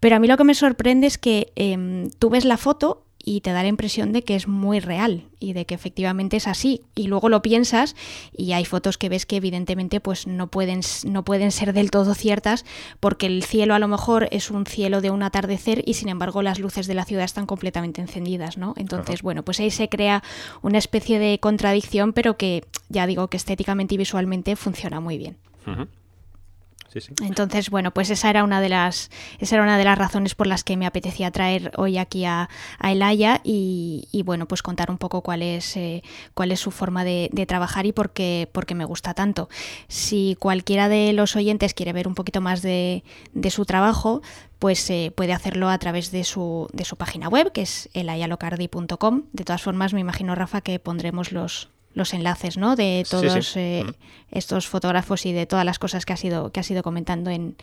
Pero 0.00 0.16
a 0.16 0.18
mí 0.18 0.28
lo 0.28 0.36
que 0.36 0.44
me 0.44 0.54
sorprende 0.54 1.06
es 1.06 1.18
que 1.18 1.52
em, 1.56 2.10
tú 2.18 2.30
ves 2.30 2.44
la 2.44 2.56
foto 2.56 3.04
y 3.24 3.40
te 3.40 3.52
da 3.52 3.62
la 3.62 3.68
impresión 3.68 4.12
de 4.12 4.22
que 4.22 4.36
es 4.36 4.46
muy 4.46 4.80
real 4.80 5.24
y 5.40 5.54
de 5.54 5.64
que 5.64 5.74
efectivamente 5.74 6.36
es 6.36 6.46
así. 6.46 6.82
Y 6.94 7.06
luego 7.06 7.28
lo 7.28 7.42
piensas 7.42 7.96
y 8.36 8.52
hay 8.52 8.64
fotos 8.64 8.98
que 8.98 9.08
ves 9.08 9.24
que 9.24 9.36
evidentemente 9.36 10.00
pues 10.00 10.26
no 10.26 10.48
pueden, 10.48 10.80
no 11.06 11.24
pueden 11.24 11.50
ser 11.50 11.72
del 11.72 11.90
todo 11.90 12.14
ciertas 12.14 12.64
porque 13.00 13.26
el 13.26 13.42
cielo 13.42 13.74
a 13.74 13.78
lo 13.78 13.88
mejor 13.88 14.28
es 14.30 14.50
un 14.50 14.66
cielo 14.66 15.00
de 15.00 15.10
un 15.10 15.22
atardecer 15.22 15.82
y 15.86 15.94
sin 15.94 16.10
embargo 16.10 16.42
las 16.42 16.58
luces 16.58 16.86
de 16.86 16.94
la 16.94 17.04
ciudad 17.04 17.24
están 17.24 17.46
completamente 17.46 18.00
encendidas, 18.00 18.58
¿no? 18.58 18.74
Entonces, 18.76 19.22
bueno, 19.22 19.42
pues 19.42 19.58
ahí 19.60 19.70
se 19.70 19.88
crea 19.88 20.22
una 20.62 20.78
especie 20.78 21.18
de 21.18 21.38
contradicción, 21.40 22.12
pero 22.12 22.36
que 22.36 22.64
ya 22.88 23.06
digo 23.06 23.28
que 23.28 23.36
estéticamente 23.36 23.94
y 23.94 23.98
visualmente 23.98 24.56
funciona 24.56 25.00
muy 25.00 25.18
bien. 25.18 25.36
Entonces, 27.22 27.70
bueno, 27.70 27.92
pues 27.92 28.10
esa 28.10 28.30
era 28.30 28.44
una 28.44 28.60
de 28.60 28.68
las, 28.68 29.10
esa 29.38 29.56
era 29.56 29.64
una 29.64 29.78
de 29.78 29.84
las 29.84 29.98
razones 29.98 30.34
por 30.34 30.46
las 30.46 30.64
que 30.64 30.76
me 30.76 30.86
apetecía 30.86 31.30
traer 31.30 31.72
hoy 31.76 31.98
aquí 31.98 32.24
a, 32.24 32.48
Elaya 32.82 33.40
y, 33.42 34.22
bueno, 34.24 34.46
pues 34.46 34.62
contar 34.62 34.90
un 34.90 34.98
poco 34.98 35.22
cuál 35.22 35.42
es, 35.42 35.76
eh, 35.76 36.02
cuál 36.34 36.52
es 36.52 36.60
su 36.60 36.70
forma 36.70 37.04
de, 37.04 37.30
trabajar 37.46 37.86
y 37.86 37.92
por 37.92 38.12
qué, 38.12 38.48
me 38.74 38.84
gusta 38.84 39.14
tanto. 39.14 39.48
Si 39.88 40.36
cualquiera 40.38 40.88
de 40.88 41.12
los 41.12 41.36
oyentes 41.36 41.74
quiere 41.74 41.92
ver 41.92 42.08
un 42.08 42.14
poquito 42.14 42.40
más 42.40 42.62
de, 42.62 43.02
su 43.50 43.64
trabajo, 43.64 44.22
pues 44.58 44.88
eh, 44.90 45.12
puede 45.14 45.32
hacerlo 45.32 45.68
a 45.68 45.78
través 45.78 46.10
de 46.10 46.24
su, 46.24 46.68
de 46.72 46.84
su 46.84 46.96
página 46.96 47.28
web, 47.28 47.52
que 47.52 47.62
es 47.62 47.88
elayalocardi.com. 47.92 49.24
De 49.32 49.44
todas 49.44 49.62
formas, 49.62 49.92
me 49.92 50.00
imagino, 50.00 50.34
Rafa, 50.34 50.60
que 50.60 50.78
pondremos 50.78 51.32
los, 51.32 51.73
los 51.94 52.12
enlaces 52.12 52.56
¿no? 52.56 52.76
de 52.76 53.06
todos 53.08 53.56
eh, 53.56 53.84
estos 54.30 54.68
fotógrafos 54.68 55.26
y 55.26 55.32
de 55.32 55.46
todas 55.46 55.64
las 55.64 55.78
cosas 55.78 56.04
que 56.04 56.12
ha 56.12 56.16
sido, 56.16 56.50
que 56.50 56.60
ha 56.60 56.64
sido 56.64 56.82
comentando 56.82 57.30
en, 57.30 57.56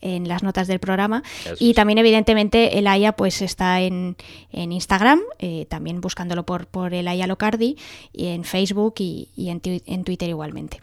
en 0.00 0.28
las 0.28 0.42
notas 0.42 0.66
del 0.68 0.78
programa. 0.78 1.22
y 1.58 1.74
también, 1.74 1.98
evidentemente, 1.98 2.78
el 2.78 2.86
AYA 2.86 3.12
pues, 3.12 3.42
está 3.42 3.80
en, 3.80 4.16
en 4.52 4.72
Instagram, 4.72 5.20
eh, 5.38 5.66
también 5.68 6.00
buscándolo 6.00 6.44
por, 6.44 6.66
por 6.66 6.94
el 6.94 7.08
AYA 7.08 7.26
Locardi, 7.26 7.76
y 8.12 8.28
en 8.28 8.44
Facebook 8.44 8.94
y, 8.98 9.28
y 9.36 9.50
en, 9.50 9.60
en, 9.64 10.04
Twitter 10.04 10.28
igualmente. 10.28 10.80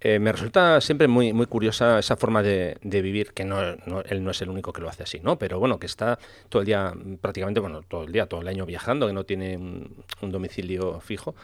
Eh, 0.00 0.18
me 0.18 0.32
resulta 0.32 0.80
siempre 0.80 1.08
muy, 1.08 1.32
muy 1.32 1.46
curiosa 1.46 1.98
esa 1.98 2.16
forma 2.16 2.42
de, 2.42 2.76
de 2.82 3.02
vivir, 3.02 3.32
que 3.32 3.44
no, 3.44 3.60
él 3.60 4.24
no 4.24 4.30
es 4.30 4.42
el 4.42 4.48
único 4.50 4.72
que 4.72 4.80
lo 4.80 4.88
hace 4.88 5.02
así, 5.02 5.20
¿no? 5.22 5.38
Pero 5.38 5.58
bueno, 5.58 5.78
que 5.78 5.86
está 5.86 6.18
todo 6.48 6.62
el 6.62 6.66
día, 6.66 6.92
prácticamente, 7.20 7.60
bueno, 7.60 7.82
todo 7.82 8.04
el 8.04 8.12
día, 8.12 8.26
todo 8.26 8.40
el 8.40 8.48
año 8.48 8.66
viajando, 8.66 9.06
que 9.06 9.12
no 9.12 9.24
tiene 9.24 9.56
un 9.56 10.30
domicilio 10.30 11.00
fijo. 11.00 11.34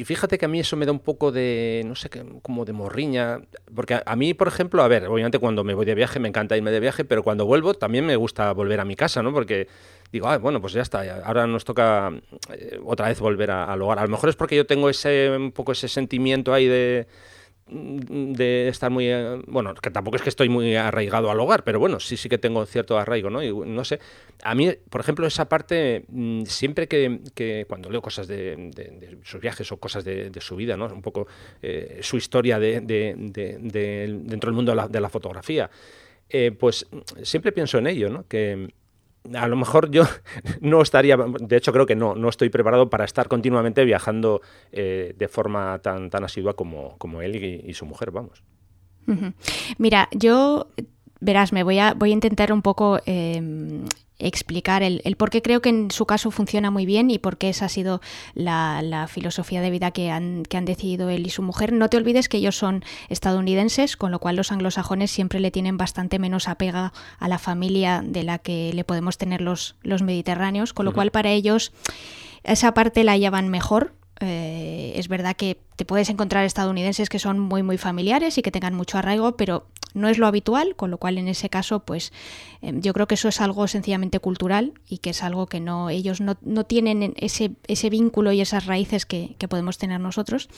Y 0.00 0.04
fíjate 0.04 0.38
que 0.38 0.44
a 0.44 0.48
mí 0.48 0.60
eso 0.60 0.76
me 0.76 0.86
da 0.86 0.92
un 0.92 1.00
poco 1.00 1.32
de, 1.32 1.82
no 1.84 1.96
sé, 1.96 2.08
como 2.42 2.64
de 2.64 2.72
morriña. 2.72 3.40
Porque 3.74 4.00
a, 4.06 4.14
mí, 4.14 4.32
por 4.32 4.46
ejemplo, 4.46 4.84
a 4.84 4.86
ver, 4.86 5.08
obviamente 5.08 5.40
cuando 5.40 5.64
me 5.64 5.74
voy 5.74 5.84
de 5.86 5.96
viaje 5.96 6.20
me 6.20 6.28
encanta 6.28 6.56
irme 6.56 6.70
de 6.70 6.78
viaje, 6.78 7.04
pero 7.04 7.24
cuando 7.24 7.46
vuelvo 7.46 7.74
también 7.74 8.06
me 8.06 8.14
gusta 8.14 8.52
volver 8.52 8.78
a 8.78 8.84
mi 8.84 8.94
casa, 8.94 9.24
¿no? 9.24 9.32
Porque 9.32 9.66
digo, 10.12 10.28
ah, 10.28 10.38
bueno, 10.38 10.60
pues 10.60 10.72
ya 10.72 10.82
está, 10.82 11.02
ahora 11.24 11.48
nos 11.48 11.64
toca 11.64 12.12
eh, 12.54 12.78
otra 12.84 13.08
vez 13.08 13.18
volver 13.18 13.50
al 13.50 13.82
hogar. 13.82 13.98
A 13.98 14.02
lo 14.02 14.08
mejor 14.08 14.28
es 14.28 14.36
porque 14.36 14.54
yo 14.54 14.66
tengo 14.66 14.88
ese, 14.88 15.30
un 15.36 15.50
poco 15.50 15.72
ese 15.72 15.88
sentimiento 15.88 16.54
ahí 16.54 16.68
de 16.68 17.08
de 17.70 18.68
estar 18.68 18.90
muy 18.90 19.08
eh, 19.08 19.40
bueno 19.46 19.74
que 19.74 19.90
tampoco 19.90 20.16
es 20.16 20.22
que 20.22 20.28
estoy 20.28 20.48
muy 20.48 20.76
arraigado 20.76 21.30
al 21.30 21.38
hogar 21.40 21.64
pero 21.64 21.78
bueno 21.78 22.00
sí 22.00 22.16
sí 22.16 22.28
que 22.28 22.38
tengo 22.38 22.64
cierto 22.66 22.98
arraigo 22.98 23.30
no 23.30 23.42
y 23.42 23.52
no 23.52 23.84
sé 23.84 24.00
a 24.42 24.54
mí 24.54 24.70
por 24.88 25.00
ejemplo 25.00 25.26
esa 25.26 25.48
parte 25.48 26.04
mm, 26.08 26.44
siempre 26.44 26.88
que, 26.88 27.66
cuando 27.68 27.90
leo 27.90 28.00
cosas 28.00 28.26
de, 28.26 29.18
sus 29.22 29.40
viajes 29.40 29.70
o 29.72 29.76
cosas 29.76 30.04
de, 30.04 30.32
su 30.40 30.56
vida 30.56 30.76
no 30.76 30.86
un 30.86 31.02
poco 31.02 31.26
eh, 31.62 31.98
su 32.02 32.16
historia 32.16 32.58
de, 32.58 32.80
dentro 32.80 34.50
del 34.50 34.54
mundo 34.54 34.74
de 34.88 35.00
la, 35.00 35.08
fotografía 35.08 35.70
eh, 36.28 36.52
pues 36.52 36.86
siempre 37.22 37.52
pienso 37.52 37.78
en 37.78 37.86
ello 37.86 38.08
no 38.08 38.26
que 38.26 38.68
a 39.34 39.48
lo 39.48 39.56
mejor 39.56 39.90
yo 39.90 40.04
no 40.60 40.82
estaría, 40.82 41.16
de 41.16 41.56
hecho 41.56 41.72
creo 41.72 41.86
que 41.86 41.96
no, 41.96 42.14
no 42.14 42.28
estoy 42.28 42.48
preparado 42.48 42.90
para 42.90 43.04
estar 43.04 43.28
continuamente 43.28 43.84
viajando 43.84 44.40
eh, 44.72 45.14
de 45.16 45.28
forma 45.28 45.78
tan, 45.80 46.10
tan 46.10 46.24
asidua 46.24 46.54
como, 46.54 46.96
como 46.98 47.22
él 47.22 47.36
y, 47.36 47.74
su 47.74 47.86
mujer, 47.86 48.10
vamos. 48.10 48.42
Mira, 49.78 50.08
yo, 50.12 50.68
verás, 51.20 51.52
me 51.52 51.62
voy 51.62 51.78
a, 51.78 51.94
voy 51.94 52.10
a 52.10 52.14
intentar 52.14 52.52
un 52.52 52.62
poco 52.62 53.00
em, 53.06 53.84
explicar 54.18 54.82
el, 54.82 55.00
por 55.16 55.30
qué 55.30 55.42
creo 55.42 55.60
que 55.60 55.68
en 55.68 55.90
su 55.90 56.04
caso 56.06 56.30
funciona 56.30 56.70
muy 56.70 56.86
bien 56.86 57.10
y 57.10 57.18
por 57.18 57.38
qué 57.38 57.50
esa 57.50 57.66
ha 57.66 57.68
sido 57.68 58.00
la, 58.34 59.06
filosofía 59.08 59.60
de 59.60 59.70
vida 59.70 59.90
que 59.90 60.10
han, 60.10 60.42
que 60.44 60.56
han, 60.56 60.64
decidido 60.64 61.08
él 61.08 61.26
y 61.26 61.30
su 61.30 61.42
mujer. 61.42 61.72
No 61.72 61.88
te 61.88 61.96
olvides 61.96 62.28
que 62.28 62.38
ellos 62.38 62.56
son 62.56 62.84
estadounidenses, 63.08 63.96
con 63.96 64.10
lo 64.10 64.18
cual 64.18 64.36
los 64.36 64.52
anglosajones 64.52 65.10
siempre 65.10 65.40
le 65.40 65.50
tienen 65.50 65.76
bastante 65.76 66.18
menos 66.18 66.48
apega 66.48 66.92
a 67.18 67.28
la 67.28 67.38
familia 67.38 68.02
de 68.04 68.24
la 68.24 68.38
que 68.38 68.72
le 68.74 68.84
podemos 68.84 69.18
tener 69.18 69.40
los, 69.40 69.76
los 69.82 70.02
mediterráneos, 70.02 70.72
con 70.72 70.84
lo 70.84 70.92
cual 70.92 71.10
para 71.10 71.30
ellos 71.30 71.72
esa 72.42 72.74
parte 72.74 73.04
la 73.04 73.16
llevan 73.16 73.48
mejor. 73.48 73.94
Eh, 74.20 74.94
es 74.96 75.06
verdad 75.06 75.36
que 75.36 75.60
te 75.76 75.84
puedes 75.84 76.10
encontrar 76.10 76.44
estadounidenses 76.44 77.08
que 77.08 77.20
son 77.20 77.38
muy 77.38 77.62
muy 77.62 77.78
familiares 77.78 78.36
y 78.36 78.42
que 78.42 78.50
tengan 78.50 78.74
mucho 78.74 78.98
arraigo, 78.98 79.36
pero 79.36 79.66
no 79.98 80.08
es 80.08 80.18
lo 80.18 80.26
habitual, 80.26 80.76
con 80.76 80.90
lo 80.90 80.98
cual 80.98 81.18
en 81.18 81.28
ese 81.28 81.50
caso, 81.50 81.80
pues 81.80 82.12
em, 82.62 82.80
yo 82.80 82.92
creo 82.92 83.06
que 83.06 83.14
eso 83.14 83.28
es 83.28 83.40
algo 83.40 83.66
sencillamente 83.68 84.20
cultural 84.20 84.72
y 84.88 84.98
que 84.98 85.10
es 85.10 85.22
algo 85.22 85.46
que 85.46 85.60
no, 85.60 85.90
ellos 85.90 86.20
no, 86.20 86.64
tienen 86.64 87.14
ese, 87.16 87.52
ese, 87.66 87.90
vínculo 87.90 88.32
y 88.32 88.40
esas 88.40 88.66
raíces 88.66 89.06
que, 89.06 89.36
podemos 89.48 89.78
tener 89.78 90.00
nosotros. 90.00 90.48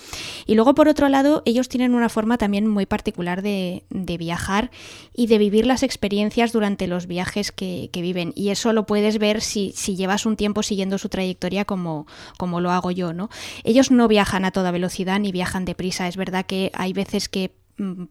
Y 0.46 0.54
luego, 0.54 0.74
por 0.74 0.88
otro 0.88 1.08
lado, 1.08 1.42
ellos 1.44 1.68
tienen 1.68 1.94
una 1.94 2.08
forma 2.08 2.38
también 2.38 2.66
muy 2.66 2.86
particular 2.86 3.40
de, 3.42 3.84
viajar 3.90 4.70
y 5.14 5.28
de 5.28 5.38
vivir 5.38 5.64
las 5.66 5.82
experiencias 5.82 6.52
durante 6.52 6.86
los 6.86 7.06
viajes 7.06 7.52
que, 7.52 7.88
viven. 7.94 8.32
Y 8.34 8.48
eso 8.48 8.72
lo 8.72 8.86
puedes 8.86 9.18
ver 9.18 9.40
si, 9.40 9.72
si, 9.76 9.94
llevas 9.94 10.26
un 10.26 10.36
tiempo 10.36 10.62
siguiendo 10.62 10.98
su 10.98 11.08
trayectoria 11.08 11.64
como, 11.64 12.06
como 12.38 12.60
lo 12.60 12.70
hago 12.70 12.90
yo, 12.90 13.12
¿no? 13.12 13.28
Ellos 13.62 13.90
no 13.90 14.08
viajan 14.08 14.44
a 14.44 14.50
toda 14.50 14.70
velocidad 14.70 15.20
ni 15.20 15.32
viajan 15.32 15.64
deprisa. 15.64 16.08
Es 16.08 16.16
verdad 16.16 16.46
que 16.46 16.72
hay 16.74 16.92
veces 16.92 17.28
que 17.28 17.52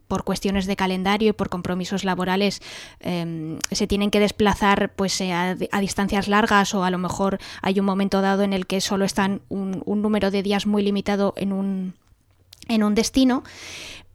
por 0.08 0.24
cuestiones 0.24 0.66
de 0.66 0.76
calendario 0.76 1.30
y 1.30 1.32
por 1.32 1.48
compromisos 1.48 2.04
laborales 2.04 2.60
em, 3.00 3.58
se 3.70 3.86
tienen 3.86 4.10
que 4.10 4.20
desplazar 4.20 4.92
pues 4.94 5.20
eh, 5.20 5.32
a, 5.32 5.80
distancias 5.80 6.28
largas 6.28 6.74
o 6.74 6.84
a 6.84 6.90
lo 6.90 6.98
mejor 6.98 7.38
hay 7.62 7.80
un 7.80 7.86
momento 7.86 8.20
dado 8.20 8.42
en 8.42 8.52
el 8.52 8.66
que 8.66 8.80
solo 8.80 9.04
están 9.04 9.42
un, 9.48 9.82
un 9.86 10.02
número 10.02 10.30
de 10.30 10.42
días 10.42 10.66
muy 10.66 10.82
limitado 10.82 11.34
en 11.36 11.52
un 11.52 11.94
en 12.68 12.84
un 12.84 12.94
destino 12.94 13.42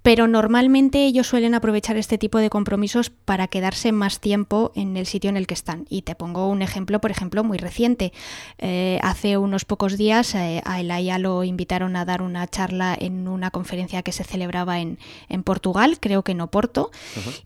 pero 0.05 0.27
normalmente 0.27 1.03
ellos 1.03 1.25
suelen 1.25 1.55
aprovechar 1.55 1.97
este 1.97 2.19
tipo 2.19 2.37
de 2.37 2.51
compromisos 2.51 3.09
para 3.09 3.47
quedarse 3.47 3.91
más 3.91 4.19
tiempo 4.19 4.71
en 4.75 4.97
el 4.97 5.07
sitio 5.07 5.31
en 5.31 5.35
el 5.35 5.47
que 5.47 5.55
están. 5.55 5.87
Y 5.89 6.03
te 6.03 6.13
pongo 6.13 6.47
un 6.47 6.61
ejemplo, 6.61 7.01
por 7.01 7.09
ejemplo, 7.09 7.43
muy 7.43 7.57
reciente. 7.57 8.13
Eh, 8.59 8.99
hace 9.01 9.39
unos 9.39 9.65
pocos 9.65 9.97
días 9.97 10.35
eh, 10.35 10.61
a 10.63 10.79
Elaya 10.79 11.17
lo 11.17 11.43
invitaron 11.43 11.95
a 11.95 12.05
dar 12.05 12.21
una 12.21 12.45
charla 12.45 12.95
en 12.99 13.27
una 13.27 13.49
conferencia 13.49 14.03
que 14.03 14.11
se 14.11 14.23
celebraba 14.23 14.79
en, 14.79 14.99
Portugal, 15.43 15.97
creo 15.99 16.23
que 16.23 16.33
en 16.33 16.41
Oporto, 16.41 16.91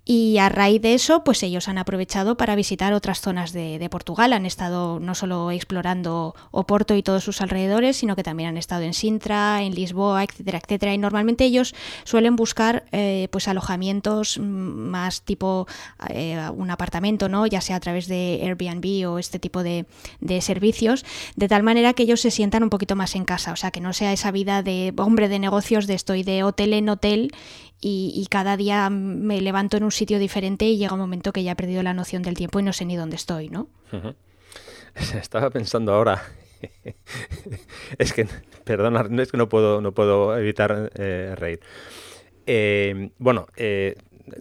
y 0.03 0.37
a 0.37 0.49
raíz 0.49 0.81
de 0.81 0.95
eso, 0.95 1.23
pues 1.23 1.41
ellos 1.43 1.69
han 1.69 1.77
aprovechado 1.77 2.35
para 2.35 2.55
visitar 2.55 2.91
otras 2.91 3.21
zonas 3.21 3.53
de, 3.53 3.87
Portugal. 3.89 4.33
Han 4.33 4.45
estado 4.45 4.99
no 4.99 5.15
solo 5.15 5.51
explorando 5.51 6.35
Oporto 6.51 6.93
y 6.95 7.03
todos 7.03 7.23
sus 7.23 7.39
alrededores, 7.39 7.95
sino 7.95 8.17
que 8.17 8.23
también 8.23 8.49
han 8.49 8.57
estado 8.57 8.81
en 8.81 8.93
Sintra, 8.93 9.63
en 9.63 9.73
Lisboa, 9.73 10.25
etcétera, 10.25 10.59
etcétera. 10.61 10.93
Y 10.93 10.97
normalmente 10.97 11.45
ellos 11.45 11.73
suelen 12.03 12.35
buscar 12.35 12.48
buscar 12.49 12.85
eh, 12.91 13.27
pues 13.29 13.47
alojamientos 13.47 14.39
más 14.39 15.21
tipo 15.21 15.67
eh, 16.09 16.49
un 16.51 16.71
apartamento, 16.71 17.29
¿no? 17.29 17.45
ya 17.45 17.61
sea 17.61 17.75
a 17.75 17.79
través 17.79 18.07
de 18.07 18.39
Airbnb 18.41 19.07
o 19.07 19.19
este 19.19 19.37
tipo 19.37 19.61
de, 19.61 19.85
servicios, 20.41 21.05
de 21.35 21.47
tal 21.47 21.61
manera 21.61 21.93
que 21.93 22.03
ellos 22.03 22.21
se 22.21 22.31
sientan 22.31 22.63
un 22.63 22.71
poquito 22.71 22.95
más 22.95 23.15
en 23.15 23.23
casa, 23.23 23.51
o 23.51 23.55
sea, 23.55 23.69
que 23.69 23.81
no 23.81 23.93
sea 23.93 24.13
esa 24.13 24.31
vida 24.31 24.63
de 24.63 24.93
hombre 24.97 25.29
de 25.29 25.37
negocios 25.37 25.85
de 25.85 25.93
estoy 25.93 26.23
de 26.23 26.41
hotel 26.41 26.73
en 26.73 26.89
hotel 26.89 27.31
y, 27.79 28.25
cada 28.31 28.57
día 28.57 28.89
me 28.89 29.41
levanto 29.41 29.77
en 29.77 29.83
un 29.83 29.91
sitio 29.91 30.17
diferente 30.17 30.65
y 30.65 30.77
llega 30.77 30.93
un 30.93 30.99
momento 30.99 31.31
que 31.31 31.43
ya 31.43 31.51
he 31.51 31.55
perdido 31.55 31.83
la 31.83 31.93
noción 31.93 32.23
del 32.23 32.35
tiempo 32.35 32.59
y 32.59 32.63
no 32.63 32.73
sé 32.73 32.85
ni 32.85 32.95
dónde 32.95 33.15
estoy, 33.15 33.49
¿no? 33.49 33.67
Estaba 34.95 35.51
pensando 35.51 35.93
ahora 35.93 36.21
es 37.97 38.13
que, 38.13 38.27
perdona, 38.63 39.07
es 39.21 39.31
que 39.31 39.37
no 39.37 39.49
puedo, 39.49 39.81
no 39.81 39.93
puedo 39.93 40.35
evitar 40.37 40.91
eh, 40.95 41.35
reír. 41.37 41.59
Eh, 42.51 43.11
bueno, 43.19 43.45
eh, 43.57 43.95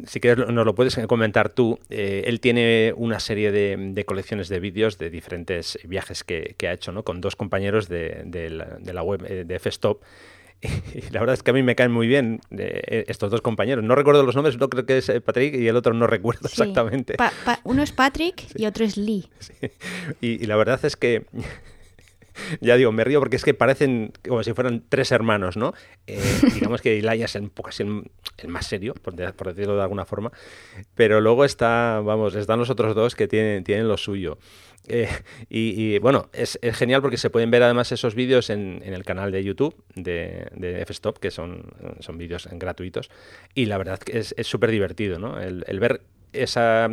si 0.06 0.18
quieres 0.18 0.48
nos 0.48 0.64
lo 0.64 0.74
puedes 0.74 0.98
comentar 1.06 1.50
tú. 1.50 1.78
Eh, 1.90 2.22
él 2.24 2.40
tiene 2.40 2.94
una 2.96 3.20
serie 3.20 3.52
de, 3.52 4.04
colecciones 4.06 4.48
de 4.48 4.60
vídeos 4.60 4.96
de 4.96 5.10
diferentes 5.10 5.78
viajes 5.84 6.24
que, 6.24 6.56
ha 6.66 6.72
hecho, 6.72 6.90
¿no? 6.90 7.02
Con 7.02 7.20
dos 7.20 7.36
compañeros 7.36 7.86
de, 7.86 8.24
la, 8.50 9.02
web 9.02 9.46
de 9.46 9.54
F-Stop. 9.54 10.02
Y 10.60 11.12
la 11.12 11.20
verdad 11.20 11.34
es 11.34 11.44
que 11.44 11.52
a 11.52 11.54
mí 11.54 11.62
me 11.62 11.76
caen 11.76 11.92
muy 11.92 12.08
bien 12.08 12.40
estos 12.50 13.30
dos 13.30 13.42
compañeros. 13.42 13.84
No 13.84 13.94
recuerdo 13.94 14.24
los 14.24 14.34
nombres, 14.34 14.56
no 14.56 14.68
creo 14.70 14.86
que 14.86 14.98
es 14.98 15.12
Patrick 15.24 15.54
y 15.54 15.68
el 15.68 15.76
otro 15.76 15.92
no 15.92 16.06
recuerdo 16.06 16.48
exactamente. 16.48 17.14
uno 17.62 17.82
es 17.82 17.92
Patrick 17.92 18.42
y 18.56 18.64
otro 18.64 18.86
es 18.86 18.96
Lee. 18.96 19.28
y, 20.20 20.46
la 20.46 20.56
verdad 20.56 20.82
es 20.82 20.96
que 20.96 21.26
ya 22.60 22.76
digo, 22.76 22.92
me 22.92 23.04
río 23.04 23.20
porque 23.20 23.36
es 23.36 23.44
que 23.44 23.54
parecen 23.54 24.12
como 24.26 24.42
si 24.42 24.52
fueran 24.52 24.84
tres 24.88 25.12
hermanos, 25.12 25.56
¿no? 25.56 25.74
Eh, 26.06 26.20
digamos 26.54 26.82
que 26.82 26.96
Ilaya 26.96 27.26
es 27.26 27.34
un 27.36 27.50
poco 27.50 27.70
así 27.70 27.82
el, 27.82 28.48
más 28.48 28.66
serio, 28.66 28.94
por, 28.94 29.14
decirlo 29.14 29.76
de 29.76 29.82
alguna 29.82 30.04
forma, 30.04 30.32
pero 30.94 31.20
luego 31.20 31.44
está, 31.44 32.00
vamos, 32.04 32.34
están 32.34 32.58
los 32.58 32.70
otros 32.70 32.94
dos 32.94 33.14
que 33.14 33.28
tienen, 33.28 33.64
tienen 33.64 33.88
lo 33.88 33.96
suyo. 33.96 34.38
Eh, 34.90 35.08
y, 35.50 35.98
bueno, 35.98 36.30
es, 36.32 36.58
genial 36.72 37.02
porque 37.02 37.18
se 37.18 37.28
pueden 37.28 37.50
ver 37.50 37.62
además 37.62 37.92
esos 37.92 38.14
vídeos 38.14 38.48
en, 38.48 38.82
el 38.82 39.04
canal 39.04 39.30
de 39.30 39.44
YouTube 39.44 39.74
de, 39.94 40.48
de 40.54 40.80
F-Stop, 40.82 41.18
que 41.18 41.30
son, 41.30 41.62
son 42.00 42.16
vídeos 42.16 42.48
gratuitos, 42.52 43.10
y 43.54 43.66
la 43.66 43.76
verdad 43.76 43.98
que 43.98 44.18
es 44.18 44.34
súper 44.46 44.70
divertido, 44.70 45.18
¿no? 45.18 45.38
El, 45.40 45.64
el 45.66 45.78
ver 45.78 46.00
esa, 46.32 46.88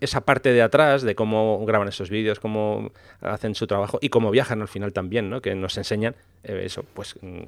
esa 0.00 0.20
parte 0.22 0.52
de 0.52 0.62
atrás 0.62 1.02
de 1.02 1.14
cómo 1.14 1.64
graban 1.66 1.88
esos 1.88 2.10
vídeos, 2.10 2.40
cómo 2.40 2.92
hacen 3.20 3.54
su 3.54 3.66
trabajo 3.66 3.98
y 4.00 4.08
cómo 4.08 4.30
viajan 4.30 4.62
al 4.62 4.68
final 4.68 4.92
también, 4.92 5.30
¿no? 5.30 5.40
que 5.40 5.54
nos 5.54 5.76
enseñan 5.78 6.16
eh, 6.42 6.62
eso, 6.64 6.84
pues, 6.94 7.16
mm, 7.20 7.42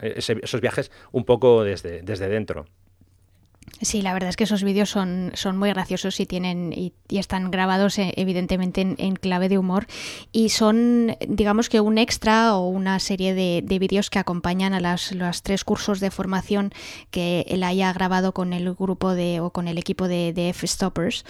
esos 0.00 0.60
viajes 0.60 0.90
un 1.12 1.24
poco 1.24 1.64
desde, 1.64 2.02
desde 2.02 2.28
dentro. 2.28 2.66
Sí, 3.82 4.02
la 4.02 4.12
verdad 4.12 4.28
es 4.28 4.36
que 4.36 4.44
esos 4.44 4.62
vídeos 4.62 4.90
son, 4.90 5.32
son 5.34 5.56
muy 5.56 5.70
graciosos 5.70 6.20
y 6.20 6.26
tienen 6.26 6.72
y, 6.72 6.92
están 7.08 7.50
grabados 7.50 7.98
eh, 7.98 8.12
evidentemente 8.16 8.82
en, 8.82 9.16
clave 9.16 9.48
de 9.48 9.56
humor. 9.56 9.86
Y 10.32 10.50
son 10.50 11.16
digamos 11.26 11.68
que 11.68 11.80
un 11.80 11.96
extra 11.96 12.56
o 12.56 12.68
una 12.68 12.98
serie 12.98 13.34
de, 13.34 13.78
vídeos 13.78 14.10
que 14.10 14.18
acompañan 14.18 14.74
a 14.74 14.80
las, 14.80 15.12
los 15.12 15.42
tres 15.42 15.64
cursos 15.64 15.98
de 16.00 16.10
formación 16.10 16.72
que 17.10 17.46
él 17.48 17.62
haya 17.62 17.92
grabado 17.94 18.32
con 18.32 18.52
el 18.52 18.74
grupo 18.74 19.14
de 19.14 19.40
o 19.40 19.50
con 19.50 19.66
el 19.66 19.78
equipo 19.78 20.08
de, 20.08 20.50
F-Stoppers, 20.50 21.24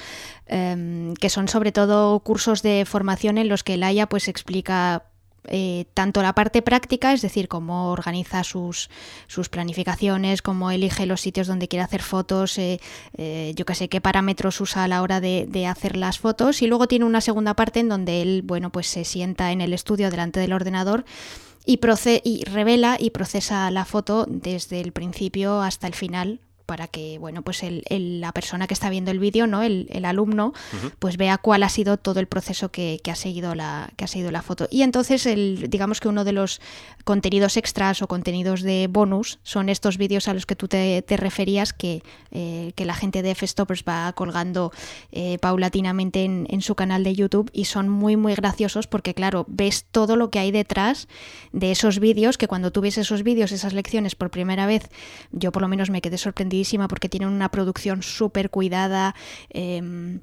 em, 0.46 1.14
que 1.14 1.30
son 1.30 1.46
sobre 1.46 1.70
todo 1.70 2.18
cursos 2.20 2.62
de 2.62 2.84
formación 2.84 3.38
en 3.38 3.48
los 3.48 3.62
que 3.62 3.74
el 3.74 3.84
haya 3.84 4.08
pues 4.08 4.26
explica 4.26 5.04
eh, 5.48 5.86
tanto 5.94 6.22
la 6.22 6.34
parte 6.34 6.62
práctica, 6.62 7.12
es 7.12 7.22
decir, 7.22 7.48
cómo 7.48 7.90
organiza 7.90 8.44
sus, 8.44 8.90
sus, 9.26 9.48
planificaciones, 9.48 10.42
cómo 10.42 10.70
elige 10.70 11.06
los 11.06 11.20
sitios 11.20 11.46
donde 11.46 11.68
quiere 11.68 11.82
hacer 11.82 12.02
fotos, 12.02 12.58
eh, 12.58 12.80
eh, 13.16 13.52
yo 13.56 13.64
qué 13.64 13.74
sé, 13.74 13.88
qué 13.88 14.00
parámetros 14.00 14.60
usa 14.60 14.84
a 14.84 14.88
la 14.88 15.02
hora 15.02 15.20
de, 15.20 15.66
hacer 15.66 15.96
las 15.96 16.18
fotos. 16.18 16.62
Y 16.62 16.66
luego 16.66 16.88
tiene 16.88 17.04
una 17.04 17.20
segunda 17.20 17.54
parte 17.54 17.80
en 17.80 17.88
donde 17.88 18.22
él, 18.22 18.42
bueno, 18.44 18.70
pues 18.70 18.86
se 18.86 19.04
sienta 19.04 19.52
en 19.52 19.60
el 19.60 19.72
estudio 19.72 20.10
delante 20.10 20.40
del 20.40 20.52
ordenador 20.52 21.04
y, 21.64 21.80
y 22.24 22.44
revela 22.44 22.96
y 22.98 23.10
procesa 23.10 23.70
la 23.70 23.84
foto 23.84 24.26
desde 24.28 24.80
el 24.80 24.92
principio 24.92 25.62
hasta 25.62 25.86
el 25.86 25.94
final 25.94 26.40
para 26.70 26.86
que 26.86 27.18
bueno 27.18 27.42
pues 27.42 27.64
el, 27.64 27.82
la 28.20 28.30
persona 28.30 28.68
que 28.68 28.74
está 28.74 28.90
viendo 28.90 29.10
el 29.10 29.18
vídeo 29.18 29.48
no 29.48 29.62
el, 29.62 29.88
alumno 30.04 30.52
pues 31.00 31.16
vea 31.16 31.36
cuál 31.36 31.64
ha 31.64 31.68
sido 31.68 31.96
todo 31.96 32.20
el 32.20 32.28
proceso 32.28 32.70
que, 32.70 33.00
ha 33.10 33.16
seguido 33.16 33.56
la 33.56 33.90
que 33.96 34.04
ha 34.04 34.06
seguido 34.06 34.30
la 34.30 34.40
foto. 34.40 34.68
Y 34.70 34.82
entonces 34.82 35.26
el 35.26 35.68
digamos 35.68 35.98
que 35.98 36.06
uno 36.06 36.22
de 36.22 36.30
los 36.30 36.60
contenidos 37.02 37.56
extras 37.56 38.02
o 38.02 38.06
contenidos 38.06 38.62
de 38.62 38.86
bonus 38.88 39.40
son 39.42 39.68
estos 39.68 39.98
vídeos 39.98 40.28
a 40.28 40.34
los 40.34 40.46
que 40.46 40.54
tú 40.54 40.68
te, 40.68 41.02
referías 41.08 41.72
que, 41.72 42.04
eh, 42.30 42.70
que 42.76 42.84
la 42.84 42.94
gente 42.94 43.22
de 43.22 43.32
F-Stoppers 43.32 43.82
va 43.82 44.12
colgando 44.12 44.70
eh, 45.10 45.38
paulatinamente 45.38 46.22
en, 46.22 46.46
en, 46.50 46.62
su 46.62 46.76
canal 46.76 47.02
de 47.02 47.16
YouTube 47.16 47.50
y 47.52 47.64
son 47.64 47.88
muy 47.88 48.16
muy 48.16 48.36
graciosos 48.36 48.86
porque 48.86 49.12
claro 49.12 49.44
ves 49.48 49.86
todo 49.90 50.14
lo 50.14 50.30
que 50.30 50.38
hay 50.38 50.52
detrás 50.52 51.08
de 51.50 51.72
esos 51.72 51.98
vídeos 51.98 52.38
que 52.38 52.46
cuando 52.46 52.70
tú 52.70 52.80
ves 52.80 52.96
esos 52.96 53.24
vídeos 53.24 53.50
esas 53.50 53.72
lecciones 53.72 54.14
por 54.14 54.30
primera 54.30 54.66
vez 54.66 54.88
yo 55.32 55.50
por 55.50 55.62
lo 55.62 55.68
menos 55.68 55.90
me 55.90 56.00
quedé 56.00 56.16
sorprendida 56.16 56.59
porque 56.88 57.08
tienen 57.08 57.28
una 57.28 57.50
producción 57.50 58.02
súper 58.02 58.50
cuidada. 58.50 59.14
Em, 59.50 60.20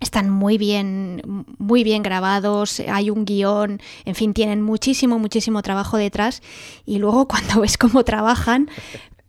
están 0.00 0.30
muy 0.30 0.58
bien, 0.58 1.22
muy 1.58 1.84
bien 1.84 2.02
grabados, 2.02 2.80
hay 2.80 3.08
un 3.10 3.24
guion, 3.24 3.80
en 4.04 4.14
fin, 4.14 4.34
tienen 4.34 4.60
muchísimo, 4.60 5.18
muchísimo 5.18 5.62
trabajo 5.62 5.96
detrás 5.96 6.42
y 6.84 6.98
luego 6.98 7.28
cuando 7.28 7.60
ves 7.60 7.78
cómo 7.78 8.04
trabajan, 8.04 8.68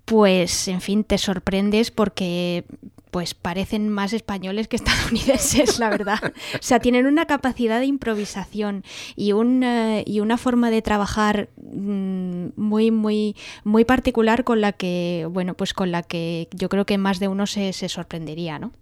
pues 0.06 0.68
en 0.68 0.82
fin, 0.82 1.04
te 1.04 1.18
sorprendes 1.18 1.92
porque 1.92 2.66
pues 3.14 3.36
parecen 3.36 3.90
más 3.90 4.12
españoles 4.12 4.68
que 4.68 4.76
estadounidenses, 4.84 5.78
la 5.78 5.92
verdad. 5.92 6.34
O 6.56 6.62
sea, 6.62 6.80
tienen 6.80 7.06
una 7.06 7.28
capacidad 7.28 7.80
de 7.80 7.86
improvisación 7.86 8.84
y, 9.16 9.30
y 9.30 10.20
una 10.20 10.38
forma 10.38 10.72
de 10.72 10.82
trabajar 10.82 11.50
mm, 11.58 12.48
muy, 12.56 12.90
muy, 12.90 13.36
muy 13.64 13.86
particular 13.86 14.44
con 14.44 14.62
la 14.62 14.72
que, 14.72 15.28
bueno, 15.30 15.54
pues 15.54 15.76
con 15.76 15.92
la 15.92 16.02
que 16.02 16.50
yo 16.56 16.70
creo 16.70 16.88
que 16.88 16.98
más 16.98 17.20
de 17.20 17.28
uno 17.28 17.46
se, 17.46 17.72
sorprendería, 17.88 18.58
¿no? 18.58 18.74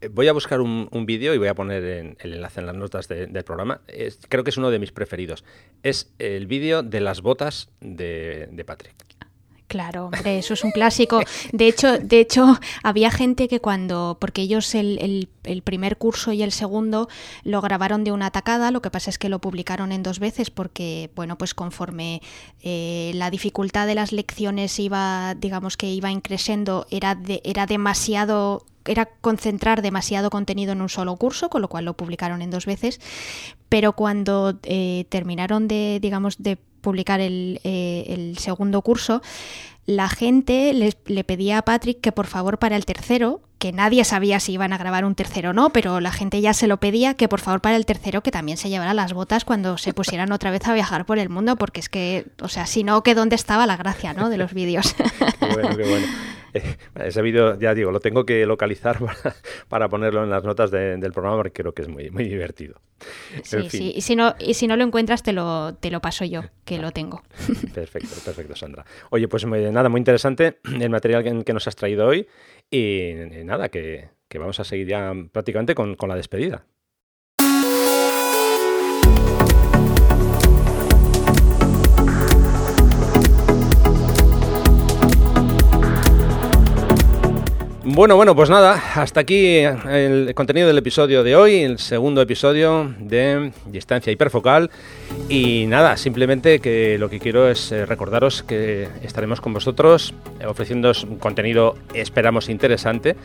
Eh, 0.00 0.08
voy 0.08 0.28
a 0.28 0.32
buscar 0.32 0.62
un, 0.62 0.88
vídeo 1.04 1.34
y 1.34 1.38
voy 1.38 1.48
a 1.48 1.54
poner 1.54 2.16
el 2.20 2.32
enlace 2.32 2.60
en 2.60 2.66
las 2.66 2.74
notas 2.74 3.06
del 3.06 3.44
programa. 3.44 3.82
creo 4.30 4.44
que 4.44 4.50
es 4.50 4.56
uno 4.56 4.70
de 4.70 4.78
mis 4.78 4.92
preferidos. 4.92 5.44
Es 5.82 6.10
el 6.18 6.46
vídeo 6.46 6.82
de 6.82 7.02
las 7.02 7.20
botas 7.20 7.68
de, 7.80 8.48
de 8.50 8.64
Patrick. 8.64 9.07
Claro, 9.68 10.06
hombre, 10.06 10.38
eso 10.38 10.54
es 10.54 10.64
un 10.64 10.70
clásico. 10.70 11.20
De 11.52 11.68
hecho, 11.68 11.98
de 11.98 12.20
hecho, 12.20 12.58
había 12.82 13.10
gente 13.10 13.48
que 13.48 13.60
cuando, 13.60 14.16
porque 14.18 14.40
ellos 14.40 14.74
el, 14.74 15.28
el, 15.44 15.62
primer 15.62 15.98
curso 15.98 16.32
y 16.32 16.42
el 16.42 16.52
segundo 16.52 17.08
lo 17.44 17.60
grabaron 17.60 18.02
de 18.02 18.10
una 18.10 18.30
tacada, 18.30 18.70
lo 18.70 18.80
que 18.80 18.90
pasa 18.90 19.10
es 19.10 19.18
que 19.18 19.28
lo 19.28 19.40
publicaron 19.40 19.92
en 19.92 20.02
dos 20.02 20.20
veces 20.20 20.48
porque, 20.48 21.10
bueno, 21.14 21.36
pues 21.36 21.52
conforme 21.52 22.22
eh, 22.62 23.12
la 23.14 23.30
dificultad 23.30 23.86
de 23.86 23.94
las 23.94 24.10
lecciones 24.10 24.78
iba, 24.78 25.34
digamos 25.34 25.76
que 25.76 25.92
iba 25.92 26.10
increciendo, 26.10 26.86
era, 26.90 27.18
era 27.44 27.66
demasiado 27.66 28.64
era 28.88 29.06
concentrar 29.06 29.82
demasiado 29.82 30.30
contenido 30.30 30.72
en 30.72 30.82
un 30.82 30.88
solo 30.88 31.16
curso, 31.16 31.48
con 31.50 31.62
lo 31.62 31.68
cual 31.68 31.84
lo 31.84 31.94
publicaron 31.94 32.42
en 32.42 32.50
dos 32.50 32.66
veces, 32.66 33.00
pero 33.68 33.92
cuando 33.92 34.58
eh, 34.64 35.04
terminaron 35.08 35.68
de, 35.68 35.98
digamos, 36.00 36.42
de 36.42 36.56
publicar 36.56 37.20
el, 37.20 37.60
eh, 37.64 38.04
el 38.08 38.38
segundo 38.38 38.82
curso, 38.82 39.22
la 39.88 40.10
gente 40.10 40.74
le, 40.74 41.24
pedía 41.24 41.56
a 41.56 41.62
Patrick 41.62 42.02
que 42.02 42.12
por 42.12 42.26
favor 42.26 42.58
para 42.58 42.76
el 42.76 42.84
tercero, 42.84 43.40
que 43.58 43.72
nadie 43.72 44.04
sabía 44.04 44.40
si 44.40 44.52
iban 44.52 44.72
a 44.72 44.78
grabar 44.78 45.04
un 45.04 45.14
tercero 45.14 45.50
o 45.50 45.52
no, 45.52 45.70
pero 45.70 46.00
la 46.00 46.12
gente 46.12 46.40
ya 46.40 46.54
se 46.54 46.66
lo 46.66 46.78
pedía 46.78 47.14
que 47.14 47.28
por 47.28 47.40
favor 47.40 47.60
para 47.60 47.76
el 47.76 47.86
tercero 47.86 48.22
que 48.22 48.30
también 48.30 48.56
se 48.56 48.68
llevara 48.68 48.94
las 48.94 49.12
botas 49.12 49.44
cuando 49.44 49.78
se 49.78 49.92
pusieran 49.92 50.32
otra 50.32 50.50
vez 50.50 50.66
a 50.66 50.74
viajar 50.74 51.06
por 51.06 51.18
el 51.18 51.28
mundo, 51.28 51.56
porque 51.56 51.80
es 51.80 51.88
que, 51.88 52.26
o 52.40 52.48
sea, 52.48 52.66
si 52.66 52.84
no, 52.84 53.02
que 53.02 53.14
dónde 53.14 53.36
estaba 53.36 53.66
la 53.66 53.76
gracia, 53.76 54.12
¿no? 54.12 54.30
De 54.30 54.38
los 54.38 54.54
vídeos. 54.54 54.94
qué 55.40 55.46
bueno, 55.52 55.76
qué 55.76 55.88
bueno. 55.88 56.06
ese 57.04 57.22
vídeo, 57.22 57.58
ya 57.58 57.74
digo, 57.74 57.90
lo 57.90 58.00
tengo 58.00 58.24
que 58.24 58.46
localizar 58.46 58.98
para, 59.68 59.88
ponerlo 59.88 60.24
en 60.24 60.30
las 60.30 60.44
notas 60.44 60.70
del 60.70 61.12
programa 61.12 61.36
porque 61.36 61.52
creo 61.52 61.72
que 61.72 61.82
es 61.82 61.88
muy, 61.88 62.10
muy 62.10 62.24
divertido. 62.28 62.80
Sí, 63.42 63.70
sí, 63.70 63.92
y 63.94 64.00
si, 64.00 64.16
no, 64.16 64.34
y 64.38 64.54
si 64.54 64.66
no 64.66 64.76
lo 64.76 64.84
encuentras 64.84 65.22
te 65.22 65.32
lo, 65.32 65.74
te 65.74 65.90
lo 65.90 66.00
paso 66.00 66.24
yo, 66.24 66.42
que 66.64 66.78
lo 66.78 66.90
tengo. 66.90 67.22
Perfecto, 67.74 68.16
perfecto, 68.24 68.56
Sandra. 68.56 68.84
Oye, 69.10 69.28
pues 69.28 69.46
nada, 69.46 69.88
muy 69.88 69.98
interesante 69.98 70.58
el 70.64 70.90
material 70.90 71.44
que, 71.44 71.52
nos 71.52 71.68
has 71.68 71.76
traído 71.76 72.06
hoy 72.06 72.26
y, 72.70 73.14
nada, 73.44 73.68
que, 73.68 74.10
vamos 74.34 74.60
a 74.60 74.64
seguir 74.64 74.88
ya 74.88 75.12
prácticamente 75.32 75.74
con 75.74 75.96
la 76.08 76.16
despedida. 76.16 76.66
Bueno, 87.90 88.16
bueno, 88.16 88.36
pues 88.36 88.50
nada, 88.50 88.74
hasta 88.96 89.20
aquí 89.20 89.60
el 89.60 90.34
contenido 90.34 90.66
del 90.66 90.76
episodio 90.76 91.24
de 91.24 91.34
hoy, 91.34 91.60
el 91.60 91.78
segundo 91.78 92.20
episodio 92.20 92.94
de 92.98 93.50
Distancia 93.64 94.12
Hiperfocal. 94.12 94.70
Y 95.30 95.64
nada, 95.68 95.96
simplemente 95.96 96.60
que 96.60 96.98
lo 96.98 97.08
que 97.08 97.18
quiero 97.18 97.48
es 97.48 97.72
eh, 97.72 97.86
recordaros 97.86 98.42
que 98.42 98.88
estaremos 99.02 99.40
con 99.40 99.54
vosotros 99.54 100.12
eh, 100.38 100.44
ofreciendo 100.44 100.92
un 101.08 101.16
contenido, 101.16 101.76
esperamos, 101.94 102.50
interesante. 102.50 103.16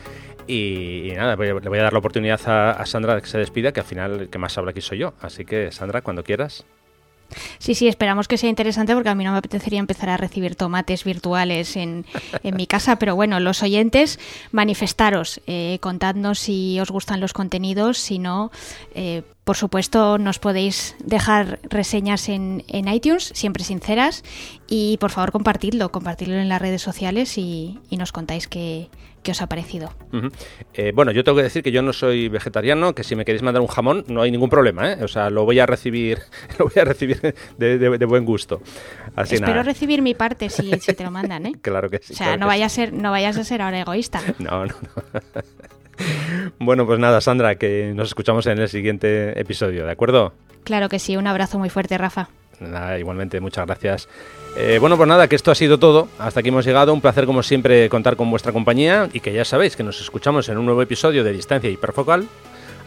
Y, 0.48 1.12
nada, 1.14 1.36
le 1.36 1.52
voy 1.52 1.80
a 1.80 1.84
dar 1.84 1.92
la 1.92 2.00
oportunidad 2.00 2.40
a, 2.48 2.72
a 2.72 2.86
Sandra 2.86 3.20
que 3.20 3.28
se 3.28 3.38
despida, 3.38 3.74
que 3.74 3.82
al 3.82 3.86
final 3.86 4.22
el 4.22 4.30
que 4.30 4.38
más 4.38 4.58
habla 4.58 4.72
aquí 4.72 4.80
soy 4.80 5.00
yo. 5.00 5.14
Así 5.20 5.44
que, 5.44 5.74
Sandra, 5.74 6.02
cuando 6.02 6.24
quieras. 6.24 6.66
Sí, 7.60 7.76
sí, 7.76 7.88
esperamos 7.88 8.28
que 8.28 8.38
sea 8.38 8.50
interesante 8.50 8.94
porque 8.94 9.10
a 9.10 9.16
mí 9.16 9.24
no 9.24 9.32
me 9.32 9.38
apetecería 9.38 9.80
empezar 9.80 10.10
a 10.10 10.18
recibir 10.18 10.56
tomates 10.56 11.04
virtuales 11.04 11.76
en, 11.76 12.06
en 12.44 12.56
mi 12.56 12.68
casa, 12.68 12.98
pero 12.98 13.16
bueno, 13.16 13.40
los 13.40 13.64
oyentes, 13.64 14.20
manifestaros, 14.52 15.42
eh, 15.48 15.78
contadnos 15.82 16.40
si 16.40 16.80
os 16.80 16.92
gustan 16.92 17.20
los 17.20 17.34
contenidos, 17.34 17.98
si 17.98 18.20
no, 18.20 18.52
eh, 18.96 19.24
por 19.44 19.58
supuesto, 19.58 20.18
nos 20.18 20.40
podéis 20.40 20.96
dejar 21.04 21.60
reseñas 21.64 22.30
en, 22.30 22.64
en, 22.68 22.88
iTunes, 22.88 23.32
siempre 23.36 23.64
sinceras, 23.64 24.24
y 24.68 24.98
por 24.98 25.12
favor 25.12 25.32
compartidlo, 25.32 25.92
compartidlo 25.92 26.36
en 26.36 26.48
las 26.48 26.62
redes 26.62 26.82
sociales 26.82 27.38
y, 27.38 27.80
y 27.90 27.98
nos 27.98 28.14
contáis 28.14 28.48
qué, 28.48 28.90
qué 29.24 29.32
os 29.32 29.42
ha 29.42 29.48
parecido. 29.48 29.92
Eh, 30.74 30.92
bueno, 30.94 31.12
yo 31.12 31.24
tengo 31.24 31.38
que 31.38 31.44
decir 31.44 31.64
que 31.64 31.72
yo 31.72 31.82
no 31.82 31.94
soy 31.94 32.30
vegetariano, 32.30 32.94
que 32.94 33.04
si 33.04 33.16
me 33.16 33.26
queréis 33.26 33.42
mandar 33.42 33.62
un 33.62 33.68
jamón 33.68 34.04
no 34.08 34.22
hay 34.22 34.32
ningún 34.32 34.50
problema, 34.50 34.92
¿eh? 34.92 35.04
O 35.04 35.08
sea, 35.08 35.30
lo 35.30 35.46
voy 35.46 35.60
a 35.60 35.66
recibir, 35.66 36.20
lo 36.60 36.66
voy 36.66 36.80
a 36.80 36.86
recibir 36.86 37.34
de, 37.58 38.06
buen 38.06 38.26
gusto. 38.26 38.62
Así 39.16 39.36
Espero 39.36 39.64
recibir 39.64 40.02
mi 40.02 40.14
parte 40.14 40.50
si, 40.50 40.70
te 40.72 41.04
lo 41.04 41.12
mandan, 41.12 41.46
¿eh? 41.46 41.54
claro 41.62 41.90
que 41.90 42.00
sí. 42.00 42.14
O 42.14 42.16
sea, 42.16 42.38
no, 42.38 42.48
vaya 42.48 42.68
a 42.68 42.70
ser, 42.70 42.94
no 42.94 43.12
vayas 43.12 43.38
a 43.38 43.44
ser 43.44 43.62
ahora 43.62 43.80
egoísta. 43.80 44.22
No, 44.40 44.66
no, 44.66 44.74
no. 44.74 45.42
bueno, 46.60 46.86
pues 46.86 47.00
nada, 47.00 47.22
Sandra, 47.22 47.56
que 47.56 47.94
nos 47.96 48.10
escuchamos 48.10 48.46
en 48.48 48.60
el 48.60 48.68
siguiente 48.68 49.40
episodio, 49.40 49.86
¿de 49.86 49.92
acuerdo? 49.92 50.34
Claro 50.64 50.90
que 50.90 51.00
sí, 51.00 51.16
un 51.16 51.28
abrazo 51.28 51.60
muy 51.60 51.70
fuerte, 51.70 51.98
Rafa. 51.98 52.30
Nada, 52.60 52.98
igualmente, 53.00 53.40
muchas 53.40 53.66
gracias. 53.66 54.08
Eh, 54.56 54.78
bueno, 54.80 54.98
pues 54.98 55.08
nada, 55.08 55.28
que 55.28 55.36
esto 55.36 55.52
ha 55.52 55.56
sido 55.56 55.80
todo. 55.80 56.08
Hasta 56.20 56.40
aquí 56.40 56.50
hemos 56.50 56.66
llegado. 56.66 56.94
Un 56.94 57.02
placer, 57.02 57.26
como 57.26 57.44
siempre, 57.44 57.90
contar 57.90 58.16
con 58.16 58.30
vuestra 58.30 58.52
compañía 58.52 59.10
y 59.12 59.20
que 59.20 59.34
ya 59.34 59.46
sabéis 59.46 59.76
que 59.76 59.84
nos 59.84 60.00
escuchamos 60.00 60.48
en 60.50 60.58
un 60.58 60.66
nuevo 60.66 60.82
episodio 60.82 61.24
de 61.24 61.34
Distancia 61.34 61.70
Hiperfocal. 61.70 62.28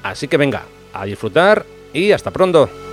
Así 0.03 0.29
que 0.29 0.37
venga, 0.37 0.63
a 0.93 1.05
disfrutar 1.05 1.67
y 1.93 2.13
hasta 2.13 2.31
pronto. 2.31 2.86